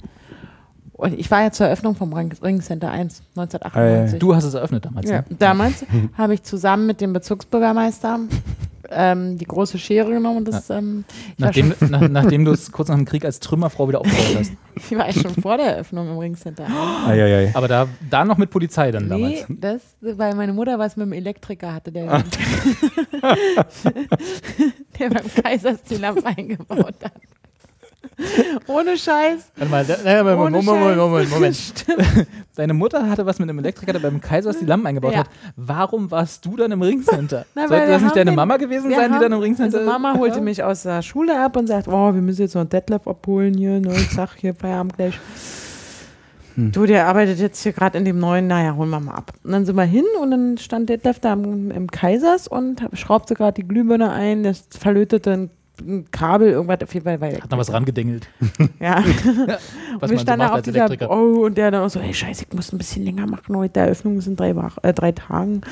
[0.93, 4.18] Und ich war ja zur Eröffnung vom Ring- Ringcenter 1, 1998.
[4.18, 5.09] Du hast es eröffnet damals.
[5.09, 5.25] Ja, Ne?
[5.39, 5.85] damals
[6.18, 8.21] habe ich zusammen mit dem Bezirksbürgermeister
[8.91, 11.05] ähm, die große Schere genommen und das, ähm,
[11.36, 14.53] ich, Nachdem, nach, nachdem du es kurz nach dem Krieg als Trümmerfrau wieder aufgebaut hast.
[14.76, 16.66] ich war schon vor der Eröffnung im Ringcenter.
[17.07, 17.53] Eieiei.
[17.55, 19.47] Aber da, da noch mit Polizei dann Nee, damals.
[19.49, 22.22] das, weil meine Mutter was mit dem Elektriker hatte, der,
[24.99, 27.12] der beim Kaiserstil eingebaut hat.
[28.66, 29.51] Ohne Scheiß.
[29.57, 31.75] Warte mal, da, Moment, Ohne Moment, Moment, Scheiß.
[31.89, 32.29] Moment, Moment.
[32.57, 35.18] Deine Mutter hatte was mit einem Elektriker, der beim Kaisers die Lampen eingebaut Ja.
[35.21, 35.31] hat.
[35.57, 37.47] Warum warst du dann im Ringcenter?
[37.55, 40.14] Na, Sollte das nicht deine Mama gewesen sein, die haben- dann im Ringcenter Also Mama
[40.18, 43.07] holte mich aus der Schule ab und sagt, oh, wir müssen jetzt noch einen Detlef
[43.07, 43.93] abholen hier, ne?
[43.95, 45.18] Ich sag hier Feierabend gleich.
[46.57, 46.73] Hm.
[46.73, 49.33] Du, der arbeitet jetzt hier gerade in dem neuen, naja, holen wir mal ab.
[49.45, 53.35] Und dann sind wir hin und dann stand Detlef da im, im Kaisers und schraubte
[53.35, 55.51] gerade die Glühbirne ein, das verlötete ein,
[55.81, 57.20] ein Kabel, irgendwas auf jeden Fall.
[57.20, 58.28] Weil Hat noch was rangedengelt.
[58.81, 59.03] Ja.
[60.01, 61.11] Was und wir man so standen da macht auf als dieser, Elektriker.
[61.11, 63.72] oh, und der dann auch so, hey, scheiße, ich muss ein bisschen länger machen heute,
[63.74, 65.62] der Eröffnung ist in drei, äh, drei Tagen.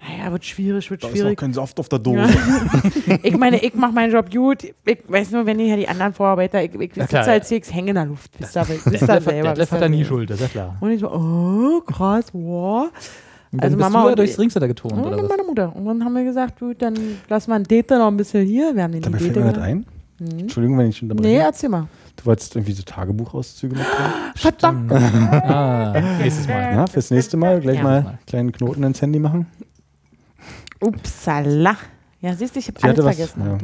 [0.00, 1.38] Naja, wird schwierig, wird Da ist noch schwierig.
[1.38, 2.28] kein Saft auf der Dose.
[3.06, 3.18] Ja.
[3.22, 4.62] ich meine, ich mache meinen Job gut.
[4.84, 7.90] Ich weiß nur, wenn hier die anderen Vorarbeiter, ich, ich sitze halt hier, ich hänge
[7.90, 8.30] in der Luft.
[8.38, 9.20] Wisst ihr, selber.
[9.32, 10.04] der Detlef hat da nie.
[10.04, 10.76] Schuld, das ist ja klar.
[10.80, 12.90] Und ich so, oh, krass, wow.
[13.50, 15.28] Und Also Mama du ja und durchs Ringcenter getont, Und oder dann was?
[15.30, 15.74] meine Mutter.
[15.74, 16.94] Und dann haben wir gesagt, gut, dann
[17.28, 18.74] lassen wir einen Dete noch ein bisschen hier.
[18.76, 19.86] Wir haben den Dabei Dete fällt mir das gemacht.
[20.20, 20.38] ein.
[20.40, 21.28] Entschuldigung, wenn ich unterbreche.
[21.28, 21.86] Nee, erzähl mal.
[22.16, 24.12] Du wolltest irgendwie so Tagebuchauszüge mitbringen?
[24.36, 24.92] Verdammt.
[24.92, 26.74] Ah, nächstes Mal.
[26.74, 27.82] Ja, fürs nächste Mal gleich Ja.
[27.84, 29.46] mal einen kleinen Knoten ins Handy machen.
[30.80, 31.76] Upsala.
[32.20, 33.58] Ja, siehst du, ich habe alles hatte was, vergessen ja.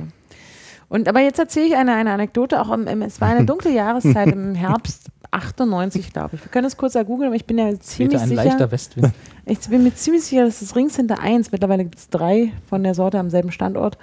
[0.89, 2.61] Und aber jetzt erzähle ich eine, eine Anekdote.
[2.61, 6.45] Auch im, im, es war eine dunkle Jahreszeit im Herbst 98, glaube ich.
[6.45, 8.45] Wir können es kurz ergoogeln, aber ich bin ja ziemlich ein sicher.
[8.45, 9.13] leichter Westwind.
[9.47, 12.95] Ich bin mir ziemlich sicher, dass das Ringcenter 1, mittlerweile gibt es drei von der
[12.95, 13.99] Sorte am selben Standort,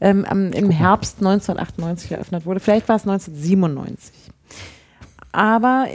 [0.00, 2.58] ähm, am, im Herbst 1998 eröffnet wurde.
[2.58, 4.12] Vielleicht war es 1997.
[5.30, 5.86] Aber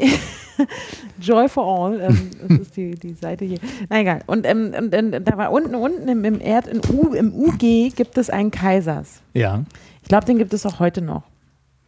[1.22, 3.60] Joy for All, ähm, das ist die, die Seite hier.
[3.90, 4.22] Na egal.
[4.28, 7.94] Und, ähm, und, und da war unten, unten im, im Erd, in U, im UG
[7.96, 9.22] gibt es einen Kaisers.
[9.34, 9.66] Ja.
[10.04, 11.24] Ich glaube, den gibt es auch heute noch.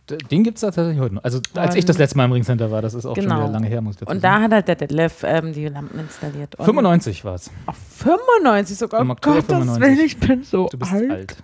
[0.10, 1.24] Den gibt es tatsächlich heute noch.
[1.24, 3.39] Also, als Und- ich das letzte Mal im Ringcenter war, das ist auch schon Genau.
[3.43, 4.36] wieder lange her, muss ich dazu Und sagen.
[4.39, 6.55] da hat halt der Detlef ähm, die Lampen installiert.
[6.55, 7.51] Und 95 war es.
[7.66, 9.01] Auf 95 sogar.
[9.01, 9.97] Im Oh Oktober Gott, das 95.
[9.99, 11.12] will ich bin so Du bist alt.
[11.12, 11.36] alt.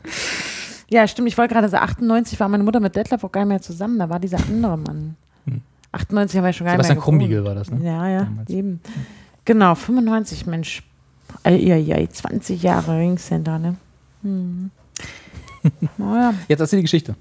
[0.89, 1.27] Ja, stimmt.
[1.27, 3.99] Ich wollte gerade sagen, 98 war meine Mutter mit Detlef auch gar nicht mehr zusammen.
[3.99, 5.15] Da war dieser andere Mann.
[5.45, 5.61] Hm.
[5.91, 7.19] 98 haben wir schon gar nicht Sebastian mehr gewohnt.
[7.19, 7.85] Krummigel war das, ne?
[7.85, 8.49] Ja, ja, Damals.
[8.49, 8.79] eben.
[9.45, 10.83] Genau, 95, Mensch.
[11.43, 13.75] Eieiei, 20 Jahre Ringcenter, ne?
[14.21, 14.69] Hm.
[15.97, 17.15] naja, Jetzt erzähl die Geschichte.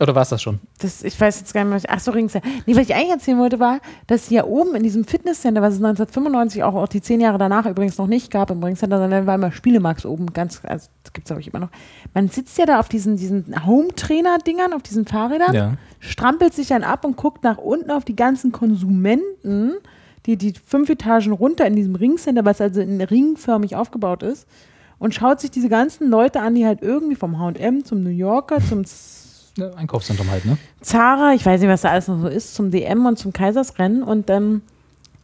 [0.00, 0.58] Oder war es das schon?
[0.80, 2.48] das, ich weiß jetzt gar nicht mehr, ach so, Ringcenter.
[2.66, 3.78] Nee, was ich eigentlich erzählen wollte, war,
[4.08, 7.64] dass hier oben in diesem Fitnesscenter, was es 1995 auch, auch die zehn Jahre danach
[7.66, 11.26] übrigens noch nicht gab im Ringcenter, sondern war immer Spielemax oben, ganz, also das gibt
[11.26, 11.70] es glaube ich immer noch.
[12.12, 15.72] Man sitzt ja da auf diesen, diesen Home-Trainer-Dingern, auf diesen Fahrrädern, Ja.
[16.00, 19.74] strampelt sich dann ab und guckt nach unten auf die ganzen Konsumenten,
[20.26, 24.46] die, die fünf Etagen runter in diesem Ringcenter, was also in ringförmig aufgebaut ist,
[24.98, 28.58] und schaut sich diese ganzen Leute an, die halt irgendwie vom H&M zum New Yorker,
[28.60, 28.84] zum
[29.56, 30.58] Ja Einkaufszentrum halt, ne?
[30.80, 34.02] Zara, ich weiß nicht, was da alles noch so ist, zum DM und zum Kaisersrennen
[34.02, 34.62] und ähm,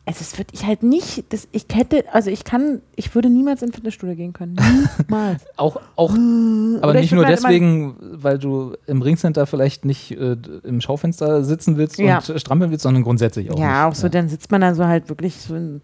[0.06, 3.62] also es würde ich halt nicht, das, ich hätte, also ich kann, ich würde niemals
[3.62, 4.56] in Fitnessstudio gehen können.
[4.98, 5.42] Niemals.
[5.56, 10.80] Auch, auch aber Oder nicht nur deswegen, weil du im Ringcenter vielleicht nicht äh, im
[10.80, 12.18] Schaufenster sitzen willst Ja.
[12.18, 13.58] und äh, strampeln willst, sondern grundsätzlich auch.
[13.58, 13.92] ja, nicht.
[13.92, 15.54] auch so, dann sitzt man da so halt wirklich so.
[15.54, 15.80] In,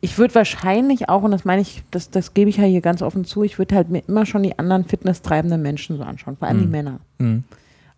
[0.00, 3.00] ich würde wahrscheinlich auch, und das meine ich, das, das gebe ich ja hier ganz
[3.02, 6.48] offen zu, ich würde halt mir immer schon die anderen fitnesstreibenden Menschen so anschauen, vor
[6.48, 6.70] allem die Hm.
[6.70, 7.00] Männer.
[7.20, 7.44] Hm.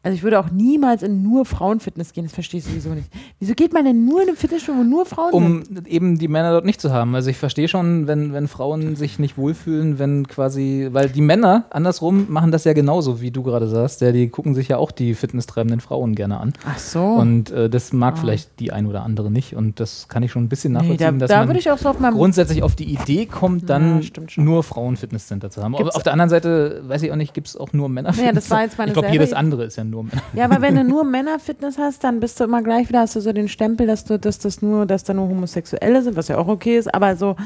[0.03, 3.09] Also ich würde auch niemals in nur Frauenfitness gehen, das verstehe ich sowieso nicht.
[3.39, 5.79] Wieso geht man denn nur in ein Fitnessstudio, wo nur Frauen sind?
[5.81, 7.15] Um eben die Männer dort nicht zu haben.
[7.15, 11.65] Also ich verstehe schon, wenn, wenn Frauen sich nicht wohlfühlen, wenn quasi, weil die Männer
[11.69, 14.91] andersrum machen das ja genauso, wie du gerade sagst, ja, die gucken sich ja auch
[14.91, 16.55] die fitnesstreibenden Frauen gerne an.
[16.67, 17.03] Ach so.
[17.05, 18.17] Und äh, das mag Ah.
[18.21, 19.55] vielleicht die ein oder andere nicht.
[19.55, 21.71] Und das kann ich schon ein bisschen nee, nachvollziehen, da dass da man würde ich
[21.71, 24.09] auch so auf grundsätzlich auf die Idee kommt, dann Ja,
[24.43, 25.75] nur Frauen-Fitnesscenter zu haben.
[25.75, 28.15] Aber Gibt's- auf der anderen Seite, weiß ich auch nicht, gibt es auch nur Männer.
[28.15, 30.23] Ja, das war jetzt meine Ich glaube, jedes andere ist ja nur Männer.
[30.35, 33.21] Ja, aber wenn du nur Männerfitness hast, dann bist du immer gleich wieder, hast du
[33.21, 36.39] so den Stempel, dass du, dass das nur, dass da nur Homosexuelle sind, was ja
[36.39, 37.37] auch okay ist, aber so,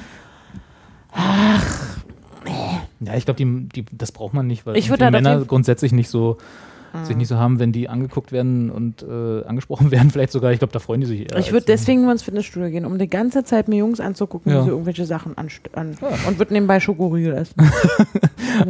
[3.00, 5.92] Ja, ich glaube, die, die, das braucht man nicht, weil Ich irgendwie halt Männer grundsätzlich
[5.92, 6.38] nicht so
[7.02, 10.52] sich nicht so haben, wenn die angeguckt werden und äh, angesprochen werden, vielleicht sogar.
[10.52, 11.38] Ich glaube, da freuen die sich eher.
[11.38, 14.52] ich würde als- deswegen nur ins Fitnessstudio gehen, um die ganze Zeit mir Jungs anzugucken,
[14.52, 14.60] Ja.
[14.60, 15.48] wie sie irgendwelche Sachen an
[16.00, 16.08] Ja.
[16.28, 17.54] und würde nebenbei Schokoriegel essen.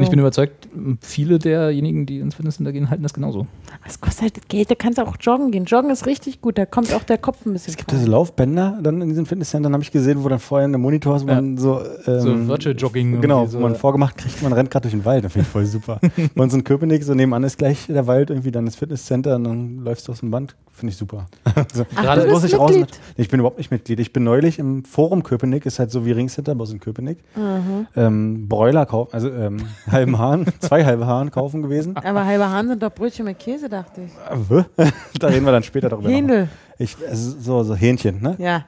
[0.01, 0.66] Ich bin überzeugt,
[1.03, 3.47] viele derjenigen, die ins Fitnesscenter gehen, halten das genauso.
[3.85, 5.66] Das kostet halt Geld, da kannst du auch joggen gehen.
[5.66, 7.99] Joggen ist richtig gut, da kommt auch der Kopf ein bisschen Es gibt frei.
[7.99, 11.25] diese Laufbänder dann in diesen Fitnesscentern, habe ich gesehen, wo dann vorher eine Monitor ist,
[11.27, 11.35] wo Ja.
[11.35, 11.81] man so.
[12.07, 13.20] Ähm, So Virtual Jogging.
[13.20, 13.79] Genau, irgendwie wo man so.
[13.79, 15.22] vorgemacht kriegt, man rennt gerade durch den Wald.
[15.25, 16.01] Das finde ich voll super.
[16.35, 19.45] Bei uns in Köpenick, so nebenan ist gleich der Wald, irgendwie dann das Fitnesscenter und
[19.45, 20.57] dann läufst du aus dem Band.
[20.73, 21.27] Finde ich super.
[21.55, 22.73] also, Ach, Gerade muss ich raus.
[23.17, 24.01] Ich bin überhaupt nicht Mitglied.
[24.01, 27.19] Ich bin neulich im Forum Köpenick, ist halt so wie Ringcenter, bloß in Köpenick.
[27.37, 27.87] Mhm.
[27.95, 29.59] Ähm, Bräuler kaufen, also ähm,
[29.91, 31.97] halben Hahn, zwei halbe Hahn kaufen gewesen.
[31.97, 34.57] Aber halber Hahn sind doch Brötchen mit Käse, dachte ich.
[34.77, 34.91] Äh,
[35.21, 36.09] da reden wir dann später darüber.
[36.09, 36.49] Händel,
[36.79, 38.35] Ich, also so, so Hähnchen, ne?
[38.39, 38.65] ja.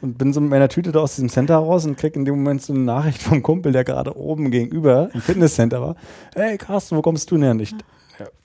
[0.00, 2.36] Und bin so mit meiner Tüte da aus diesem Center raus und krieg in dem
[2.36, 5.96] Moment so eine Nachricht vom Kumpel, der gerade oben gegenüber im Fitnesscenter war.
[6.36, 7.56] Hey Carsten, wo kommst du denn her?
[7.60, 7.74] Ich,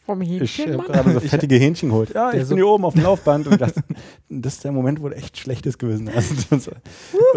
[0.06, 0.30] ja, Vom Ich
[0.60, 2.14] Hähnchen, habe gerade so fettige Hähnchen geholt.
[2.14, 3.82] Ja, Der ich so- bin hier oben auf dem Laufband und dachte,
[4.30, 6.10] das ist der Moment, wo echt Schlechtes gewesen
[6.50, 6.72] das, äh,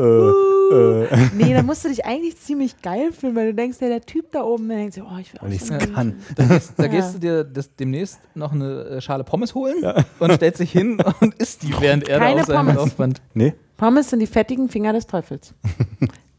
[0.00, 4.00] äh, Nee, da musst du dich eigentlich ziemlich geil fühlen, weil du denkst, ja, der
[4.00, 6.14] Typ da oben, der denkt sich, oh, ich will auch ein kann.
[6.34, 6.88] Da, gehst, da Ja.
[6.88, 9.76] gehst du dir das, demnächst noch eine äh, Schale Pommes holen
[10.18, 12.74] und stellst dich hin und isst die, während er da auf seinem Pommes.
[12.76, 13.22] Laufband.
[13.34, 13.54] Nee?
[13.76, 15.54] Pommes sind die fettigen Finger des Teufels.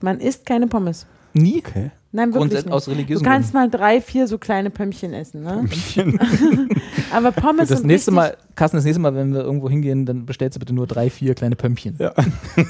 [0.01, 1.05] Man isst keine Pommes.
[1.33, 1.59] Nie?
[1.65, 1.91] Okay.
[2.17, 2.71] Nein, wirklich nicht.
[2.73, 5.65] aus Du religiösen kannst mal drei, vier so kleine Pömmchen essen, ne?
[7.13, 10.25] Aber Pommes Das sind nächste Mal, Carsten, das nächste Mal, wenn wir irgendwo hingehen, dann
[10.25, 11.95] bestellst du bitte nur drei, vier kleine Pömmchen.
[11.99, 12.11] Ja.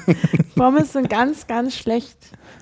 [0.55, 2.17] Pommes sind ganz, ganz schlecht.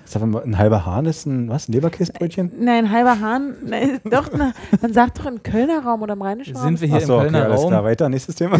[0.07, 2.51] Sag mal, ein halber Hahn ist ein, was, ein Leberkäsebrötchen?
[2.59, 6.55] Nein, halber Hahn, nein, doch, na, man sagt doch im Kölner Raum oder im Rheinischen
[6.55, 6.65] Raum.
[6.67, 7.69] Sind wir hier Achso, im okay, Kölner alles Raum?
[7.69, 7.83] klar.
[7.85, 8.59] Weiter, nächstes Thema.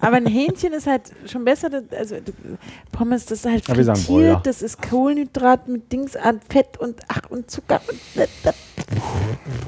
[0.00, 1.68] Aber ein Hähnchen ist halt schon besser.
[1.96, 2.32] Also du-
[2.90, 4.40] Pommes, das ist halt Ja, wir sagen frittiert, Broiler.
[4.44, 7.80] das ist Kohlenhydrat mit Dings an Fett und ach und Zucker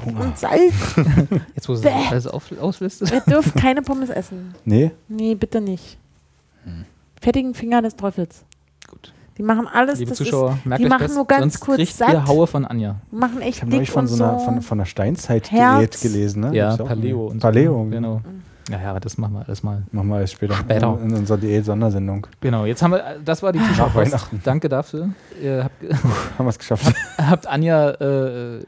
[0.05, 0.73] und, und Salz.
[1.55, 1.89] Jetzt, wo du Bäh.
[2.09, 3.13] alles auf, auslistest.
[3.13, 4.53] Ihr dürft keine Pommes essen.
[4.65, 4.91] Nee?
[5.07, 5.97] Nee, bitte nicht.
[7.21, 8.43] Fettigen Finger des Teufels.
[8.89, 9.13] Gut.
[9.37, 11.59] Die machen alles, Liebe das Zuschauer, ist, merkt die euch machen das, nur ganz sonst
[11.61, 12.11] kurz kriegt satt.
[12.13, 12.97] ihr Haue von Anja.
[13.11, 14.23] machen Ich echt habe dick neulich von und so so.
[14.25, 16.41] einer, von, von einer Steinzeit-Diät gelesen.
[16.41, 16.55] Ne?
[16.55, 17.83] Ja, Ist auch- Paleo und Paleo.
[17.85, 17.89] so.
[17.89, 18.21] Genau.
[18.69, 19.83] Ja, ja, das machen wir alles mal.
[19.91, 20.53] Machen wir alles später.
[20.55, 20.99] Später.
[21.03, 22.27] In unserer Diät-Sondersendung.
[22.41, 23.95] Genau, jetzt haben wir, das war die Zuschauerpost.
[24.11, 24.41] Weihnachten.
[24.43, 25.09] Danke dafür.
[25.41, 25.81] Ihr habt,
[26.37, 26.93] Haben wir es geschafft.
[27.17, 28.59] habt Anja äh,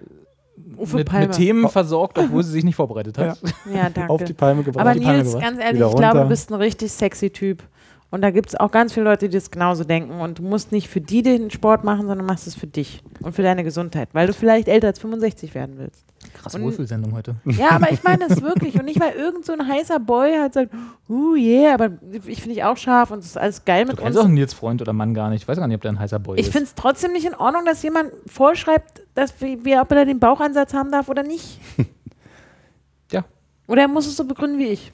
[0.94, 3.40] mit, mit Themen versorgt, obwohl sie sich nicht vorbereitet hat.
[3.74, 4.10] Ja, danke.
[4.10, 4.86] Auf die Palme gebracht.
[4.86, 7.64] Aber Nils, ganz ehrlich, Wieder ich glaube, du bist ein richtig sexy Typ.
[8.12, 10.20] Und da gibt es auch ganz viele Leute, die das genauso denken.
[10.20, 13.34] Und du musst nicht für die den Sport machen, sondern machst es für dich und
[13.34, 16.04] für deine Gesundheit, weil du vielleicht älter als 65 werden willst.
[16.34, 17.36] Krasse Und- Wohlfühlsendung heute.
[17.46, 18.76] Ja, aber ich meine das wirklich.
[18.78, 20.72] Und nicht, weil irgend so ein heißer Boy halt sagt,
[21.10, 21.92] uh, yeah, aber
[22.28, 24.26] ich finde ich auch scharf und es ist alles geil Du mit kennst uns.
[24.28, 25.44] auch Nils Freund oder Mann gar nicht.
[25.44, 26.52] Ich weiß gar nicht, ob der ein heißer Boy Ich ist.
[26.52, 30.20] finde es trotzdem nicht in Ordnung, dass jemand vorschreibt, dass wir, wir, ob er den
[30.20, 31.60] Bauchansatz haben darf oder nicht.
[33.12, 33.26] Ja.
[33.68, 34.92] Oder er muss es so begründen wie ich.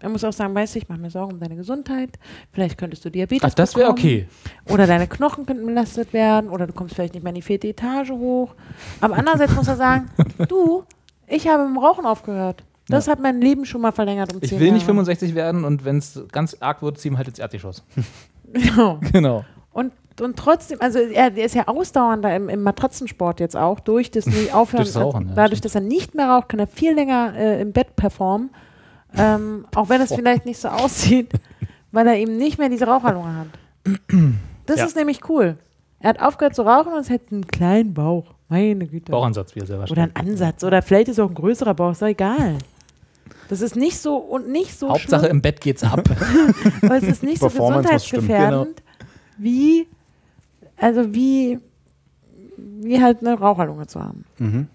[0.00, 2.18] Er muss auch sagen, weißt du, ich mache mir Sorgen um deine Gesundheit.
[2.52, 4.26] Vielleicht könntest du Diabetes Ach, das wäre okay.
[4.68, 6.48] Oder deine Knochen könnten belastet werden.
[6.50, 8.54] Oder du kommst vielleicht nicht mehr in die vierte Etage hoch.
[9.00, 10.10] Aber andererseits muss er sagen,
[10.48, 10.84] du,
[11.26, 12.64] ich habe mit dem Rauchen aufgehört.
[12.88, 14.86] Das hat mein Leben schon mal verlängert um Ich will nicht Jahre.
[14.86, 17.82] 65 werden und wenn es ganz arg wird, ziehen halt ins Erdgeschoss.
[18.52, 18.98] Genau.
[19.12, 19.44] Genau.
[19.72, 24.10] Und, und trotzdem, also er, er ist ja ausdauernder im, im Matratzensport jetzt auch, durch
[24.10, 24.82] das aufhören.
[24.82, 27.60] Durch das Rauchen, ja, dadurch, dass er nicht mehr raucht, kann er viel länger äh,
[27.60, 28.50] im Bett performen.
[29.16, 31.32] Ähm, auch wenn es vielleicht nicht so aussieht,
[31.92, 33.46] weil er eben nicht mehr diese Raucherlunge hat.
[34.66, 34.84] Das Ja.
[34.86, 35.56] ist nämlich cool.
[35.98, 38.34] Er hat aufgehört zu rauchen und es hat einen kleinen Bauch.
[38.48, 39.12] Meine Güte.
[39.12, 40.16] Bauchansatz, wie er selber Oder ein.
[40.16, 40.64] Ansatz.
[40.64, 42.58] Oder vielleicht ist es auch ein größerer Bauch, ist doch egal.
[43.48, 45.36] Das ist nicht so und nicht so Hauptsache schlimm.
[45.36, 46.02] im Bett geht's ab.
[46.82, 48.82] Aber es ist nicht so stimmen, gesundheitsgefährdend,
[49.38, 49.86] wie,
[50.76, 51.58] also wie,
[52.56, 54.24] wie halt eine Raucherlunge zu haben.
[54.38, 54.68] Mhm.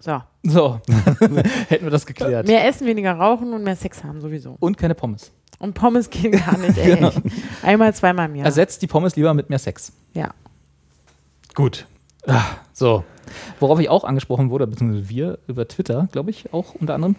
[0.00, 0.20] So.
[0.42, 0.80] So,
[1.68, 2.46] hätten wir das geklärt.
[2.46, 4.56] Mehr essen, weniger rauchen und mehr Sex haben sowieso.
[4.60, 5.30] Und keine Pommes.
[5.58, 6.94] Und Pommes gehen gar nicht, ey.
[6.96, 7.12] Genau.
[7.62, 8.46] Einmal, zweimal im Jahr.
[8.46, 9.92] Ersetzt die Pommes lieber mit mehr Sex.
[10.14, 10.30] ja.
[11.54, 11.86] Gut.
[12.26, 13.02] Ah, so.
[13.58, 17.16] Worauf ich auch angesprochen wurde, beziehungsweise wir über Twitter, glaube ich, auch unter anderem.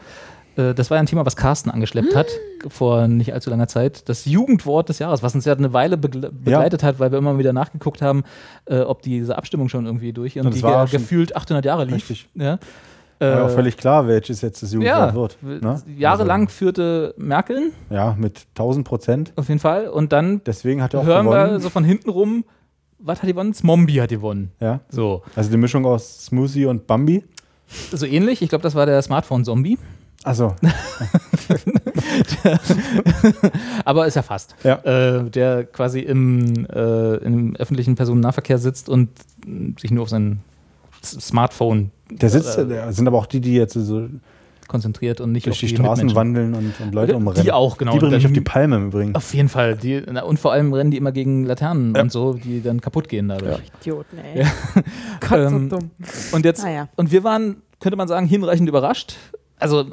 [0.56, 2.28] äh, Das war ja ein Thema, was Carsten angeschleppt hat,
[2.70, 4.08] vor nicht allzu langer Zeit.
[4.10, 7.38] Das Jugendwort des Jahres, was uns ja eine Weile begle begleitet hat, weil wir immer
[7.40, 8.24] wieder nachgeguckt haben,
[8.66, 11.96] äh, ob diese Abstimmung schon irgendwie durch und Und die ge gefühlt 800 Jahre lief.
[12.10, 12.30] Richtig.
[12.36, 12.58] Ja.
[13.22, 15.62] War ja auch Äh, völlig klar, welches jetzt das Jugendwort ja, wird.
[15.64, 15.82] Ne?
[15.98, 19.34] jahrelang führte Merkel Also, ja, mit 1000 Prozent.
[19.36, 19.88] auf jeden Fall.
[19.88, 21.52] Und dann Deswegen hat er auch hören gewonnen.
[21.54, 22.44] wir so von hinten rum,
[23.00, 23.54] was hat gewonnen?
[23.54, 24.52] Smombi hat gewonnen.
[24.60, 24.80] ja.
[24.90, 27.24] So, Also die Mischung aus Smoothie und Bambi.
[27.92, 28.42] so ähnlich.
[28.42, 29.78] Ich glaube, das war der Smartphone-Zombie.
[30.24, 30.54] Also,
[33.86, 34.56] Aber ist ja fast.
[34.64, 34.76] Ja.
[34.84, 39.10] Äh, der quasi im, äh, im öffentlichen Personennahverkehr sitzt und
[39.80, 40.42] sich nur auf sein
[41.04, 44.08] Smartphone der sitzt, Äh, der sind aber auch die, die jetzt so
[44.68, 46.16] konzentriert und nicht durch auf die Straßen Mitmenschen.
[46.16, 47.44] wandeln und, und Leute Ja, umrennen.
[47.44, 47.92] die auch, genau.
[47.92, 49.16] Die bringen mich Dann- auf die Palme im Übrigen.
[49.16, 49.76] Auf jeden Fall.
[49.76, 52.02] Die, na, und vor allem rennen die immer gegen Laternen Ja.
[52.02, 53.60] und so, die dann kaputt gehen dadurch.
[53.82, 54.44] Idioten, ey.
[54.44, 54.48] Ja.
[55.20, 55.92] Gott, Ähm, so dumm.
[56.32, 56.88] Und jetzt, Naja.
[56.96, 59.18] und wir waren, könnte man sagen, hinreichend überrascht.
[59.62, 59.86] Also, äh,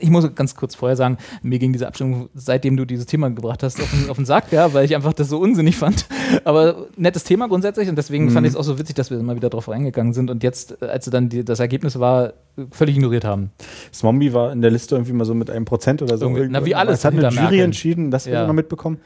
[0.00, 3.62] ich muss ganz kurz vorher sagen, mir ging diese Abstimmung, seitdem du dieses Thema gebracht
[3.62, 6.06] hast, auf den, auf den Sack, ja, weil ich einfach das so unsinnig fand.
[6.44, 8.30] Aber nettes Thema grundsätzlich und deswegen Mhm.
[8.30, 10.80] fand ich es auch so witzig, dass wir immer wieder drauf reingegangen sind und jetzt,
[10.80, 12.32] äh, als dann die, das Ergebnis war,
[12.70, 13.50] völlig ignoriert haben.
[13.92, 16.24] Zombie war in der Liste irgendwie mal so mit einem Prozent oder so.
[16.26, 17.60] Irgendwie- na, wie alles Es hat eine Jury Merkel.
[17.60, 18.32] entschieden, das Ja.
[18.42, 18.98] wir noch mitbekommen.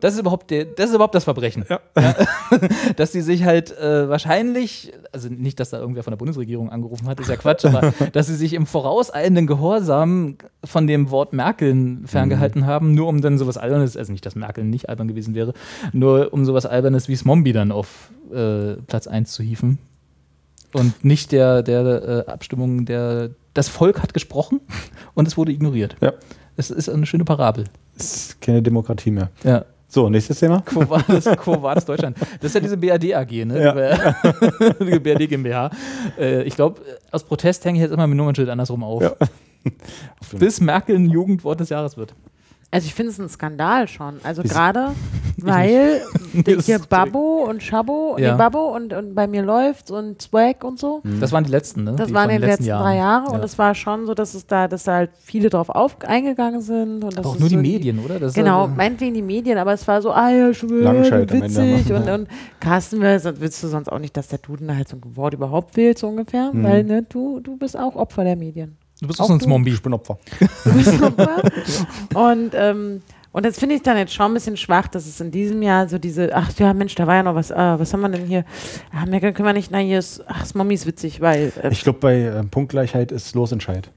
[0.00, 1.64] Das ist überhaupt, der, das, ist überhaupt das Verbrechen.
[1.68, 1.80] Ja.
[2.96, 7.06] dass sie sich halt äh, wahrscheinlich, also nicht, dass da irgendwer von der Bundesregierung angerufen
[7.08, 11.98] hat, ist ja Quatsch, aber dass sie sich im vorauseilenden Gehorsam von dem Wort Merkel
[12.06, 12.66] ferngehalten Mhm.
[12.66, 15.52] haben, nur um dann sowas Albernes, also nicht, dass Merkel nicht albern gewesen wäre,
[15.92, 19.78] nur um sowas Albernes wie Smombi dann auf äh, Platz 1 zu hieven.
[20.72, 24.60] und nicht der, der äh, Abstimmung, der das Volk hat gesprochen
[25.14, 25.96] und es wurde ignoriert.
[26.00, 26.12] Ja.
[26.56, 27.64] Es ist eine schöne Parabel.
[27.96, 29.30] Ist keine Demokratie mehr.
[29.42, 29.64] Ja.
[29.88, 30.60] So, nächstes Thema.
[30.62, 32.18] Quo Vadis, Quo Vadis Deutschland.
[32.40, 33.62] Das ist ja diese BRD AG, ne?
[33.62, 34.14] Ja.
[34.80, 35.70] Die BRD GmbH.
[36.18, 36.80] Äh, ich glaube,
[37.12, 39.02] aus Protest hänge ich jetzt immer mein Nummernschild andersrum auf.
[39.02, 39.12] Ja.
[40.38, 42.14] Bis Merkel ein Jugendwort des Jahres wird.
[42.72, 44.16] Also ich finde es ein Skandal schon.
[44.24, 44.88] Also gerade,
[45.38, 46.02] weil
[46.64, 48.32] hier Babbo und Schabbo, Ja.
[48.32, 51.00] nee, Babbo und, und bei mir läuft's und Swag und so.
[51.20, 51.94] Das waren die letzten, ne?
[51.96, 53.44] Das die waren in den letzten drei Jahre und Ja.
[53.44, 57.04] es war schon so, dass es da, dass da halt viele drauf auf, eingegangen sind.
[57.04, 58.18] Und das Aber auch ist nur die so Medien, oder?
[58.18, 61.30] Das ist Genau, also- meinetwegen die Medien, aber es war so, ah ja, Ende.
[61.30, 61.92] witzig.
[61.92, 62.28] Und, und
[62.60, 65.98] Carsten, willst du sonst auch nicht, dass der Duden halt so ein Wort überhaupt wählt,
[65.98, 66.50] so ungefähr.
[66.52, 66.62] Mhm.
[66.64, 68.76] Weil ne, du, du bist auch Opfer der Medien.
[69.00, 69.40] Du bist auch auch so ein?
[69.40, 69.72] Zombie.
[69.72, 70.18] Ich bin Opfer.
[70.64, 71.42] Du bist Opfer.
[72.14, 75.30] und, ähm, und das finde ich dann jetzt schon ein bisschen schwach, dass es in
[75.30, 78.00] diesem Jahr so diese, ach ja, Mensch, da war ja noch was, ah, was haben
[78.00, 78.44] wir denn hier?
[78.94, 81.52] Ah, Merkel können wir nicht, na hier ist, ach, das Mommy ist witzig, weil.
[81.62, 83.90] Äh, Ich glaube, bei äh, Punktgleichheit ist Losentscheid.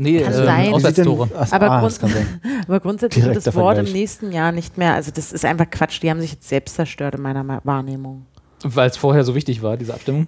[0.00, 0.74] Nee, Kann ähm, sein.
[0.74, 1.28] Auswärtstore.
[1.36, 2.40] Ach, Aber ah, Grund- das kann sein.
[2.66, 3.92] Aber grundsätzlich wird das Wort im Vergleich.
[4.00, 7.14] nächsten Jahr nicht mehr, also das ist einfach Quatsch, die haben sich jetzt selbst zerstört
[7.14, 8.26] in meiner Wahrnehmung.
[8.64, 10.26] Weil es vorher so wichtig war, diese Abstimmung.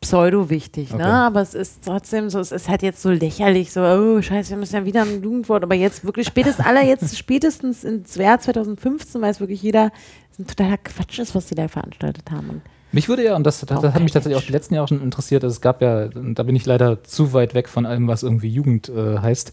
[0.00, 1.02] Pseudo wichtig, Okay.
[1.02, 1.12] ne?
[1.12, 4.56] Aber es ist trotzdem so, es ist halt jetzt so lächerlich, so, oh scheiße, wir
[4.56, 9.20] müssen ja wieder ein Jugendwort, aber jetzt wirklich spätestens aller jetzt spätestens ins Jahr 2015
[9.20, 9.90] weiß wirklich jeder,
[10.30, 12.48] es ist ein totaler Quatsch ist, was die da veranstaltet haben.
[12.50, 14.86] Und Mich würde ja, und das, das, das hat mich tatsächlich auch die letzten Jahre
[14.86, 18.06] schon interessiert, also es gab ja, da bin ich leider zu weit weg von allem,
[18.06, 19.52] was irgendwie Jugend äh, heißt.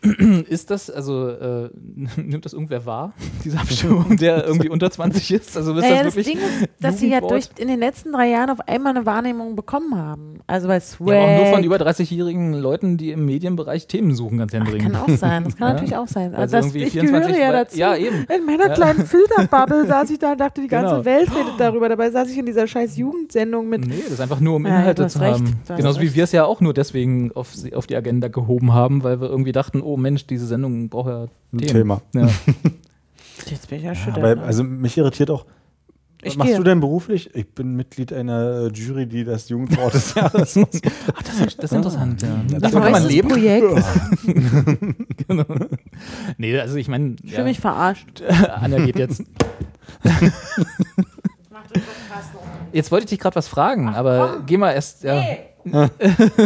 [0.48, 1.70] Ist das, also äh,
[2.16, 3.12] nimmt das irgendwer wahr,
[3.44, 5.56] diese Abstimmung, der irgendwie unter 20 ist?
[5.56, 8.12] Also ist naja, das das wirklich Ding ist, dass sie ja durch in den letzten
[8.12, 10.38] drei Jahren auf einmal eine Wahrnehmung bekommen haben.
[10.46, 11.08] Also bei Swag.
[11.14, 14.92] ja, auch nur von über 30-jährigen Leuten, die im Medienbereich Themen suchen, ganz händeringend.
[14.92, 15.72] kann auch sein, das kann Ja.
[15.74, 16.34] natürlich auch sein.
[16.34, 17.76] Also sie das, ich 24 gehöre ja dazu.
[17.78, 18.24] Ja, eben.
[18.34, 18.74] In meiner Ja.
[18.74, 21.04] kleinen Filterbubble saß ich da und dachte, die ganze Genau.
[21.04, 21.88] Welt redet darüber.
[21.88, 23.86] Dabei saß ich in dieser scheiß Jugendsendung mit.
[23.86, 25.54] Nee, das ist einfach nur, um Inhalte zu recht, haben.
[25.76, 29.20] Genauso wie wir es ja auch nur deswegen auf, auf die Agenda gehoben haben, weil
[29.20, 31.22] wir irgendwie dachten, oh Mensch, diese Sendung braucht ja
[31.52, 31.72] Ein Themen.
[31.72, 32.02] Thema.
[32.14, 32.28] Ja.
[33.50, 35.46] Jetzt bin ich ja Ja, aber, also mich irritiert auch.
[36.20, 36.56] Ich Was machst gehe.
[36.58, 37.30] du denn beruflich?
[37.34, 40.80] Ich bin Mitglied einer Jury, die das Jugendwort des Jahres aussucht.
[41.14, 42.40] Ach, das, ist, das ist interessant, ja.
[42.50, 43.28] Ja, Davon kann man leben.
[43.28, 43.64] Projekt.
[45.28, 45.44] genau.
[46.36, 48.20] Nee, also ich meine, Ich ja, mich verarscht.
[48.22, 49.22] Anja geht jetzt.
[52.72, 55.22] Jetzt wollte ich dich gerade was fragen, aber geh mal erst, ja,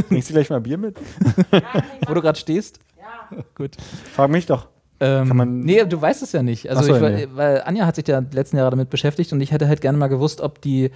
[0.08, 0.98] Bringst du gleich mal Bier mit?
[2.06, 2.78] wo du gerade stehst.
[3.54, 3.72] Gut.
[4.14, 4.68] Frag mich doch.
[5.00, 6.70] Ähm, Kann man- nee, du weißt es ja nicht.
[6.70, 9.50] Also so, ich, weil, weil Anja hat sich ja letzten Jahre damit beschäftigt und ich
[9.50, 10.90] hätte halt gerne mal gewusst, ob die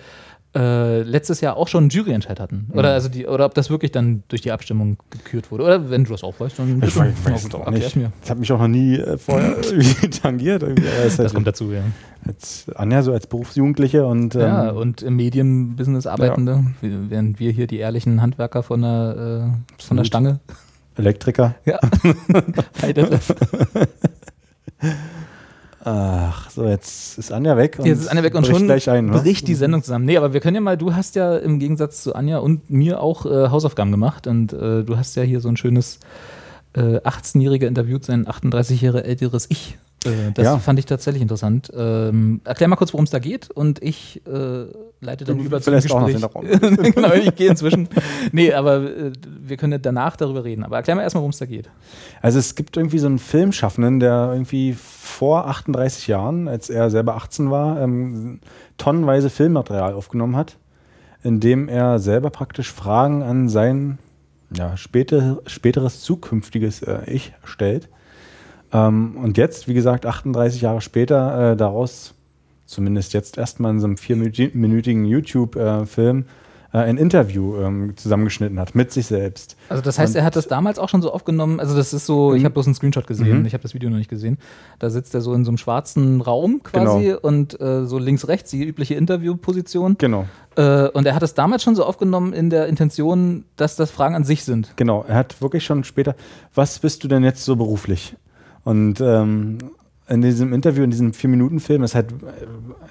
[0.54, 2.68] äh, letztes Jahr auch schon einen Juryentscheid hatten.
[2.72, 2.78] Mhm.
[2.78, 5.64] Oder, also die, oder ob das wirklich dann durch die Abstimmung gekürt wurde.
[5.64, 7.96] Oder wenn du das auch weißt, dann Ich weiß, Na weiß erklär's nicht.
[7.96, 8.12] mir.
[8.20, 9.56] Das hat mich auch noch nie äh, vorher
[10.22, 10.62] tangiert.
[10.62, 10.70] Er
[11.04, 11.82] ist Das halt kommt dazu, ja.
[12.26, 17.50] als Anja so als Berufsjugendliche und ähm, ja, und im Medienbusiness Arbeitende, wie- während wir
[17.50, 20.04] hier die ehrlichen Handwerker von der, äh, von der.
[20.04, 20.38] Stange.
[20.96, 21.54] Elektriker.
[21.64, 21.78] Ja.
[25.84, 27.78] Ach, so, jetzt ist Anja weg.
[27.84, 29.06] Jetzt ist Anja weg und schon gleich ein.
[29.06, 29.12] ne?
[29.20, 30.04] bricht die Sendung zusammen.
[30.04, 33.00] Nee, aber wir können ja mal, du hast ja im Gegensatz zu Anja und mir
[33.00, 36.00] auch äh, Hausaufgaben gemacht und äh, du hast ja hier so ein schönes
[36.76, 39.78] äh, 18-Jähriger interviewt, sein 38 Jahre älteres Ich.
[40.04, 40.58] Äh, das Ja.
[40.58, 41.70] fand ich tatsächlich interessant.
[41.76, 44.66] Ähm, erklär mal kurz, worum es da geht und ich äh,
[45.00, 46.94] leite dann Du über zu dem verlässt auch noch Gespräch.
[46.94, 47.88] genau, ich gehe inzwischen.
[48.32, 50.64] Nee, aber äh, wir können danach darüber reden.
[50.64, 51.68] Aber erklär mal erstmal, worum es da geht.
[52.22, 57.16] Also es gibt irgendwie so einen Filmschaffenden, der irgendwie vor 38 Jahren, als er selber
[57.16, 58.40] 18 war, ähm,
[58.78, 60.56] tonnenweise Filmmaterial aufgenommen hat,
[61.22, 63.98] in dem er selber praktisch Fragen an sein
[64.56, 67.88] ja, später, späteres zukünftiges äh, Ich stellt.
[68.72, 72.14] Ähm, und jetzt, wie gesagt, 38 Jahre später, äh, daraus
[72.64, 76.24] zumindest jetzt erstmal in so einem vierminütigen YouTube-Film
[76.72, 79.56] äh, ein Interview ähm, zusammengeschnitten hat mit sich selbst.
[79.68, 81.60] Also das heißt, Und- er hat das damals auch schon so aufgenommen.
[81.60, 83.46] Also das ist so, ich habe bloß einen Screenshot gesehen, Mhm.
[83.46, 84.38] ich habe das Video noch nicht gesehen.
[84.78, 87.18] Da sitzt er so in so einem schwarzen Raum quasi Genau.
[87.20, 89.96] und äh, so links, rechts, die übliche Interviewposition.
[89.98, 90.26] Genau.
[90.56, 94.14] Äh, und er hat das damals schon so aufgenommen in der Intention, dass das Fragen
[94.14, 94.72] an sich sind.
[94.76, 96.14] Genau, er hat wirklich schon später,
[96.54, 98.16] was bist du denn jetzt so beruflich?
[98.64, 99.58] Und ähm,
[100.08, 102.12] in diesem Interview, in diesem Vier-Minuten-Film, ist halt,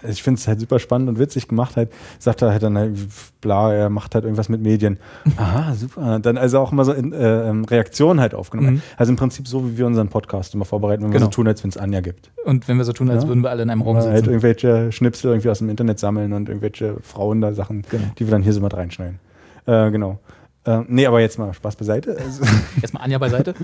[0.03, 1.89] äh, ich finde es halt super spannend und witzig gemacht, halt,
[2.19, 2.97] sagt er halt dann halt,
[3.41, 4.99] bla, er macht halt irgendwas mit Medien.
[5.37, 6.19] Aha, super.
[6.19, 8.75] Dann also auch immer so in, äh, ähm, Reaktionen halt aufgenommen.
[8.75, 8.81] Mhm.
[8.97, 11.27] Also im Prinzip so, wie wir unseren Podcast immer vorbereiten, wenn wir Genau.
[11.27, 12.31] so tun, als wenn es Anja gibt.
[12.43, 13.29] Und wenn wir so tun, als Ja.
[13.29, 14.29] würden wir alle in einem Raum Oder halt sitzen.
[14.31, 18.03] irgendwelche Schnipsel irgendwie aus dem Internet sammeln und irgendwelche Frauen da Sachen, Genau.
[18.19, 19.19] die wir dann hier so mit reinschneiden.
[19.65, 20.19] Äh, genau.
[20.65, 22.17] Äh, nee, aber jetzt mal Spaß beiseite.
[22.23, 22.43] Also,
[22.81, 23.53] Erstmal Anja beiseite.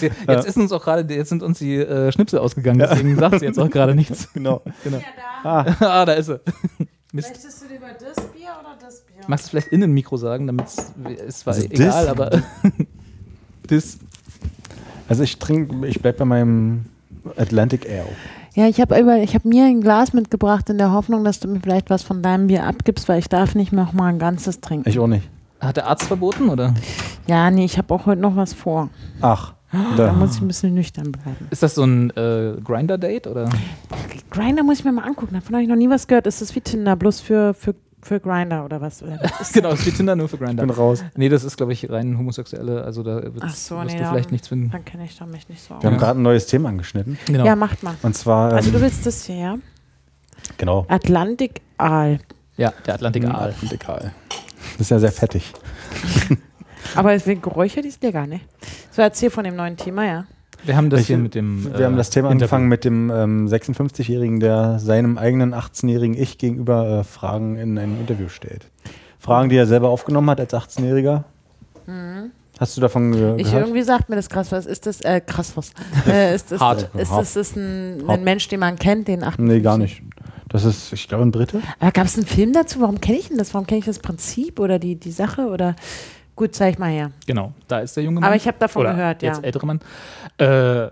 [0.00, 3.46] Jetzt ist uns auch gerade, jetzt sind uns die äh, Schnipsel ausgegangen, deswegen sagt sie
[3.46, 4.32] jetzt auch gerade nichts.
[4.34, 4.62] genau.
[4.84, 4.98] Genau.
[5.44, 6.40] Ah, ah, da ist sie.
[7.12, 7.30] Mist.
[7.30, 8.48] Möchtest du lieber das Bier
[9.26, 10.66] Magst du vielleicht in ein Mikro sagen, damit
[11.26, 12.30] es war Also egal, das- aber
[13.66, 13.98] das
[15.08, 16.86] Also ich trinke, ich bleib bei meinem
[17.36, 18.06] Atlantic Ale.
[18.54, 21.60] Ja, ich habe ich hab mir ein Glas mitgebracht in der Hoffnung, dass du mir
[21.60, 24.88] vielleicht was von deinem Bier abgibst, weil ich darf nicht noch mal ein ganzes trinken.
[24.88, 25.28] Ich auch nicht.
[25.60, 26.74] hat der Arzt verboten oder
[27.26, 28.88] ja, nee, ich habe auch heute noch was vor.
[29.20, 30.12] Ach, Da da.
[30.14, 31.46] muss ich ein bisschen nüchtern bleiben.
[31.50, 33.48] ist das so ein äh, Grinder-Date oder?
[34.30, 35.34] Grinder muss ich mir mal angucken.
[35.34, 36.26] Davon habe ich noch nie was gehört.
[36.26, 39.02] Ist das wie Tinder, bloß für, für, für Grinder oder was?
[39.02, 40.62] Oder was ist genau, ist wie Tinder nur für Ich Grinder.
[40.62, 41.04] bin raus.
[41.16, 44.02] Nee, das ist, glaube ich, rein homosexuelle, also da wird's, Ach so, wirst nee, du
[44.04, 44.70] da- vielleicht nichts finden.
[44.70, 45.82] Dann kenne ich da mich nicht so aus.
[45.82, 46.00] Wir haben Ja.
[46.00, 47.18] gerade ein neues Thema angeschnitten.
[47.26, 47.44] Genau.
[47.44, 47.94] Ja, macht mal.
[48.02, 49.58] Und zwar, ähm, Also du willst das hier, ja?
[50.56, 50.86] genau.
[50.88, 52.20] Atlantik Aal.
[52.56, 53.50] Ja, der Atlantik Aal.
[53.50, 54.12] Atlantic Ale.
[54.72, 55.52] Das ist ja sehr fettig.
[56.94, 58.40] Aber deswegen Geräusche, die ist lecker, ne?
[58.90, 60.24] So, erzähl von dem neuen Thema, ja.
[60.64, 61.72] Wir haben das Ich- hier mit dem.
[61.76, 62.44] Wir haben das Thema Interview.
[62.44, 68.00] angefangen mit dem ähm, 56-Jährigen, der seinem eigenen 18-jährigen Ich gegenüber äh, Fragen in einem
[68.00, 68.66] Interview stellt.
[69.20, 71.24] Fragen, die er selber aufgenommen hat als 18-Jähriger.
[72.58, 73.38] Hast du davon ge Mhm.
[73.38, 73.62] Ich gehört?
[73.66, 74.66] irgendwie sagt mir das krass was.
[74.66, 75.72] Ist das, äh, krass was?
[76.06, 76.90] äh, ist das, Hart.
[76.94, 78.18] Ist das, ist ein, Hart.
[78.18, 79.38] ein Mensch, den man kennt, den 8.
[79.38, 80.02] Nee, gar nicht.
[80.48, 81.60] Das ist, ich glaube, ein Brite.
[81.78, 82.80] Aber gab es einen Film dazu?
[82.80, 83.52] Warum kenne ich denn das?
[83.54, 85.46] Warum kenne ich das Prinzip oder die, die Sache?
[85.48, 85.76] Oder
[86.38, 87.10] gut, zeig mal her.
[87.26, 88.24] Genau, da ist der junge Mann.
[88.24, 89.32] Aber ich habe davon Oder gehört, ja.
[89.32, 89.80] Jetzt ältere Mann.
[90.38, 90.88] Äh,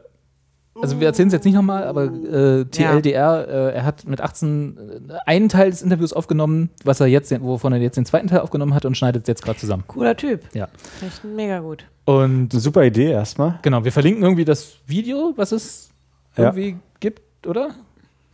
[0.82, 4.77] also wir erzählen es jetzt nicht nochmal, aber äh, TLDR, äh, er hat mit 18
[5.09, 8.40] äh, einen Teil des Interviews aufgenommen, was er jetzt, wovon er jetzt den zweiten Teil
[8.40, 9.85] aufgenommen hat und schneidet es jetzt gerade zusammen.
[9.86, 10.43] Cooler Typ.
[10.52, 10.68] Ja.
[11.06, 11.86] Echt mega gut.
[12.05, 13.59] Und Eine super Idee erstmal.
[13.62, 15.89] genau, wir verlinken irgendwie das Video, was es
[16.36, 16.44] Ja.
[16.44, 17.70] irgendwie gibt, oder?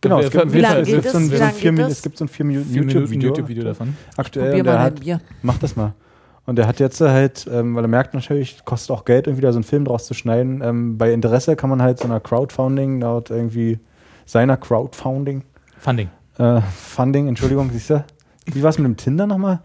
[0.01, 2.29] Genau, Wir es gibt, Wie es gibt so ein, so vier es gibt so ein
[2.29, 3.97] vier Minuten vier Minuten YouTube-Video YouTube-Video davon.
[4.17, 4.53] aktuell.
[4.53, 5.21] Der mal hat, ein Bier.
[5.43, 5.95] Mach das mal.
[6.45, 9.53] Und der hat jetzt halt, ähm, weil er merkt natürlich, kostet auch Geld, irgendwie da
[9.53, 10.61] so einen Film draus zu schneiden.
[10.63, 13.79] Ähm, bei Interesse kann man halt so einer Crowdfunding, laut irgendwie
[14.27, 15.45] seiner Crowdfunding,
[15.79, 16.11] Funding.
[16.39, 18.05] äh, Funding, Entschuldigung, siehst du?
[18.47, 19.61] Wie war es mit dem Tinder nochmal?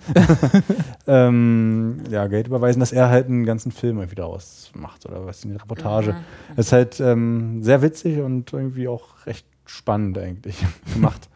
[1.07, 5.43] ähm, ja, Geld überweisen, dass er halt einen ganzen Film irgendwie daraus macht oder was,
[5.43, 6.15] eine Reportage.
[6.57, 10.63] Ist halt ähm, sehr witzig und irgendwie auch recht spannend eigentlich
[10.93, 11.27] gemacht.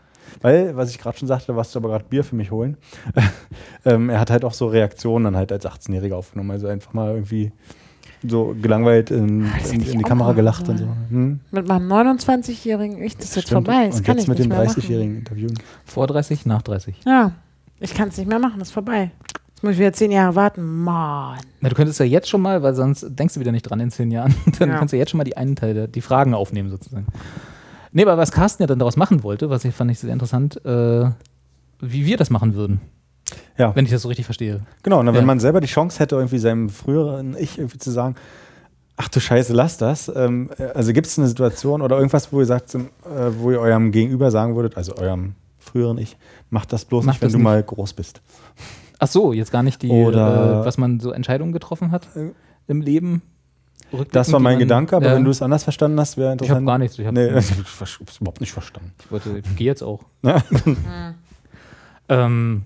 [0.41, 2.77] Weil, was ich gerade schon sagte, warst du aber gerade Bier für mich holen.
[3.85, 6.51] ähm, er hat halt auch so Reaktionen dann halt als 18-Jähriger aufgenommen.
[6.51, 7.51] Also einfach mal irgendwie
[8.27, 10.85] so gelangweilt in, Das in, in die Kamera gelacht und so.
[11.09, 11.39] Hm?
[11.51, 13.67] Mit meinem 29-Jährigen, ich, das ist jetzt Stimmt.
[13.67, 13.87] vorbei.
[13.87, 14.79] Das und kann jetzt ich mit nicht dem mehr machen.
[14.81, 15.59] 30-Jährigen interviewen.
[15.85, 16.95] Vor 30, nach 30.
[17.05, 17.31] Ja,
[17.79, 19.11] ich kann es nicht mehr machen, das ist vorbei.
[19.49, 20.83] Jetzt muss ich wieder zehn Jahre warten.
[20.83, 21.37] Mann.
[21.61, 23.89] Na, du könntest ja jetzt schon mal, weil sonst denkst du wieder nicht dran in
[23.91, 24.77] zehn Jahren, dann Ja.
[24.77, 27.05] kannst du jetzt schon mal die einen Teil, der- die Fragen aufnehmen sozusagen.
[27.91, 30.63] Nee, aber was Carsten ja dann daraus machen wollte, was ich fand ich sehr interessant,
[30.65, 31.09] äh,
[31.79, 32.79] wie wir das machen würden,
[33.57, 34.61] Ja, wenn ich das so richtig verstehe.
[34.83, 34.99] genau.
[34.99, 35.19] Und dann, Ja.
[35.21, 38.15] wenn man selber die Chance hätte, irgendwie seinem früheren Ich irgendwie zu sagen,
[38.97, 40.11] ach du Scheiße, lass das.
[40.15, 42.79] Ähm, äh, also gibt es eine Situation oder irgendwas, wo ihr sagt, äh,
[43.39, 46.17] wo ihr eurem Gegenüber sagen würdet, also eurem früheren Ich,
[46.49, 47.43] mach das bloß Mach nicht, wenn das du nicht.
[47.43, 48.21] mal groß bist.
[48.99, 52.07] Ach so, jetzt gar nicht die, Oder- äh, was man so Entscheidungen getroffen hat
[52.67, 53.21] im Leben.
[54.11, 56.49] Das war mein man- Gedanke, aber ja, wenn du es anders verstanden hast, wäre Ich
[56.49, 56.67] habe interessant.
[56.67, 56.97] gar nichts.
[56.99, 58.91] Ich, hab, Nee, überhaupt nicht verstanden.
[59.03, 60.01] ich, wollte, ich gehe jetzt auch.
[60.23, 60.41] Ja.
[62.09, 62.63] Ähm,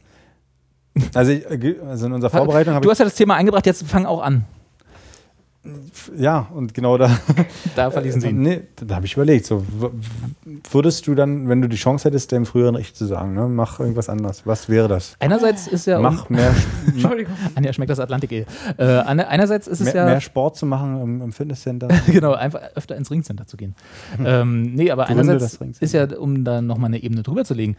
[1.14, 3.86] Also, ich, äh, also in unserer Vorbereitung habe du hast ja das Thema eingebracht, jetzt
[3.88, 4.46] fang auch an.
[6.18, 7.10] Ja, und genau da.
[7.76, 8.42] Da verließen sie ihn.
[8.42, 9.46] Nee, da habe ich überlegt.
[9.46, 9.64] So,
[10.72, 13.80] würdest du dann, wenn du die Chance hättest, dem früheren Ich zu sagen, ne, mach
[13.80, 15.16] irgendwas anderes, was wäre das?
[15.20, 16.00] Einerseits ist ja.
[16.00, 16.54] Mach mehr,
[16.88, 17.34] Entschuldigung.
[17.56, 18.46] Anja schmeckt das Atlantik eh.
[18.78, 20.06] Äh, eine- einerseits ist es mehr, ja.
[20.06, 21.88] mehr Sport zu machen im, im Fitnesscenter.
[22.08, 23.76] genau, einfach öfter ins Ringcenter zu gehen.
[24.24, 27.76] ähm, nee, aber Gründe einerseits ist ja, um da nochmal eine Ebene drüber zu legen,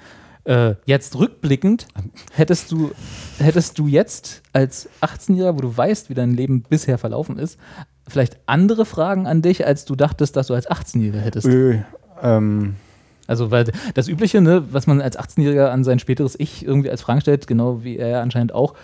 [0.47, 1.87] äh, jetzt rückblickend,
[2.33, 2.93] hättest du,
[3.39, 7.59] hättest du jetzt als 18-Jähriger, wo du weißt, wie dein Leben bisher verlaufen ist,
[8.09, 11.47] vielleicht andere Fragen an dich, als du dachtest, dass du als 18-Jähriger hättest?
[11.47, 11.79] Ö,
[12.23, 12.77] ähm,
[13.27, 13.65] Also, weil
[13.95, 17.49] das Übliche, ne, was man als 18-Jähriger an sein späteres Ich irgendwie als Fragen stellt,
[17.49, 18.75] genau wie er anscheinend auch,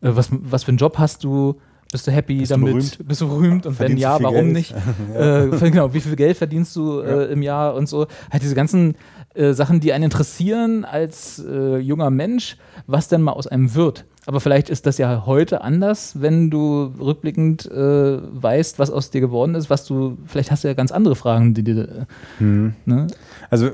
[0.00, 1.60] äh, was, was für einen Job hast du?
[1.90, 2.72] Bist du happy Bist du damit?
[2.72, 3.08] berühmt?
[3.08, 3.66] Bist du berühmt?
[3.66, 4.52] Und wenn Verdienst du ja, warum Geld?
[4.52, 4.74] nicht?
[5.14, 8.06] äh, genau, wie viel Geld verdienst du äh, im Jahr und so?
[8.30, 8.94] Halt diese ganzen
[9.34, 12.56] äh, Sachen, die einen interessieren als äh, junger Mensch,
[12.86, 14.04] was denn mal aus einem wird.
[14.26, 19.22] Aber vielleicht ist das ja heute anders, wenn du rückblickend äh, weißt, was aus dir
[19.22, 22.04] geworden ist, was du, vielleicht hast du ja ganz andere Fragen, die dir, äh,
[22.36, 22.74] hm.
[22.84, 23.06] ne?
[23.48, 23.70] Also,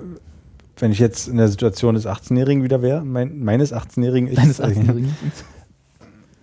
[0.79, 4.63] wenn ich jetzt in der Situation des 18-Jährigen wieder wäre, mein, meines 18-Jährigen Ich, deines
[4.63, 5.13] 18-Jährigen.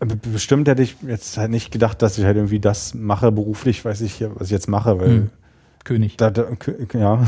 [0.05, 3.85] Be- Bestimmt hätte ich jetzt halt nicht gedacht, dass ich halt irgendwie das mache beruflich,
[3.85, 5.29] weiß ich, was ich jetzt mache, weil Hm.
[5.83, 6.17] König.
[6.17, 6.45] da, da,
[6.93, 7.25] ja,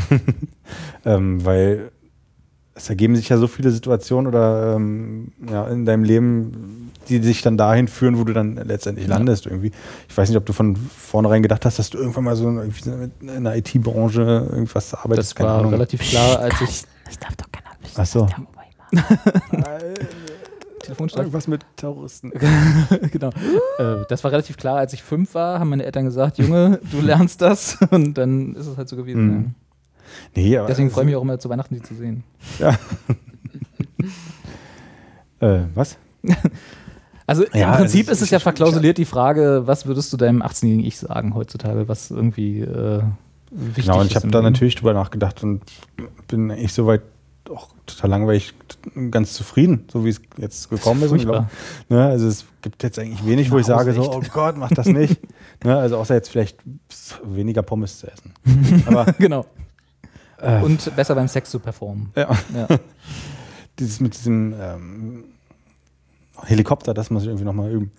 [1.06, 1.92] ähm, weil
[2.76, 7.44] es ergeben sich ja so viele Situationen oder ähm, ja, in deinem Leben, die dich
[7.44, 9.16] dann dahin führen, wo du dann letztendlich Ja.
[9.18, 9.72] landest irgendwie.
[10.10, 13.44] Ich weiß nicht, ob du von vornherein gedacht hast, dass du irgendwann mal so in
[13.44, 14.22] der IT-Branche
[14.52, 15.38] irgendwas arbeitest.
[15.40, 16.84] Das war relativ klar, als ich.
[17.06, 17.96] Das darf doch keiner wissen.
[17.98, 18.28] Ach so.
[20.84, 21.22] Telefonstreich.
[21.22, 22.32] Irgendwas mit Terroristen.
[23.12, 23.30] genau.
[23.80, 27.02] Äh, das war relativ klar, als ich fünf war, haben meine Eltern gesagt, Junge, du
[27.02, 27.78] lernst das.
[27.92, 29.26] Und dann ist es halt so gewesen.
[29.26, 29.44] Mhm.
[29.44, 29.50] Ja.
[30.36, 32.24] Nee, aber Deswegen freue ich mich auch immer zu Weihnachten, die zu sehen.
[35.40, 35.98] Äh, was?
[37.28, 40.18] Also Ja, im Prinzip es ist- ist es ja verklausuliert die Frage, was würdest du
[40.18, 43.02] deinem 18-jährigen Ich sagen heutzutage, was irgendwie äh,
[43.52, 44.12] wichtig Genau, und ist.
[44.12, 45.62] ich habe da natürlich drüber nachgedacht und
[46.28, 47.02] bin eigentlich soweit
[47.50, 48.54] auch total langweilig,
[49.12, 51.10] ganz zufrieden, so wie es jetzt gekommen ist.
[51.10, 51.50] Furchtbar.
[51.88, 54.12] glaub, ne, also es gibt jetzt eigentlich wenig, wo ich sage, so, echt.
[54.12, 55.20] oh Gott, mach das nicht.
[55.64, 56.58] ne, also außer jetzt vielleicht
[57.24, 58.34] weniger Pommes zu essen.
[58.86, 59.46] Aber Genau.
[60.40, 62.12] äh, Und besser beim Sex zu performen.
[62.16, 62.68] ja, Ja.
[63.80, 65.24] dieses mit diesem ähm,
[66.44, 67.92] Helikopter, das muss ich irgendwie nochmal üben.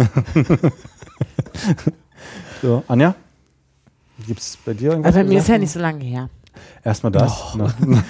[2.62, 3.14] so, Anja?
[4.26, 5.14] Gibt es bei dir irgendwas?
[5.14, 6.30] Also bei mir ist ja nicht so lange her.
[6.84, 7.54] Erstmal das.
[7.54, 8.04] Ne?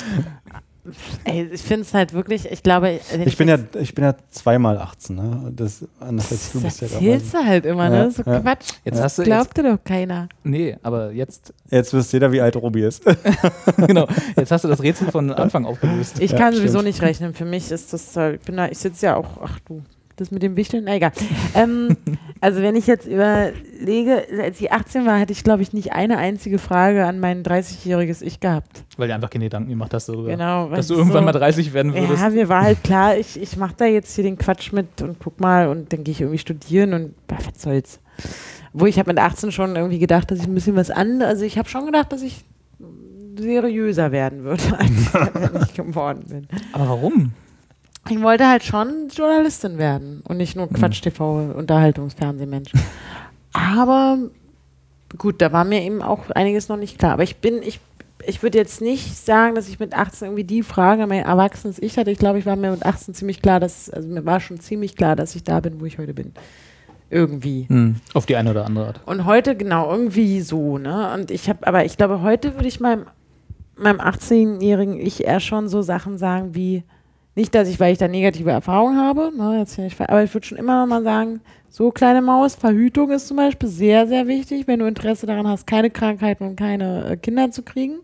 [1.24, 4.14] Ey, ich finde es halt wirklich, ich glaube, wenn Ich bin ja, ich bin ja
[4.30, 5.52] zweimal 18, ne?
[5.56, 8.10] Das anders als du bist ja erzählst du halt immer, Ja, ne?
[8.10, 8.40] So ja.
[8.40, 8.68] Quatsch.
[8.84, 10.28] Jetzt das hast du glaubt dir doch keiner.
[10.42, 13.02] Nee, aber jetzt, Jetzt wisst jeder, wie alt Robi ist.
[13.78, 14.06] genau,
[14.36, 16.20] jetzt hast du das Rätsel von Anfang aufgelöst.
[16.20, 16.84] Ich Ja, kann sowieso stimmt.
[16.88, 17.32] nicht rechnen.
[17.34, 19.82] Für mich ist das, äh, ich bin da, ich sitze ja auch, ach du,
[20.16, 21.12] das mit dem Wichteln, na egal.
[21.54, 21.96] ähm,
[22.40, 26.18] also wenn ich jetzt überlege, als ich 18 war, hatte ich glaube ich nicht eine
[26.18, 28.84] einzige Frage an mein 30-jähriges Ich gehabt.
[28.96, 30.28] Weil du einfach keine Gedanken gemacht hast darüber.
[30.28, 30.68] Genau.
[30.68, 32.22] Dass du irgendwann so, mal 30 werden würdest.
[32.22, 35.18] Ja, mir war halt klar, ich, ich mache da jetzt hier den Quatsch mit und
[35.18, 38.00] guck mal und dann gehe ich irgendwie studieren und bah, was soll's.
[38.72, 41.44] Wo ich habe mit 18 schon irgendwie gedacht, dass ich ein bisschen was anderes, also
[41.44, 42.44] ich habe schon gedacht, dass ich
[43.36, 46.48] seriöser werden würde, als ich geworden bin.
[46.72, 47.32] aber warum?
[48.10, 52.72] Ich wollte halt schon Journalistin werden und nicht nur Quatsch-TV, Unterhaltungsfernsehmensch.
[53.52, 54.18] Aber
[55.16, 57.12] gut, da war mir eben auch einiges noch nicht klar.
[57.12, 57.80] Aber ich bin, ich,
[58.26, 61.96] ich würde jetzt nicht sagen, dass ich mit 18 irgendwie die Frage mein erwachsenes Ich
[61.96, 62.10] hatte.
[62.10, 64.96] Ich glaube, ich war mir mit 18 ziemlich klar, dass, also mir war schon ziemlich
[64.96, 66.32] klar, dass ich da bin, wo ich heute bin.
[67.08, 67.66] Irgendwie.
[67.68, 69.00] Hm, auf die eine oder andere Art.
[69.06, 71.12] Und heute genau irgendwie so, ne?
[71.14, 73.06] Und ich habe, aber ich glaube, heute würde ich meinem,
[73.76, 76.82] meinem 18-jährigen Ich eher schon so Sachen sagen wie,
[77.34, 80.46] nicht, dass ich, weil ich da negative Erfahrungen habe, ne, jetzt nicht, aber ich würde
[80.46, 84.66] schon immer noch mal sagen, so kleine Maus, Verhütung ist zum Beispiel sehr, sehr wichtig,
[84.68, 87.96] wenn du Interesse daran hast, keine Krankheiten und keine äh, Kinder zu kriegen.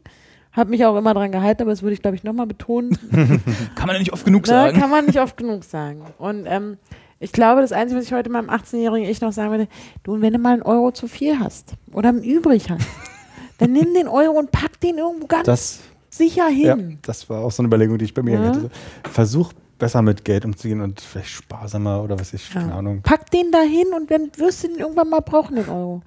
[0.52, 2.98] Habe mich auch immer daran gehalten, aber das würde ich, glaube ich, nochmal betonen.
[3.76, 4.80] Kann man ja nicht oft genug Ne, sagen.
[4.80, 6.02] kann man nicht oft genug sagen.
[6.18, 6.76] Und ähm,
[7.20, 9.68] ich glaube, das Einzige, was ich heute meinem 18-jährigen Ich noch sagen würde,
[10.02, 12.84] du, und wenn du mal einen Euro zu viel hast oder einen übrig hast,
[13.58, 15.78] dann nimm den Euro und pack den irgendwo ganz Das,
[16.10, 16.98] sicher ja, hin.
[17.02, 18.46] das war auch so eine Überlegung, die ich bei mir Ja.
[18.48, 18.70] hatte.
[19.10, 22.60] Versuch besser mit Geld umzugehen und vielleicht sparsamer oder was ich, Ja.
[22.60, 23.00] keine Ahnung.
[23.02, 26.02] Pack den da hin und dann wirst du den irgendwann mal brauchen, den Euro.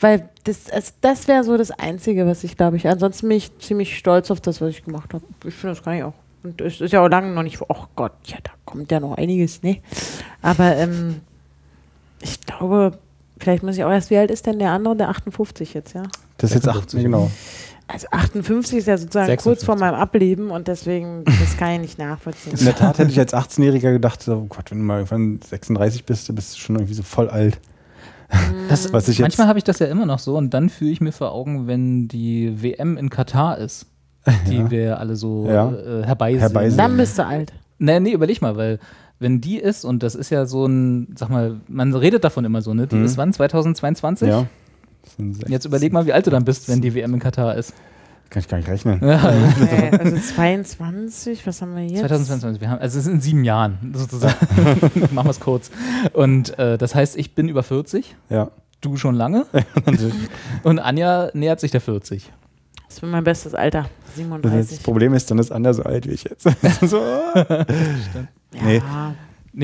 [0.00, 2.88] Weil das, das, das wäre so das Einzige, was ich glaube ich.
[2.88, 5.24] Ansonsten bin ich ziemlich stolz auf das, was ich gemacht habe.
[5.46, 6.14] Ich finde, das kann ich auch.
[6.42, 7.60] Und es ist ja auch lange noch nicht.
[7.60, 9.80] Oh Gott, ja, da kommt ja noch einiges, ne?
[10.42, 11.20] Aber ähm,
[12.20, 12.98] ich glaube,
[13.38, 16.02] vielleicht muss ich auch erst, wie alt ist denn der andere, der 58 jetzt, ja?
[16.38, 17.30] Das ist jetzt 56, 18, genau.
[17.86, 19.42] Also 58 ist ja sozusagen 56.
[19.44, 22.54] kurz vor meinem Ableben und deswegen, das kann ich nicht nachvollziehen.
[22.58, 25.40] In der Tat hätte ich als 18-Jähriger gedacht, so, oh Gott, wenn du mal irgendwann
[25.46, 27.58] 36 bist, dann bist du schon irgendwie so voll alt.
[28.68, 30.90] Das, Was ich jetzt- manchmal habe ich das ja immer noch so und dann fühle
[30.90, 33.86] ich mir vor Augen, wenn die WM in Katar ist,
[34.48, 34.70] die Ja.
[34.70, 35.70] wir alle so Ja.
[35.70, 36.40] äh, herbeisehen.
[36.40, 36.78] Herbeinsehen.
[36.78, 37.52] Dann bist du alt.
[37.78, 38.78] Nee, nee, überleg mal, weil
[39.20, 42.62] wenn die ist, und das ist ja so ein, sag mal, man redet davon immer
[42.62, 42.86] so, ne?
[42.86, 43.04] Die Mhm.
[43.04, 43.32] ist wann?
[43.32, 44.28] 2022?
[44.28, 44.46] Ja.
[45.04, 47.54] Das sind Jetzt überleg mal, wie alt du dann bist, wenn die WM in Katar
[47.56, 47.72] ist.
[48.30, 49.00] Kann ich gar nicht rechnen.
[49.06, 49.18] Ja,
[49.98, 52.00] also 22, was haben wir jetzt?
[52.00, 54.34] 2022, wir haben, also es ist in sieben Jahren sozusagen.
[55.14, 55.70] Machen wir es kurz.
[56.14, 58.50] Und äh, das heißt, ich bin über 40, Ja.
[58.80, 59.46] du schon lange
[60.64, 62.32] und Anja nähert sich der 40.
[62.88, 63.86] Das ist mein bestes Alter.
[64.06, 64.82] Das 37.
[64.82, 66.42] Problem ist, dann ist Anja so alt wie ich jetzt.
[66.80, 66.98] so.
[66.98, 67.66] Ja.
[68.64, 68.82] Nee,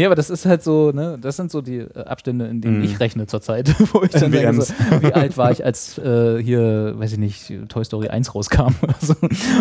[0.07, 2.85] aber das ist halt so, ne, das sind so die äh, Abstände, in denen Mhm.
[2.85, 6.95] ich rechne zurzeit, wo ich dann denke, so, wie alt war ich, als äh, hier,
[6.99, 9.15] weiß ich nicht, Toy Story 1 rauskam so.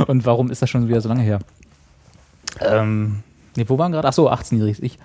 [0.08, 1.40] Und warum ist das schon wieder so lange her?
[2.62, 3.24] Ähm,
[3.56, 4.08] nee, wo waren gerade?
[4.08, 5.00] Ach so, 18-jähriges Ich.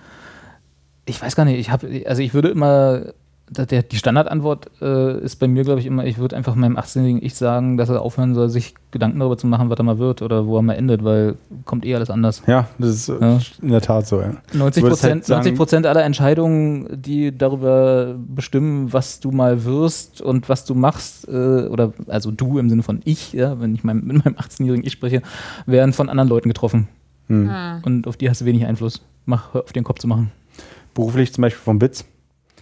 [1.07, 3.13] Ich weiß gar nicht, ich habe, also ich würde immer,
[3.57, 7.23] der, die Standardantwort äh, ist bei mir, glaube ich, immer, ich würde einfach meinem 18-jährigen
[7.25, 10.23] Ich sagen, dass er aufhören soll, sich Gedanken darüber zu machen, was er mal wird
[10.23, 12.43] oder wo er mal endet, weil kommt eh alles anders.
[12.47, 13.39] ja, das ist Ja.
[13.63, 14.21] in der Tat so.
[14.21, 14.35] Ja.
[14.53, 19.65] 90 würdest halt Prozent, sagen- 90 Prozent aller Entscheidungen, die darüber bestimmen, was du mal
[19.65, 23.75] wirst und was du machst, äh, oder also du im Sinne von ich, ja, wenn
[23.75, 25.23] ich mein, mit meinem 18-jährigen Ich spreche,
[25.67, 26.89] werden von anderen Leuten getroffen.
[27.29, 27.51] Hm.
[27.85, 29.01] Und auf die hast du wenig Einfluss.
[29.25, 30.31] Mach, hör auf den Kopf zu machen.
[30.93, 32.05] Beruflich zum Beispiel vom BITS.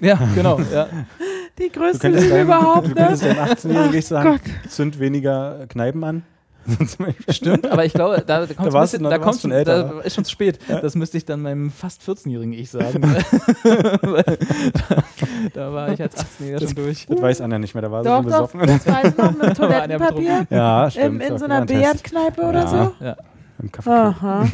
[0.02, 0.60] Ja, genau.
[0.72, 0.88] ja.
[1.58, 2.94] Die größte Liebe deinem, überhaupt, du ne?
[2.96, 4.70] könntest deinem 18-Jährigen sagen, Gott.
[4.70, 6.22] zünd weniger Kneipen an.
[7.28, 10.00] Stimmt, aber ich glaube, da, da kommt Da warst noch- da du schon, älter, da
[10.00, 10.60] ist schon zu spät.
[10.68, 13.00] Das müsste ich dann meinem fast 14-jährigen Ich sagen.
[13.02, 14.22] Da,
[15.54, 17.06] da war ich als 18-Jähriger schon durch.
[17.06, 18.60] Das weiß Anja nicht mehr, da war sie Doch, schon doch, besoffen.
[18.66, 21.22] das weiß noch mit Toilettenpapier Ja, im, stimmt.
[21.22, 21.66] in so okay, einer.
[21.66, 22.66] Billardkneipe oder Ja.
[22.68, 22.92] so.
[23.04, 23.16] Ja,
[23.60, 23.90] Im Kaffee.
[23.90, 24.48] Aha.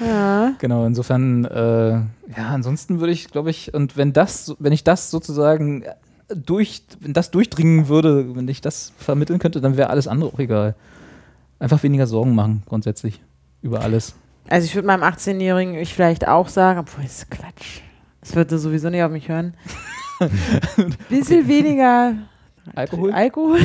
[0.00, 0.52] ja.
[0.58, 0.86] genau.
[0.86, 2.00] Insofern, äh,
[2.36, 5.84] ja, ansonsten würde ich, glaube ich, und wenn das, wenn ich das sozusagen
[6.34, 10.38] durch, wenn das durchdringen würde, wenn ich das vermitteln könnte, dann wäre alles andere auch
[10.38, 10.74] egal.
[11.58, 13.20] Einfach weniger Sorgen machen, grundsätzlich.
[13.62, 14.14] Über alles.
[14.48, 17.80] Also ich würde meinem 18-Jährigen ich vielleicht auch sagen, obwohl ist Quatsch.
[18.20, 19.54] Das würde sowieso nicht auf mich hören.
[21.08, 22.14] Bisschen weniger
[22.74, 23.12] Alkohol?
[23.12, 23.60] Alkohol.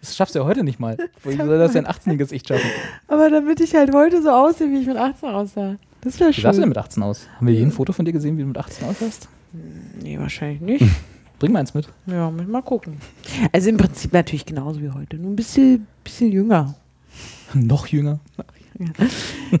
[0.00, 0.96] Das schaffst du ja heute nicht mal.
[1.24, 2.68] Wie soll das ein 18-jähriges Ich schaffen?
[3.08, 5.76] Aber damit ich halt heute so aussehe, wie ich mit 18 aussah.
[6.04, 6.68] Das wäre Wie sahst du denn schön.
[6.68, 7.26] mit 18 aus?
[7.36, 9.28] Haben wir jeden Foto von dir gesehen, wie du mit 18 aussahst?
[10.02, 10.84] Nee, wahrscheinlich nicht.
[11.38, 11.88] Bring mal eins mit.
[12.06, 12.98] Ja, mal gucken.
[13.52, 15.16] Also im Prinzip natürlich genauso wie heute.
[15.16, 16.74] Nur ein bisschen, bisschen jünger.
[17.54, 18.20] Noch jünger.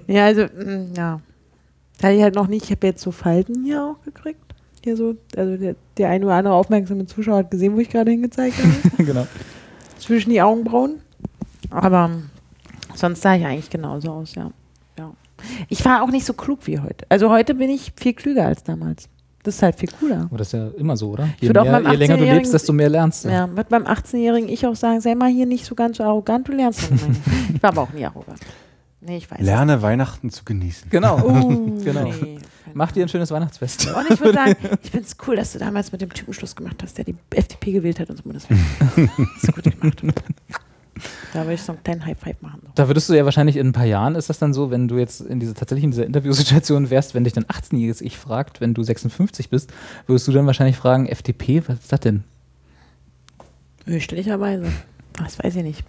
[0.06, 1.20] Ja, also, mm, ja.
[2.02, 2.64] Hatte ich halt noch nicht.
[2.64, 4.40] Ich habe jetzt so Falten hier auch gekriegt.
[4.82, 8.10] Hier so, also der, der eine oder andere aufmerksame Zuschauer hat gesehen, wo ich gerade
[8.10, 9.02] hingezeigt habe.
[9.04, 9.26] genau.
[9.98, 11.00] zwischen die Augenbrauen.
[11.70, 12.10] Aber
[12.94, 14.50] sonst sah ich eigentlich genauso aus, ja.
[15.68, 17.06] Ich war auch nicht so klug wie heute.
[17.08, 19.08] Also heute bin ich viel klüger als damals.
[19.42, 20.22] Das ist halt viel cooler.
[20.22, 21.28] Aber das ist ja immer so, oder?
[21.38, 23.28] Je, mehr, je länger du 18-Jährigen lebst, desto mehr lernst du.
[23.28, 26.48] Ja, wird beim 18-Jährigen ich auch sagen, sei mal hier nicht so ganz so arrogant,
[26.48, 26.90] du lernst
[27.54, 28.40] ich war aber auch nie arrogant.
[29.02, 29.40] Nee, ich weiß.
[29.40, 30.88] Lerne Weihnachten zu genießen.
[30.88, 31.18] Genau.
[31.22, 32.04] Oh, Genau.
[32.04, 32.38] nee.
[32.72, 33.86] Mach dir ein schönes Weihnachtsfest.
[33.94, 36.56] Und ich würde sagen, ich finde es cool, dass du damals mit dem Typen Schluss
[36.56, 38.32] gemacht hast, der die FDP gewählt hat und so.
[38.32, 40.24] Das ist gut gemacht.
[41.32, 42.62] Da würde ich so einen kleinen High Five machen.
[42.74, 44.96] Da würdest du ja wahrscheinlich in ein paar Jahren, ist das dann so, wenn du
[44.98, 48.74] jetzt in diese, tatsächlich in dieser Interviewsituation wärst, wenn dich dein 18-jähriges Ich fragt, wenn
[48.74, 49.72] du 56 bist,
[50.06, 52.24] würdest du dann wahrscheinlich fragen, FDP, was ist das denn?
[53.84, 54.66] Fürchterlicherweise.
[55.18, 55.84] Das weiß ich nicht.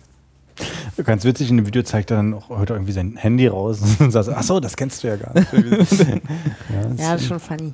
[1.04, 4.12] Ganz witzig, in dem Video zeigt er dann auch heute irgendwie sein Handy raus und
[4.12, 5.52] sagt, ach so, das kennst du ja gar nicht.
[5.52, 7.74] ja, das Ja, das ist schon funny.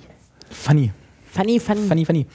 [0.49, 0.91] Funny,
[1.31, 1.87] Funny, funny.
[1.87, 2.25] funny, funny.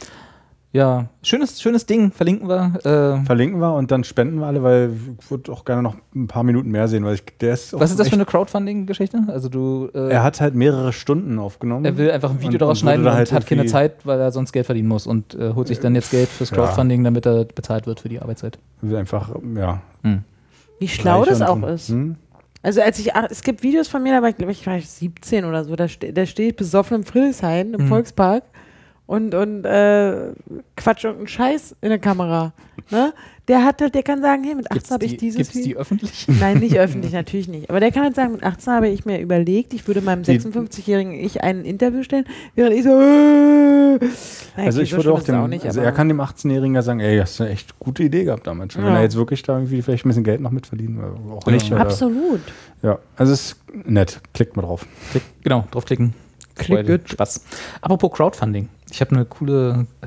[0.76, 2.74] Ja, schönes, schönes Ding, verlinken wir.
[2.84, 4.90] Äh, verlinken wir und dann spenden wir alle, weil
[5.20, 7.90] ich würde auch gerne noch ein paar Minuten mehr sehen, weil ich, der ist was
[7.90, 9.24] ist das für eine Crowdfunding-Geschichte?
[9.28, 11.84] Also du, äh, Er hat halt mehrere Stunden aufgenommen.
[11.86, 14.04] er will einfach ein Video und- daraus und schneiden da und halt hat keine Zeit,
[14.04, 16.56] weil er sonst Geld verdienen muss und äh, holt sich dann jetzt Geld fürs Ja.
[16.58, 18.58] Crowdfunding, damit er bezahlt wird für die Arbeitszeit.
[18.82, 19.80] Will einfach, ja.
[20.78, 21.88] Wie schlau das auch und- ist.
[21.88, 22.16] Hm?
[22.62, 24.76] Also als ich, ach, es gibt Videos von mir, da war ich, glaube ich, war
[24.76, 27.88] ich 17 oder so, da, ste da stehe ich besoffen im Friedrichshain, im Mhm.
[27.88, 28.42] Volkspark
[29.06, 30.32] und, und äh,
[30.76, 32.52] quatsch irgendeinen Scheiß in der Kamera.
[32.90, 33.12] Ne?
[33.48, 35.52] Der hat halt, der kann sagen, hey, mit 18 Gibt's habe ich die, dieses gibt's
[35.62, 36.26] die öffentlich?
[36.28, 37.70] Nein, nicht öffentlich, natürlich nicht.
[37.70, 40.38] Aber der kann halt sagen, mit 18 habe ich mir überlegt, ich würde meinem Die-
[40.40, 42.24] 56-jährigen Ich ein Interview stellen,
[42.56, 42.90] während ich so.
[42.90, 43.98] Äh,
[44.56, 47.18] Also ich so würde auch dem, nicht, also er kann dem 18-Jährigen ja sagen, ey,
[47.18, 48.82] hast du eine echt gute Idee gehabt damals schon.
[48.84, 48.96] Wenn Ja.
[48.98, 51.72] er jetzt wirklich da irgendwie vielleicht ein bisschen Geld noch mitverdienen will, auch nicht.
[51.72, 52.40] Absolut.
[52.82, 53.56] ja, also es ist
[53.88, 54.20] nett.
[54.34, 54.86] Klickt mal drauf.
[55.12, 56.14] Klick, genau, draufklicken.
[56.56, 57.10] Freude, it.
[57.10, 57.44] Spaß.
[57.80, 58.68] Apropos Crowdfunding.
[58.90, 60.06] Ich habe eine coole, äh,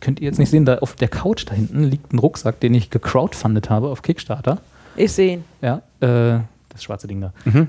[0.00, 2.74] könnt ihr jetzt nicht sehen, da auf der Couch da hinten liegt ein Rucksack, den
[2.74, 4.58] ich gecrowdfundet habe auf Kickstarter.
[4.96, 5.44] Ich sehe ihn.
[5.62, 7.32] Ja, äh, das schwarze Ding da.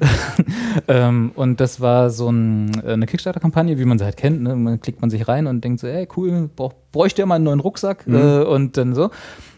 [0.87, 4.41] ähm, und das war so ein, äh, eine Kickstarter-Kampagne, wie man sie halt kennt.
[4.41, 4.55] Ne?
[4.55, 7.43] Man klickt man sich rein und denkt so, ey, cool, brauch, bräuchte ja mal einen
[7.45, 8.05] neuen Rucksack.
[8.07, 9.11] Äh, und dann so.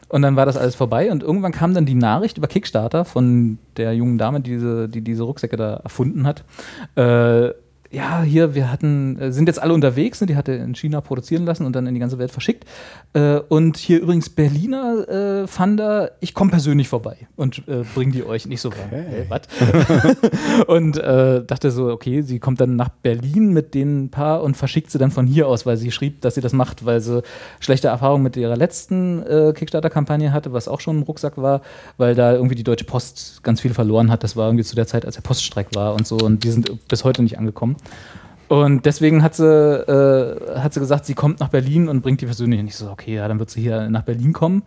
[0.08, 3.58] Und dann war das alles vorbei und irgendwann kam dann die Nachricht über Kickstarter von
[3.76, 6.44] der jungen Dame, die diese, die diese Rucksäcke da erfunden hat.
[6.96, 7.54] Äh,
[7.96, 10.28] ja, hier, wir hatten, äh, sind jetzt alle unterwegs, ne?
[10.28, 12.66] die hatte in China produzieren lassen und dann in die ganze Welt verschickt.
[13.14, 18.26] Äh, und hier übrigens Berliner äh, Funder, ich komme persönlich vorbei und äh, bring die
[18.26, 18.48] euch.
[18.48, 19.26] Nicht so, okay.
[19.30, 19.42] was?
[20.68, 24.92] und äh, dachte so, okay, sie kommt dann nach Berlin mit den paar und verschickt
[24.92, 27.24] sie dann von hier aus, weil sie schrieb, dass sie das macht, weil sie
[27.62, 31.62] schlechte Erfahrungen mit ihrer letzten äh, Kickstarter-Kampagne hatte, was auch schon ein Rucksack war,
[31.96, 34.24] weil da irgendwie die Deutsche Post ganz viel verloren hat.
[34.24, 36.88] Das war irgendwie zu der Zeit, als der Poststreik war und so und die sind
[36.90, 37.78] bis heute nicht angekommen.
[38.48, 42.26] Und deswegen hat sie, äh, hat sie gesagt, sie kommt nach Berlin und bringt die
[42.26, 42.60] persönlich.
[42.60, 44.64] Und ich so, okay, ja, dann wird sie hier nach Berlin kommen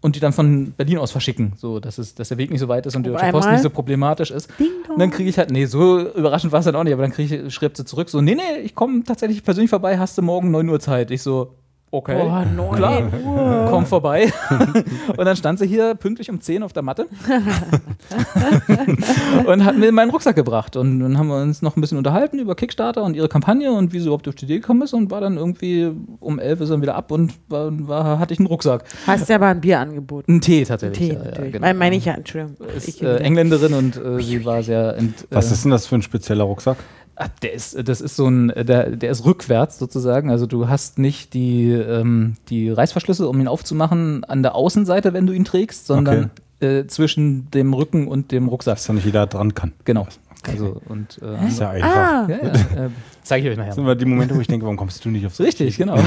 [0.00, 2.68] und die dann von Berlin aus verschicken, so dass, es, dass der Weg nicht so
[2.68, 4.48] weit ist und die Deutsche Post nicht so problematisch ist.
[4.88, 7.12] Und dann kriege ich halt, nee, so überraschend war es dann auch nicht, aber dann
[7.12, 10.22] krieg ich, schreibt sie zurück, so, nee, nee, ich komme tatsächlich persönlich vorbei, hast du
[10.22, 11.10] morgen 9 Uhr Zeit?
[11.10, 11.54] Ich so,
[11.90, 12.22] okay.
[12.22, 13.02] Boah, 9 Klar.
[13.24, 13.66] Uhr.
[13.70, 14.32] Komm vorbei.
[15.16, 17.06] und dann stand sie hier pünktlich um 10 auf der Matte
[19.46, 20.76] und hat mir meinen Rucksack gebracht.
[20.76, 23.92] Und dann haben wir uns noch ein bisschen unterhalten über Kickstarter und ihre Kampagne und
[23.92, 25.90] wie sie überhaupt auf die Idee gekommen ist und war dann irgendwie
[26.20, 28.84] um 11 ist dann wieder ab und war, war, hatte ich einen Rucksack.
[29.06, 30.32] Hast ja aber ein Bier angeboten.
[30.32, 30.98] Einen Tee tatsächlich.
[30.98, 31.52] Tee, ja, ja, natürlich.
[31.52, 31.74] genau.
[31.74, 32.56] Meine ich ja, Entschuldigung.
[32.76, 33.16] ist äh.
[33.18, 36.44] Engländerin und äh, sie war sehr ent, Was äh, ist denn das für ein spezieller
[36.44, 36.78] Rucksack?
[37.22, 40.30] Ah, Der ist, das ist so ein, der, der ist rückwärts sozusagen.
[40.30, 45.26] Also du hast nicht die, ähm, die Reißverschlüsse, um ihn aufzumachen, an der Außenseite, wenn
[45.26, 46.30] du ihn trägst, sondern
[46.60, 46.66] Okay.
[46.80, 48.76] äh, zwischen dem Rücken und dem Rucksack.
[48.76, 49.72] Dass da nicht jeder dran kann.
[49.84, 50.06] Genau.
[50.48, 51.88] Also, und, äh, Das ist ja einfach.
[51.96, 52.90] Ah, ja, ja, äh,
[53.22, 53.68] zeige ich euch nachher.
[53.68, 55.96] Das sind immer die Momente, wo ich denke, warum kommst du nicht aufs Richtig, genau.
[55.96, 56.04] ja,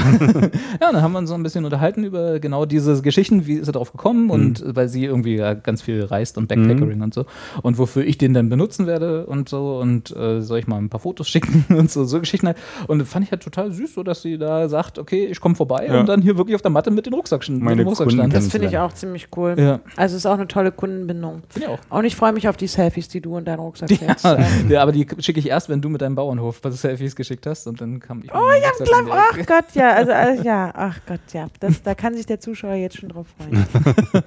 [0.80, 3.72] dann haben wir uns so ein bisschen unterhalten über genau diese Geschichten, wie ist er
[3.72, 7.24] drauf gekommen und äh, weil sie irgendwie ja ganz viel reist und Backpackering und so
[7.62, 10.88] und wofür ich den dann benutzen werde und so und äh, soll ich mal ein
[10.88, 12.56] paar Fotos schicken und so, so Geschichten halt.
[12.86, 15.54] Und das fand ich halt total süß, so dass sie da sagt, okay, ich komme
[15.54, 16.00] vorbei Ja.
[16.00, 18.20] und dann hier wirklich auf der Matte mit dem Rucksack, mit Meine dem Rucksack Kunden
[18.22, 18.34] stand.
[18.34, 19.54] das finde ich auch ziemlich cool.
[19.58, 21.42] Ja, Also es ist auch eine tolle Kundenbindung.
[21.48, 21.96] finde ich auch.
[21.98, 24.36] Und ich freue mich auf die Selfies, die du und dein Rucksack Ja.
[24.36, 26.74] Ähm, ja, aber die schicke ich erst, wenn du mit deinem Bauernhof was
[27.14, 28.34] Selfies geschickt hast und dann kam ich.
[28.34, 29.06] Oh, ich hab Klapp.
[29.10, 29.92] Ach Gott, ja.
[29.94, 31.48] Also, äh, ja, ach Gott, ja.
[31.60, 33.66] Das, da kann sich der Zuschauer jetzt schon drauf freuen.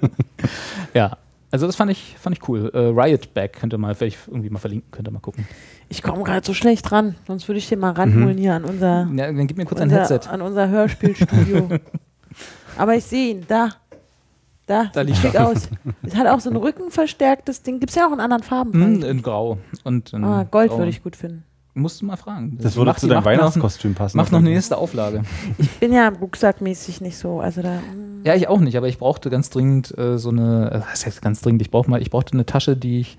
[0.94, 1.18] Ja,
[1.50, 2.70] also das fand ich, fand ich cool.
[2.72, 5.46] Äh, Riot Back könnt ihr mal vielleicht irgendwie mal verlinken, könnt ihr mal gucken.
[5.88, 7.16] Ich komme gerade so schlecht ran.
[7.26, 9.88] Sonst würde ich den mal ranholen hier an unser, Ja, dann gib mir kurz ein
[9.90, 10.30] unser, Headset.
[10.30, 11.68] an unser Hörspielstudio.
[12.78, 13.70] Aber ich sehe ihn, da.
[14.66, 15.48] Da, Da liegt sieht er.
[15.48, 15.68] aus.
[16.02, 17.80] Es hat auch so ein rückenverstärktes Ding.
[17.80, 18.72] Gibt es ja auch in anderen Farben.
[18.72, 19.58] Hm, in Grau.
[19.84, 20.78] Und in ah, Gold Grau.
[20.78, 21.44] würde ich gut finden.
[21.78, 22.58] Musst du mal fragen.
[22.60, 24.16] Das würde Macht- zu die deinem Weihnachtskostüm passen.
[24.16, 25.22] Macht noch eine nächste Auflage.
[25.58, 27.40] Ich bin ja rucksackmäßig nicht so.
[27.40, 27.76] Also da.
[27.76, 28.22] mm.
[28.24, 31.22] Ja, ich auch nicht, aber ich brauchte ganz dringend äh, so eine, äh, was heißt
[31.22, 33.16] ganz dringend, ich brauch mal, ich brauchte eine Tasche, die ich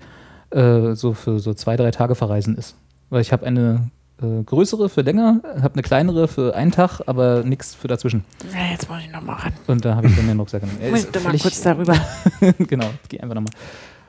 [0.50, 2.76] äh, so für so zwei, drei Tage verreisen ist.
[3.08, 3.90] Weil ich habe eine
[4.22, 8.24] äh, größere für länger, habe eine kleinere für einen Tag, aber nichts für dazwischen.
[8.52, 9.52] Ja, jetzt muss ich noch mal ran.
[9.68, 10.94] Und da habe ich dann den Rucksack genommen.
[10.96, 11.94] Ich doch mal kurz darüber.
[12.58, 13.52] genau, geh einfach nochmal.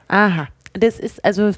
[0.09, 0.47] Aha.
[0.73, 1.51] Das ist also.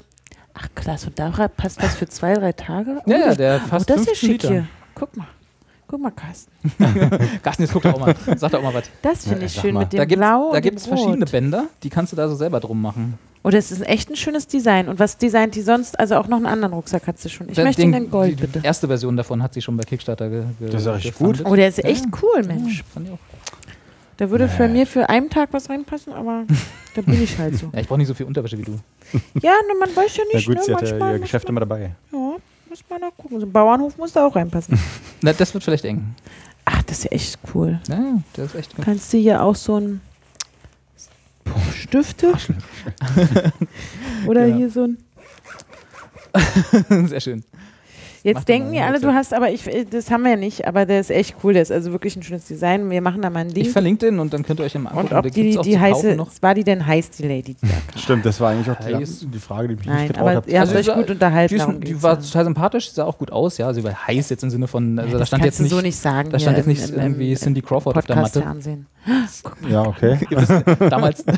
[0.54, 3.00] Ach krass, und da passt was für zwei, drei Tage?
[3.06, 4.48] Ja, ja, das- der fast oh, das ist ja 15 schick Liter.
[4.54, 4.66] hier.
[4.94, 5.26] Guck mal.
[5.86, 6.50] Guck mal, Carsten.
[7.42, 8.14] Carsten, jetzt guck doch auch mal.
[8.36, 8.84] Sag doch auch mal was.
[9.02, 9.80] Das finde Ja, ich sag schön mal.
[9.80, 10.82] mit dem Da gibt Blau da dem Rot.
[10.82, 13.18] verschiedene Bänder, die kannst du da so selber drum machen.
[13.42, 14.88] Oh, das ist echt ein schönes Design.
[14.88, 15.98] Und was designt die sonst?
[16.00, 17.48] Also auch noch einen anderen Rucksack hat sie schon.
[17.50, 18.60] Ich Der möchte ihn in Gold, die bitte.
[18.62, 21.46] erste Version davon hat sie schon bei Kickstarter ge ge Das ist ja richtig gefundet.
[21.46, 22.78] Oh, der ist Ja, echt cool, Mensch.
[22.78, 23.18] Ja, fand ich auch.
[24.16, 26.44] Da würde für mir für einen Tag was reinpassen, aber
[26.94, 27.68] da bin ich halt so.
[27.72, 28.78] Ja, ich brauche nicht so viel Unterwäsche wie du.
[29.40, 30.62] Ja, ne, man weiß ja Na nicht, gut, ne?
[30.64, 31.90] sie hat ja ihr Geschäft man, immer dabei.
[32.12, 32.18] Ja,
[32.68, 33.40] muss man auch gucken.
[33.40, 34.78] So ein Bauernhof muss da auch reinpassen.
[35.22, 36.14] Na, das wird vielleicht eng.
[36.64, 37.80] Ach, das ist ja echt cool.
[37.88, 38.84] Ja, der ist echt gut.
[38.84, 40.00] Kannst du hier auch so ein
[41.44, 42.32] Puh, Stifte?
[44.26, 44.56] Oder Ja.
[44.56, 44.98] hier so ein.
[47.08, 47.44] Sehr schön.
[48.24, 50.86] Jetzt denken die alle, du hast, aber ich, äh, das haben wir ja nicht, aber
[50.86, 51.52] der ist echt cool.
[51.52, 52.88] Der ist also wirklich ein schönes Design.
[52.90, 53.70] Wir machen da mal ein Ich Link.
[53.70, 55.14] verlinke den und dann könnt ihr euch ja mal angucken.
[55.14, 56.30] Und ob die, die kaufen heiße, noch.
[56.40, 57.54] war die denn heiß, die Lady?
[57.54, 57.98] Die da?
[57.98, 60.50] Stimmt, das war eigentlich auch die, die Frage, die mich Nein, nicht getraut aber habe.
[60.50, 61.54] ihr habt Also euch gut unterhalten.
[61.54, 63.72] Die, ist, die war total sympathisch, sah auch gut aus, ja.
[63.74, 65.62] Sie war heiß jetzt im Sinne von, also Ja, da das stand kannst jetzt du
[65.64, 66.30] nicht, so nicht sagen.
[66.30, 68.42] da stand jetzt im- nicht im- im irgendwie Cindy Crawford auf der Matte.
[69.68, 70.18] Ja, okay.
[70.88, 71.22] Damals,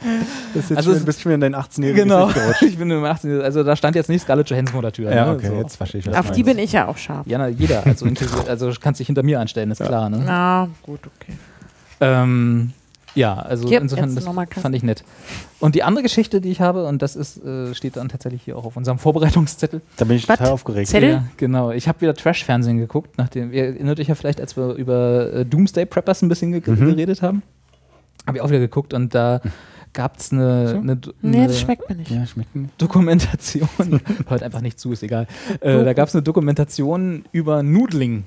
[0.00, 2.30] Das ist jetzt Also schon, du bist schon wieder in deinen 18-jährigen genau,
[2.60, 5.14] ich bin im 18, also da stand jetzt nicht Scarlett Johansson vor der Tür.
[5.14, 5.32] Ja, ne?
[5.32, 5.54] okay, so.
[5.54, 7.26] jetzt verstehe ich, was Auf du die bin ich ja auch scharf.
[7.26, 8.06] Ja, na, jeder, also,
[8.48, 10.10] also kannst dich hinter mir anstellen, ist klar.
[10.10, 10.22] Ne?
[10.24, 11.32] Na, gut, okay.
[12.00, 12.72] Ähm,
[13.14, 14.24] ja, also Hier, insofern das
[14.60, 15.04] fand ich nett.
[15.60, 18.58] Und die andere Geschichte, die ich habe, und das ist, äh, steht dann tatsächlich hier
[18.58, 19.80] auch auf unserem Vorbereitungszettel.
[19.96, 20.38] Da bin ich Was?
[20.38, 20.88] total aufgeregt.
[20.88, 21.10] Zettel?
[21.10, 21.70] Ja, genau.
[21.70, 25.44] Ich habe wieder Trash-Fernsehen geguckt, nachdem ihr erinnert euch ja vielleicht, als wir über äh,
[25.44, 26.86] Doomsday Preppers ein bisschen ge Mhm.
[26.86, 27.42] geredet haben.
[28.26, 29.40] Habe ich auch wieder geguckt und da
[29.94, 30.76] gab es eine, So?
[30.76, 32.10] eine, Nee, eine das schmeckt mir nicht.
[32.10, 32.70] Ja, schmeckt nicht.
[32.80, 33.68] Dokumentation.
[34.28, 35.26] Hört einfach nicht zu, ist egal.
[35.60, 38.24] Äh, da gab es eine Dokumentation über Nudling.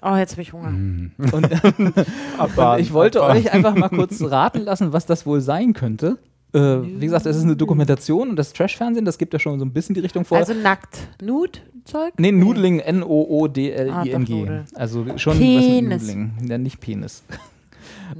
[0.00, 0.70] Oh, jetzt habe ich Hunger.
[0.70, 1.12] Mhm.
[1.32, 1.32] Und,
[1.78, 6.18] und ich wollte euch einfach mal kurz raten lassen, was das wohl sein könnte.
[6.54, 9.64] Äh, wie gesagt, es ist eine Dokumentation und das Trash-Fernsehen, das gibt ja schon so
[9.64, 10.36] ein bisschen die Richtung vor.
[10.38, 10.98] Also nackt.
[11.22, 12.12] Nude-Zeug?
[12.18, 14.32] nee, Nudling, Ah, N-O-O-D-L-I-N-G.
[14.34, 14.64] Nudel.
[14.74, 16.02] also schon Penis.
[16.02, 16.48] was mit Nudling.
[16.50, 17.22] Ja, nicht Penis.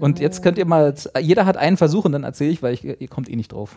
[0.00, 2.84] Und jetzt könnt ihr mal, jeder hat einen Versuch und dann erzähle ich, weil ich,
[2.84, 3.76] ihr kommt eh nicht drauf.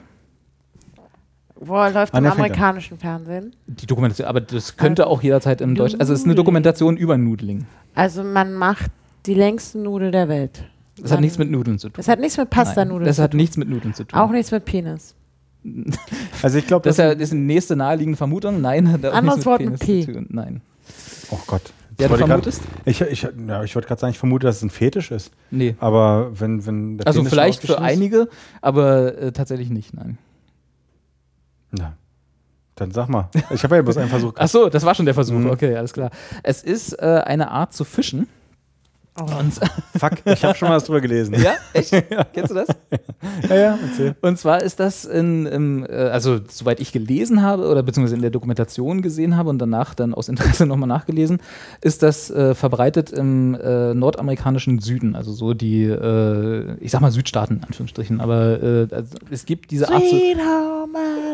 [1.60, 3.56] Boah, läuft im amerikanischen Fernsehen.
[3.66, 5.96] Die Dokumentation, aber das könnte auch jederzeit im Deutsch.
[5.98, 6.36] Also es ist eine.
[6.36, 7.66] Dokumentation über Nudling.
[7.94, 8.92] Also man macht
[9.26, 10.66] die längsten Nudel der Welt.
[10.98, 11.94] Das hat Man- nichts mit Nudeln zu tun.
[11.98, 14.18] Das hat nichts mit Pasta-Nudeln Das hat nichts mit Nudeln zu tun.
[14.20, 15.16] Auch nichts mit Penis.
[16.44, 18.62] Also ich glaube, Das ist, das, ja, das ist eine nächste naheliegende Vermutung.
[18.62, 20.12] Nein, hat auch Anderes nichts Wort mit mit Penis P.
[20.12, 20.28] zu tun.
[20.30, 20.62] Nein.
[21.32, 21.74] oh Gott.
[21.98, 22.62] Ja, Jetzt du ich grad- vermutest?
[22.86, 25.32] Ich, ich, ja, ich wollte gerade sagen, ich vermute, dass es ein Fetisch ist.
[25.52, 25.76] Nee.
[25.80, 28.28] Aber wenn, wenn der Also Penis schon vielleicht für einige,
[28.62, 30.18] aber äh, tatsächlich nicht, nein.
[31.72, 31.94] Na,
[32.76, 33.30] dann sag mal.
[33.52, 34.34] Ich habe ja bloß einen Versuch.
[34.38, 35.36] Ach so, das war schon der Versuch.
[35.38, 35.50] Mhm.
[35.50, 36.10] Okay, alles klar.
[36.44, 38.28] Es ist äh, eine Art zu fischen.
[39.18, 39.24] Oh.
[39.40, 39.54] Und,
[39.98, 41.36] Fuck, ich habe schon mal was drüber gelesen.
[41.36, 41.92] ja, echt?
[42.34, 42.68] Kennst du das?
[43.50, 44.16] ja, ja erzähl.
[44.22, 48.22] Und zwar ist das in, im, äh, also soweit ich gelesen habe oder beziehungsweise in
[48.22, 51.40] der Dokumentation gesehen habe und danach dann aus Interesse nochmal nachgelesen,
[51.82, 57.12] ist das äh, verbreitet im äh, nordamerikanischen Süden, also so die, äh, ich sag mal
[57.12, 60.76] Südstaaten in Anführungsstrichen, aber äh, also es gibt diese Art zu, Sweet Home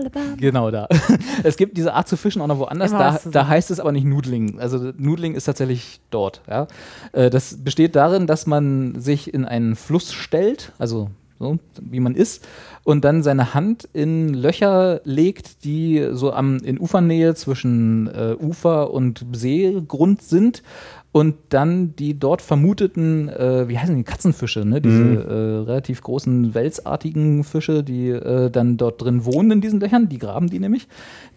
[0.01, 0.35] Alabama.
[0.37, 0.87] Genau da.
[1.43, 2.91] es gibt diese Art zu fischen auch noch woanders.
[2.91, 4.59] Da, da heißt es aber nicht Nudling.
[4.59, 6.41] Also Nudling ist tatsächlich dort.
[6.49, 6.67] Ja.
[7.11, 12.15] Äh, Das besteht darin, dass man sich in einen Fluss stellt, also so wie man
[12.15, 12.45] ist,
[12.83, 18.91] und dann seine Hand in Löcher legt, die so am, in Ufernähe zwischen äh, Ufer
[18.91, 20.63] und Seegrund sind
[21.13, 24.79] und dann die dort vermuteten, äh, wie heißen die, Katzenfische, ne?
[24.79, 25.17] diese Mhm.
[25.17, 25.33] äh,
[25.69, 30.49] relativ großen welsartigen Fische, die äh, dann dort drin wohnen in diesen Löchern, die graben
[30.49, 30.87] die nämlich,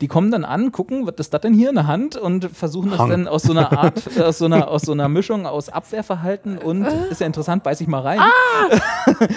[0.01, 3.01] die kommen dann an, gucken, was ist das denn hier, eine Hand und versuchen das
[3.01, 3.11] Hang.
[3.11, 6.87] dann aus so einer Art, aus so einer, aus so einer Mischung aus Abwehrverhalten und,
[7.11, 8.21] ist ja interessant, beiß ich mal rein,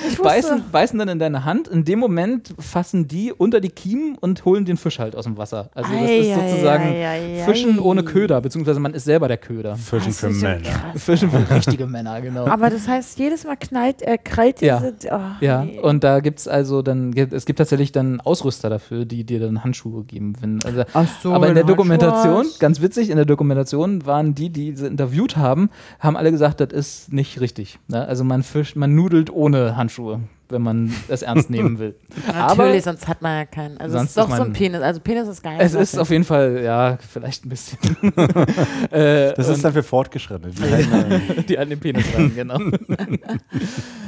[0.10, 3.70] Ich wusste- beißen, beißen dann in deine Hand, in dem Moment fassen die unter die
[3.70, 5.70] Kiemen und holen den Fisch halt aus dem Wasser.
[5.74, 7.08] Also das ist Ei, ei, sozusagen ei,
[7.40, 9.76] ei, Fischen ohne Köder, beziehungsweise man ist selber der Köder.
[9.76, 10.70] Fischen Das für ja Männer.
[10.70, 11.04] krass.
[11.04, 12.46] Für richtige Männer, genau.
[12.48, 14.80] Aber das heißt, jedes Mal knallt, äh, krallt Ja.
[14.80, 15.14] diese.
[15.14, 15.80] Oh, Ja, nee.
[15.80, 19.40] und da gibt es also dann, gibt- es gibt tatsächlich dann Ausrüster dafür, die dir
[19.40, 20.34] dann Handschuhe geben.
[20.40, 22.60] Wenn, also, Ach so, aber in der Dokumentation, Handschuhe hast.
[22.60, 26.70] ganz witzig, in der Dokumentation waren die, die sie interviewt haben, haben alle gesagt, das
[26.74, 27.80] ist nicht richtig.
[27.88, 28.08] Ne?
[28.08, 31.96] Also man fischt, man nudelt ohne Handschuhe, wenn man es ernst nehmen will.
[32.28, 33.78] aber Natürlich, sonst hat man ja keinen.
[33.78, 34.82] Also es Sonst ist doch ist so ein Penis.
[34.82, 35.58] Also Penis ist geil.
[35.60, 37.78] es ist auf jeden Fall, ja, vielleicht ein bisschen.
[38.92, 40.54] äh, Das ist dann für Fortgeschrittene.
[41.48, 42.60] Die an den Penis rein, genau.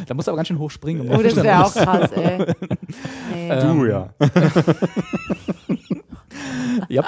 [0.08, 1.02] da muss aber ganz schön hoch springen.
[1.02, 2.46] um Oh, das wäre auch krass, ey.
[3.34, 3.60] Nee.
[3.62, 4.10] Du ja.
[6.88, 7.04] Ja,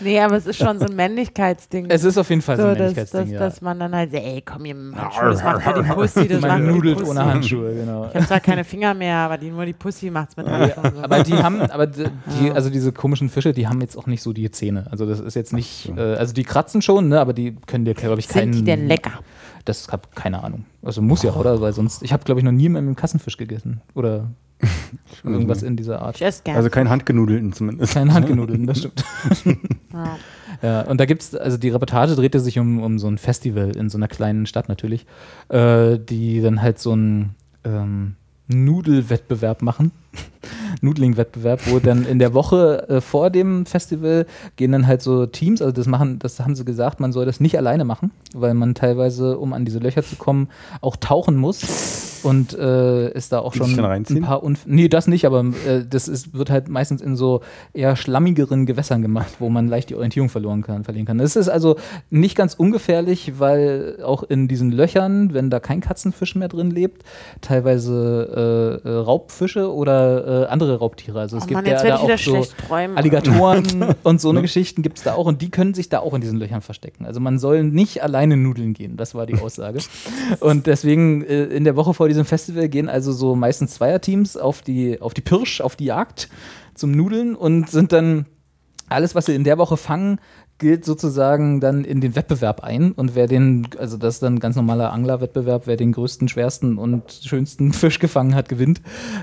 [0.00, 1.86] nee, aber es ist schon so ein Männlichkeitsding.
[1.88, 3.38] es ist auf jeden Fall so ein so, dass, Männlichkeitsding, dass, ja.
[3.38, 6.28] dass man dann halt, ey, komm hier mit dem Handschuh, das macht für die Pussy,
[6.28, 7.10] das macht Man nudelt Pussy.
[7.10, 8.08] ohne Handschuhe, genau.
[8.08, 10.92] Ich habe zwar keine Finger mehr, aber die, nur die Pussy macht's mit Handschuhen.
[10.96, 11.02] so.
[11.02, 12.06] Aber die haben, aber die,
[12.40, 14.86] die, also diese komischen Fische, die haben jetzt auch nicht so die Zähne.
[14.90, 17.94] Also das ist jetzt nicht, äh, also die kratzen schon, ne, aber die können dir,
[17.94, 18.52] glaube ich, keinen.
[18.52, 19.12] Sind die denn lecker?
[19.68, 20.64] Das hab keine Ahnung.
[20.82, 21.60] Also muss ja, oder?
[21.60, 23.82] Weil sonst, ich habe, glaube ich, noch nie mit einem Kassenfisch gegessen.
[23.94, 24.30] Oder
[25.24, 26.16] irgendwas in dieser Art.
[26.56, 27.92] Also kein Handgenudelten zumindest.
[27.92, 29.04] Keine Handgenudeln, das stimmt.
[29.92, 30.16] ja.
[30.62, 33.90] Ja, und da gibt's, also die Reportage drehte sich um, um so ein Festival in
[33.90, 35.04] so einer kleinen Stadt natürlich,
[35.50, 37.34] äh, die dann halt so einen
[37.64, 38.16] ähm,
[38.48, 39.92] Nudelwettbewerb machen.
[40.80, 45.60] Nudeling-Wettbewerb, wo dann in der Woche äh, vor dem Festival gehen dann halt so Teams,
[45.60, 48.74] also das machen, das haben sie gesagt, man soll das nicht alleine machen, weil man
[48.74, 50.48] teilweise, um an diese Löcher zu kommen,
[50.80, 55.24] auch tauchen muss und äh, ist da auch schon ein paar Unf Nee, das nicht,
[55.24, 57.40] aber äh, das ist, wird halt meistens in so
[57.72, 61.20] eher schlammigeren Gewässern gemacht, wo man leicht die Orientierung verloren kann, verlieren kann.
[61.20, 61.76] Es ist also
[62.10, 67.02] nicht ganz ungefährlich, weil auch in diesen Löchern, wenn da kein Katzenfisch mehr drin lebt,
[67.40, 71.20] teilweise äh, äh, Raubfische oder äh, andere Raubtiere.
[71.20, 72.98] Also es Oh gibt Mann, ja da auch so träumen.
[72.98, 76.12] Alligatoren und so eine Geschichten gibt es da auch und die können sich da auch
[76.12, 77.06] in diesen Löchern verstecken.
[77.06, 79.78] Also man soll nicht alleine nudeln gehen, das war die Aussage.
[80.40, 84.60] und deswegen äh, in der Woche vor diesem Festival gehen also so meistens Zweierteams auf
[84.60, 86.28] die, auf die Pirsch, auf die Jagd
[86.74, 88.26] zum Nudeln und sind dann
[88.90, 90.20] alles, was sie in der Woche fangen,
[90.58, 92.92] gilt sozusagen dann in den Wettbewerb ein.
[92.92, 96.78] Und wer den, also das ist dann ein ganz normaler Anglerwettbewerb, wer den größten, schwersten
[96.78, 98.80] und schönsten Fisch gefangen hat, gewinnt.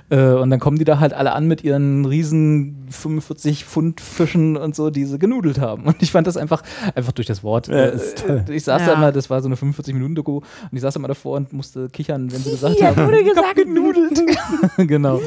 [0.10, 4.56] Äh, und dann kommen die da halt alle an mit ihren riesen 45 Pfund Fischen
[4.56, 5.84] und so, die sie genudelt haben.
[5.84, 6.64] Und ich fand das einfach,
[6.95, 7.68] einfach durch das Wort.
[7.68, 8.45] Ja, ist toll.
[8.48, 8.88] Äh, ich saß Ja.
[8.88, 11.90] da immer, das war so eine 45-Minuten-Doku, und ich saß da immer davor und musste
[11.90, 14.22] kichern, wenn sie gesagt Hier haben, wurde gesagt, genudelt.
[14.78, 15.20] genau.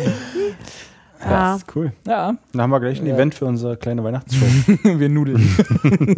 [1.23, 1.53] Ja.
[1.53, 1.93] Das ist cool.
[2.07, 3.15] Ja, Dann haben wir gleich ein Ja.
[3.15, 4.45] Event für unsere kleine Weihnachtsshow.
[4.85, 5.43] wir nudeln.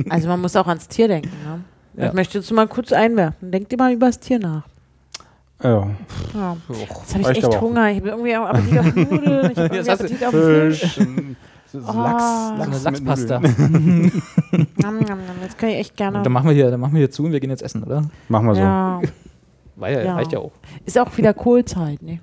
[0.11, 1.31] Also man muss auch ans Tier denken.
[1.45, 1.61] Ne?
[2.03, 2.09] Ja.
[2.09, 3.51] Ich möchte jetzt mal kurz einwerfen.
[3.51, 4.65] Denkt ihr mal über das Tier nach.
[5.63, 5.87] ja.
[6.35, 6.57] Ja.
[6.69, 7.61] Jetzt habe ich echt aber auch.
[7.63, 7.91] Hunger.
[7.91, 9.51] Ich habe irgendwie auch Appetit auf Nudeln.
[9.53, 11.01] Ich habe Jetzt irgendwie Appetit auf Fisch.
[11.73, 11.93] so Oh.
[11.93, 13.41] Lachs, So Lachs Lachspasta.
[15.43, 16.23] Jetzt kann ich echt gerne.
[16.23, 18.03] Dann machen wir hier, dann machen wir hier zu und wir gehen jetzt essen, oder?
[18.29, 18.61] Machen wir so.
[18.61, 19.01] ja.
[19.81, 20.15] Ja, Ja.
[20.15, 20.53] reicht ja auch.
[20.85, 22.03] Ist auch wieder Kohlzeit.
[22.03, 22.21] Ne?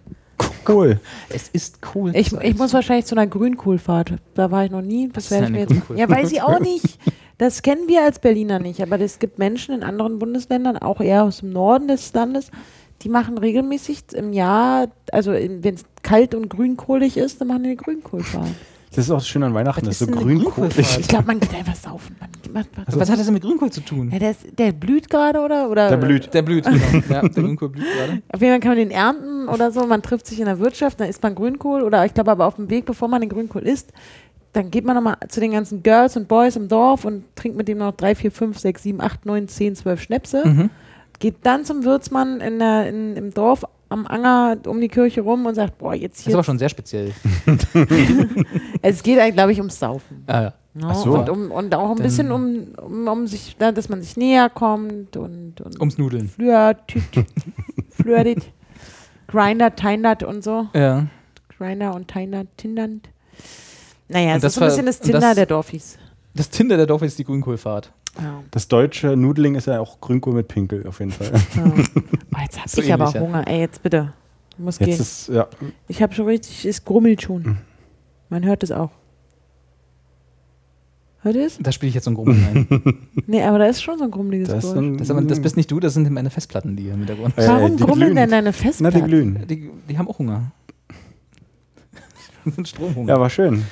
[0.67, 0.99] Cool.
[1.29, 2.15] Es ist cool.
[2.15, 4.13] Ich, ich muss wahrscheinlich zu einer Grünkohlfahrt.
[4.33, 5.09] Da war ich noch nie.
[5.09, 5.75] Das werde ich mir jetzt.
[5.95, 6.99] Ja, weiß ich auch nicht.
[7.37, 8.81] Das kennen wir als Berliner nicht.
[8.81, 12.51] Aber es gibt Menschen in anderen Bundesländern, auch eher aus dem Norden des Landes,
[13.03, 17.69] die machen regelmäßig im Jahr, also wenn es kalt und grünkohlig ist, dann machen die
[17.69, 18.49] eine Grünkohlfahrt.
[18.97, 20.19] Das ist auch schön an Weihnachten, Was das ist so.
[20.19, 20.97] Grünkohlfahrt?
[20.99, 22.15] Ich glaube, man geht einfach saufen.
[22.19, 24.09] Man, man, man, Also, was hat das denn mit Grünkohl zu tun?
[24.11, 25.69] ja, der, ist, der blüht gerade, oder?
[25.69, 25.89] oder?
[25.89, 26.33] Der blüht.
[26.33, 27.03] Der blüht, genau.
[27.09, 28.23] ja, der Grünkohl blüht gerade.
[28.33, 29.85] Auf jeden Fall kann man den ernten oder so.
[29.85, 31.83] Man trifft sich in der Wirtschaft, dann isst man Grünkohl.
[31.83, 33.93] Oder ich glaube aber auf dem Weg, bevor man den Grünkohl isst,
[34.53, 37.67] dann geht man nochmal zu den ganzen Girls und Boys im Dorf und trinkt mit
[37.67, 40.41] dem noch drei, vier, fünf, sechs, sieben, acht, neun, zehn, zwölf Schnäpse.
[40.43, 40.69] Mhm.
[41.19, 45.45] Geht dann zum Wirtsmann in der, in, im Dorf am Anger um die Kirche rum
[45.45, 46.35] und sagt, boah, jetzt Das ist hier.
[46.35, 47.13] aber schon sehr speziell.
[48.81, 50.23] Es geht eigentlich, glaube ich, ums Saufen.
[50.27, 50.53] Ah, ja.
[50.73, 50.87] Ne?
[50.89, 51.13] Ach so.
[51.17, 54.15] und, um, und auch ein Dann- bisschen um, um, um sich, da- dass man sich
[54.17, 56.29] näher kommt und, und Ums Nudeln.
[56.29, 57.01] flirtet,
[57.89, 58.43] flirtet,
[59.27, 60.67] grindert, tindert und so.
[60.75, 61.07] Ja.
[61.57, 63.09] Grinder und Tinder, Tindernd.
[64.09, 65.97] Naja, Und es das ist so ein bisschen das Tinder das- der Dorfis.
[66.35, 67.91] Das Tinder der Dorf ist die Grünkohlfahrt.
[68.19, 68.43] Ja.
[68.51, 71.31] Das deutsche Nudeling ist ja auch Grünkohl mit Pinkel auf jeden Fall.
[71.55, 71.63] Ja.
[71.65, 73.19] Oh, jetzt hab So ich aber ja.
[73.21, 73.47] Hunger.
[73.47, 74.13] Ey, jetzt bitte.
[74.57, 74.99] Muss Jetzt gehen.
[74.99, 75.47] ist, ja,
[75.87, 77.41] Ich habe schon richtig, es grummelt schon.
[77.43, 77.57] Mhm.
[78.29, 78.89] Man hört es auch.
[81.21, 81.57] Hört ihr es?
[81.59, 82.97] Da spiele ich jetzt so ein Grummeln ein.
[83.27, 85.69] Nee, aber da ist schon so ein grummeliges das, ein, Das, aber, das bist nicht
[85.69, 87.37] du, das sind meine Festplatten, die hier im Hintergrund.
[87.37, 88.15] Äh, Warum die grummeln glühen.
[88.15, 88.99] denn deine Na, Festplatten?
[89.01, 89.47] die glühen.
[89.47, 90.51] Die, die haben auch Hunger.
[92.45, 93.09] Die sind Stromhunger.
[93.13, 93.63] Ja, war schön.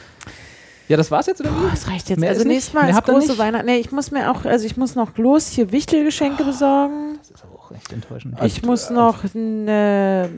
[0.87, 1.71] Ja, das war's jetzt oder Oh, wie?
[1.71, 2.19] das reicht jetzt.
[2.19, 3.37] Mehr also nächstes Mal ist große?
[3.37, 3.65] Weihnachten.
[3.65, 7.17] Nee, ich muss mir auch, also ich muss noch los hier Wichtelgeschenke besorgen.
[7.19, 8.37] Das ist aber auch echt enttäuschend.
[8.43, 10.29] Ich muss noch eine,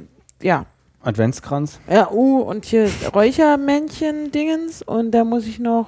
[0.42, 0.66] ja,
[1.04, 1.80] Adventskranz.
[1.90, 5.88] ja, uh, und hier Räuchermännchen-Dingens und da muss ich noch.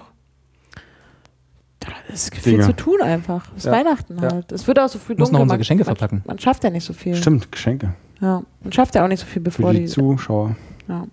[2.10, 2.66] Das ist viel Dinge.
[2.66, 3.48] zu tun einfach.
[3.52, 3.72] Es ist Ja.
[3.72, 4.32] Weihnachten Ja.
[4.34, 4.52] halt.
[4.52, 5.44] Es wird auch so viel Muss noch dunkel.
[5.44, 6.24] unsere Man- Geschenke man, verpacken.
[6.26, 7.16] Man schafft ja nicht so viel.
[7.16, 7.94] Stimmt, Geschenke.
[8.20, 9.88] Ja, man schafft ja auch nicht so viel, bevor Für die die.
[9.88, 10.56] Zuschauer.
[10.88, 11.06] Ja.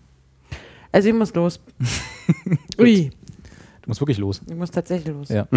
[0.91, 1.61] Also ich muss los.
[2.81, 3.11] Ui,
[3.87, 4.41] Du musst wirklich los.
[4.49, 5.29] ich muss tatsächlich los.
[5.29, 5.47] Ja.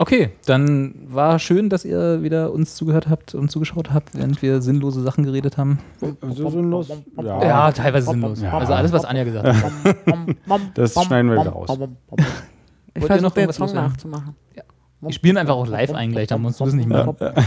[0.00, 4.62] Okay, dann war schön, dass ihr wieder uns zugehört habt und zugeschaut habt, während wir
[4.62, 5.80] sinnlose Sachen geredet haben.
[6.00, 6.88] So sinnlos.
[7.20, 7.42] Ja.
[7.42, 8.40] Ja, teilweise sinnlos.
[8.40, 8.56] Ja.
[8.56, 9.72] Also alles, was Anja gesagt hat.
[10.74, 11.68] Das schneiden wir wieder raus.
[12.94, 14.36] Ich Wollt ihr noch den irgendwas Song nachzumachen.
[15.00, 17.14] Die spielen einfach auch live ein gleich, dann musst du das nicht mehr.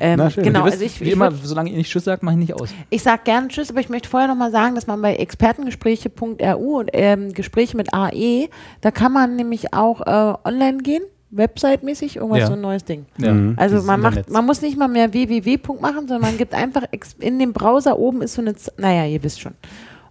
[0.00, 0.42] ähm, Na schön.
[0.44, 2.38] genau, wisst, also ich, wie ich, immer, würd- solange ihr nicht Tschüss sagt, mache ich
[2.40, 2.70] nicht aus.
[2.90, 6.90] ich sage gerne Tschüss, aber ich möchte vorher nochmal sagen, dass man bei expertengespräche.ru und
[6.92, 8.48] ähm, Gespräche mit AE,
[8.80, 12.46] da kann man nämlich auch äh, online gehen, website-mäßig, irgendwas Ja.
[12.48, 13.06] so ein neues Ding.
[13.18, 13.32] Ja.
[13.32, 13.54] Mhm.
[13.56, 15.58] Also man macht, man muss nicht mal mehr www.
[15.80, 16.82] machen, sondern man gibt einfach
[17.20, 19.52] in dem Browser oben ist so eine, Z naja, ihr wisst schon.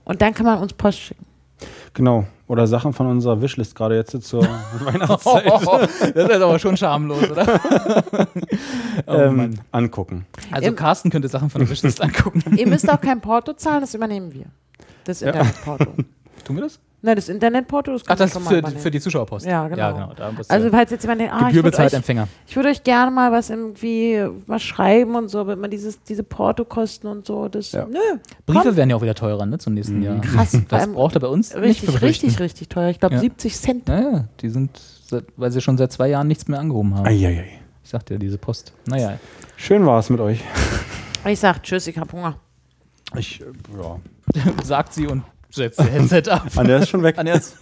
[0.05, 1.25] Und dann kann man uns Post schicken.
[1.93, 2.25] Genau.
[2.47, 4.41] Oder Sachen von unserer Wishlist, gerade jetzt zur
[4.79, 5.45] Weihnachtszeit.
[6.15, 7.59] das ist aber schon schamlos, oder?
[9.05, 9.61] oh, ähm, Mann.
[9.71, 10.25] angucken.
[10.51, 12.43] Also Im- Carsten könnte Sachen von der Wishlist angucken.
[12.57, 14.45] Ihr müsst auch kein Porto zahlen, das übernehmen wir.
[15.03, 15.85] Das Internetporto.
[16.43, 16.79] Tun wir das?
[17.01, 18.43] Nein, das Internetporto, das Ach, kann das man
[18.73, 19.45] für, für die Zuschauerpost.
[19.45, 19.77] Ja, genau.
[19.81, 20.31] Ja, genau.
[20.49, 22.27] Also falls jetzt jemand denkt, ah, ich Gebühr würde bezahlt euch, Empfänger.
[22.45, 26.23] ich würd euch gerne mal was irgendwie was schreiben und so, wenn man dieses, diese
[26.23, 27.85] Portokosten und so, das, Ja.
[27.85, 27.99] nö,
[28.45, 28.75] Briefe komm.
[28.75, 30.03] werden ja auch wieder teurer, ne, zum nächsten Mhm.
[30.03, 30.19] Jahr.
[30.21, 32.25] Krass, Das braucht er bei uns nicht richtig, befürchten.
[32.27, 32.89] richtig, richtig teuer.
[32.89, 33.21] Ich glaube Ja.
[33.21, 33.87] 70 Cent.
[33.87, 34.77] Naja, die sind,
[35.07, 37.05] seit- weil sie schon seit zwei Jahren nichts mehr angehoben haben.
[37.07, 37.45] Eieiei.
[37.83, 38.73] Ich sagte ja, diese Post.
[38.87, 39.17] Naja,
[39.55, 40.41] Schön war es mit euch.
[41.25, 42.35] Ich sag Tschüss, ich hab Hunger.
[43.17, 43.45] Ich, äh,
[43.81, 44.53] ja.
[44.63, 46.47] sagt sie und setzt ihr Headset ab.
[46.55, 47.17] Anja ist schon weg.
[47.17, 47.57] Anja ist,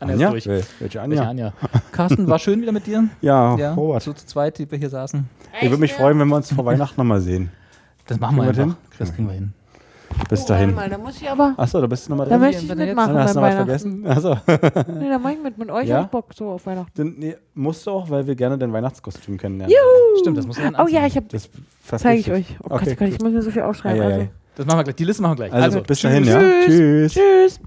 [0.00, 0.46] Anja ist durch.
[0.46, 1.22] Wel- Welche Welche Anja?
[1.28, 1.52] Anja?
[1.92, 3.04] Carsten, war schön wieder mit dir.
[3.20, 4.02] Ja, Ja, Robert.
[4.02, 5.24] so zu zweit, die wir hier saßen.
[5.60, 7.50] Ich würde mich freuen, wenn wir uns vor Weihnachten nochmal sehen.
[8.06, 8.76] Das machen wir wir einfach.
[8.98, 9.52] Das kriegen wir hin.
[10.28, 10.74] Bis Oh, dahin.
[10.74, 12.40] mal, da muss ich aber, Achso, da bist du nochmal da drin.
[12.42, 14.06] möchte ich mitmachen hast du noch was vergessen?
[14.06, 14.36] Achso.
[14.98, 16.02] Nee, da mach ich mit, mit euch Ja?
[16.02, 16.90] auch Bock so auf Weihnachten.
[16.96, 19.74] Dann, nee, musst du auch, weil wir gerne dein Weihnachtskostüm kennenlernen.
[20.20, 21.48] Stimmt, das muss man Oh ja, ich hab, Das
[21.96, 22.44] zeige ich euch.
[22.62, 24.02] Oh Gott, Okay, oh Gott, ich muss mir so viel aufschreiben.
[24.02, 24.30] Ei, ei, Also, ei.
[24.54, 24.96] Das machen wir gleich.
[24.96, 25.52] Die Liste machen wir gleich.
[25.52, 26.40] Also, bis dahin, ja.
[26.64, 27.12] Tschüss.
[27.12, 27.14] Tschüss.
[27.14, 27.60] Tschüss.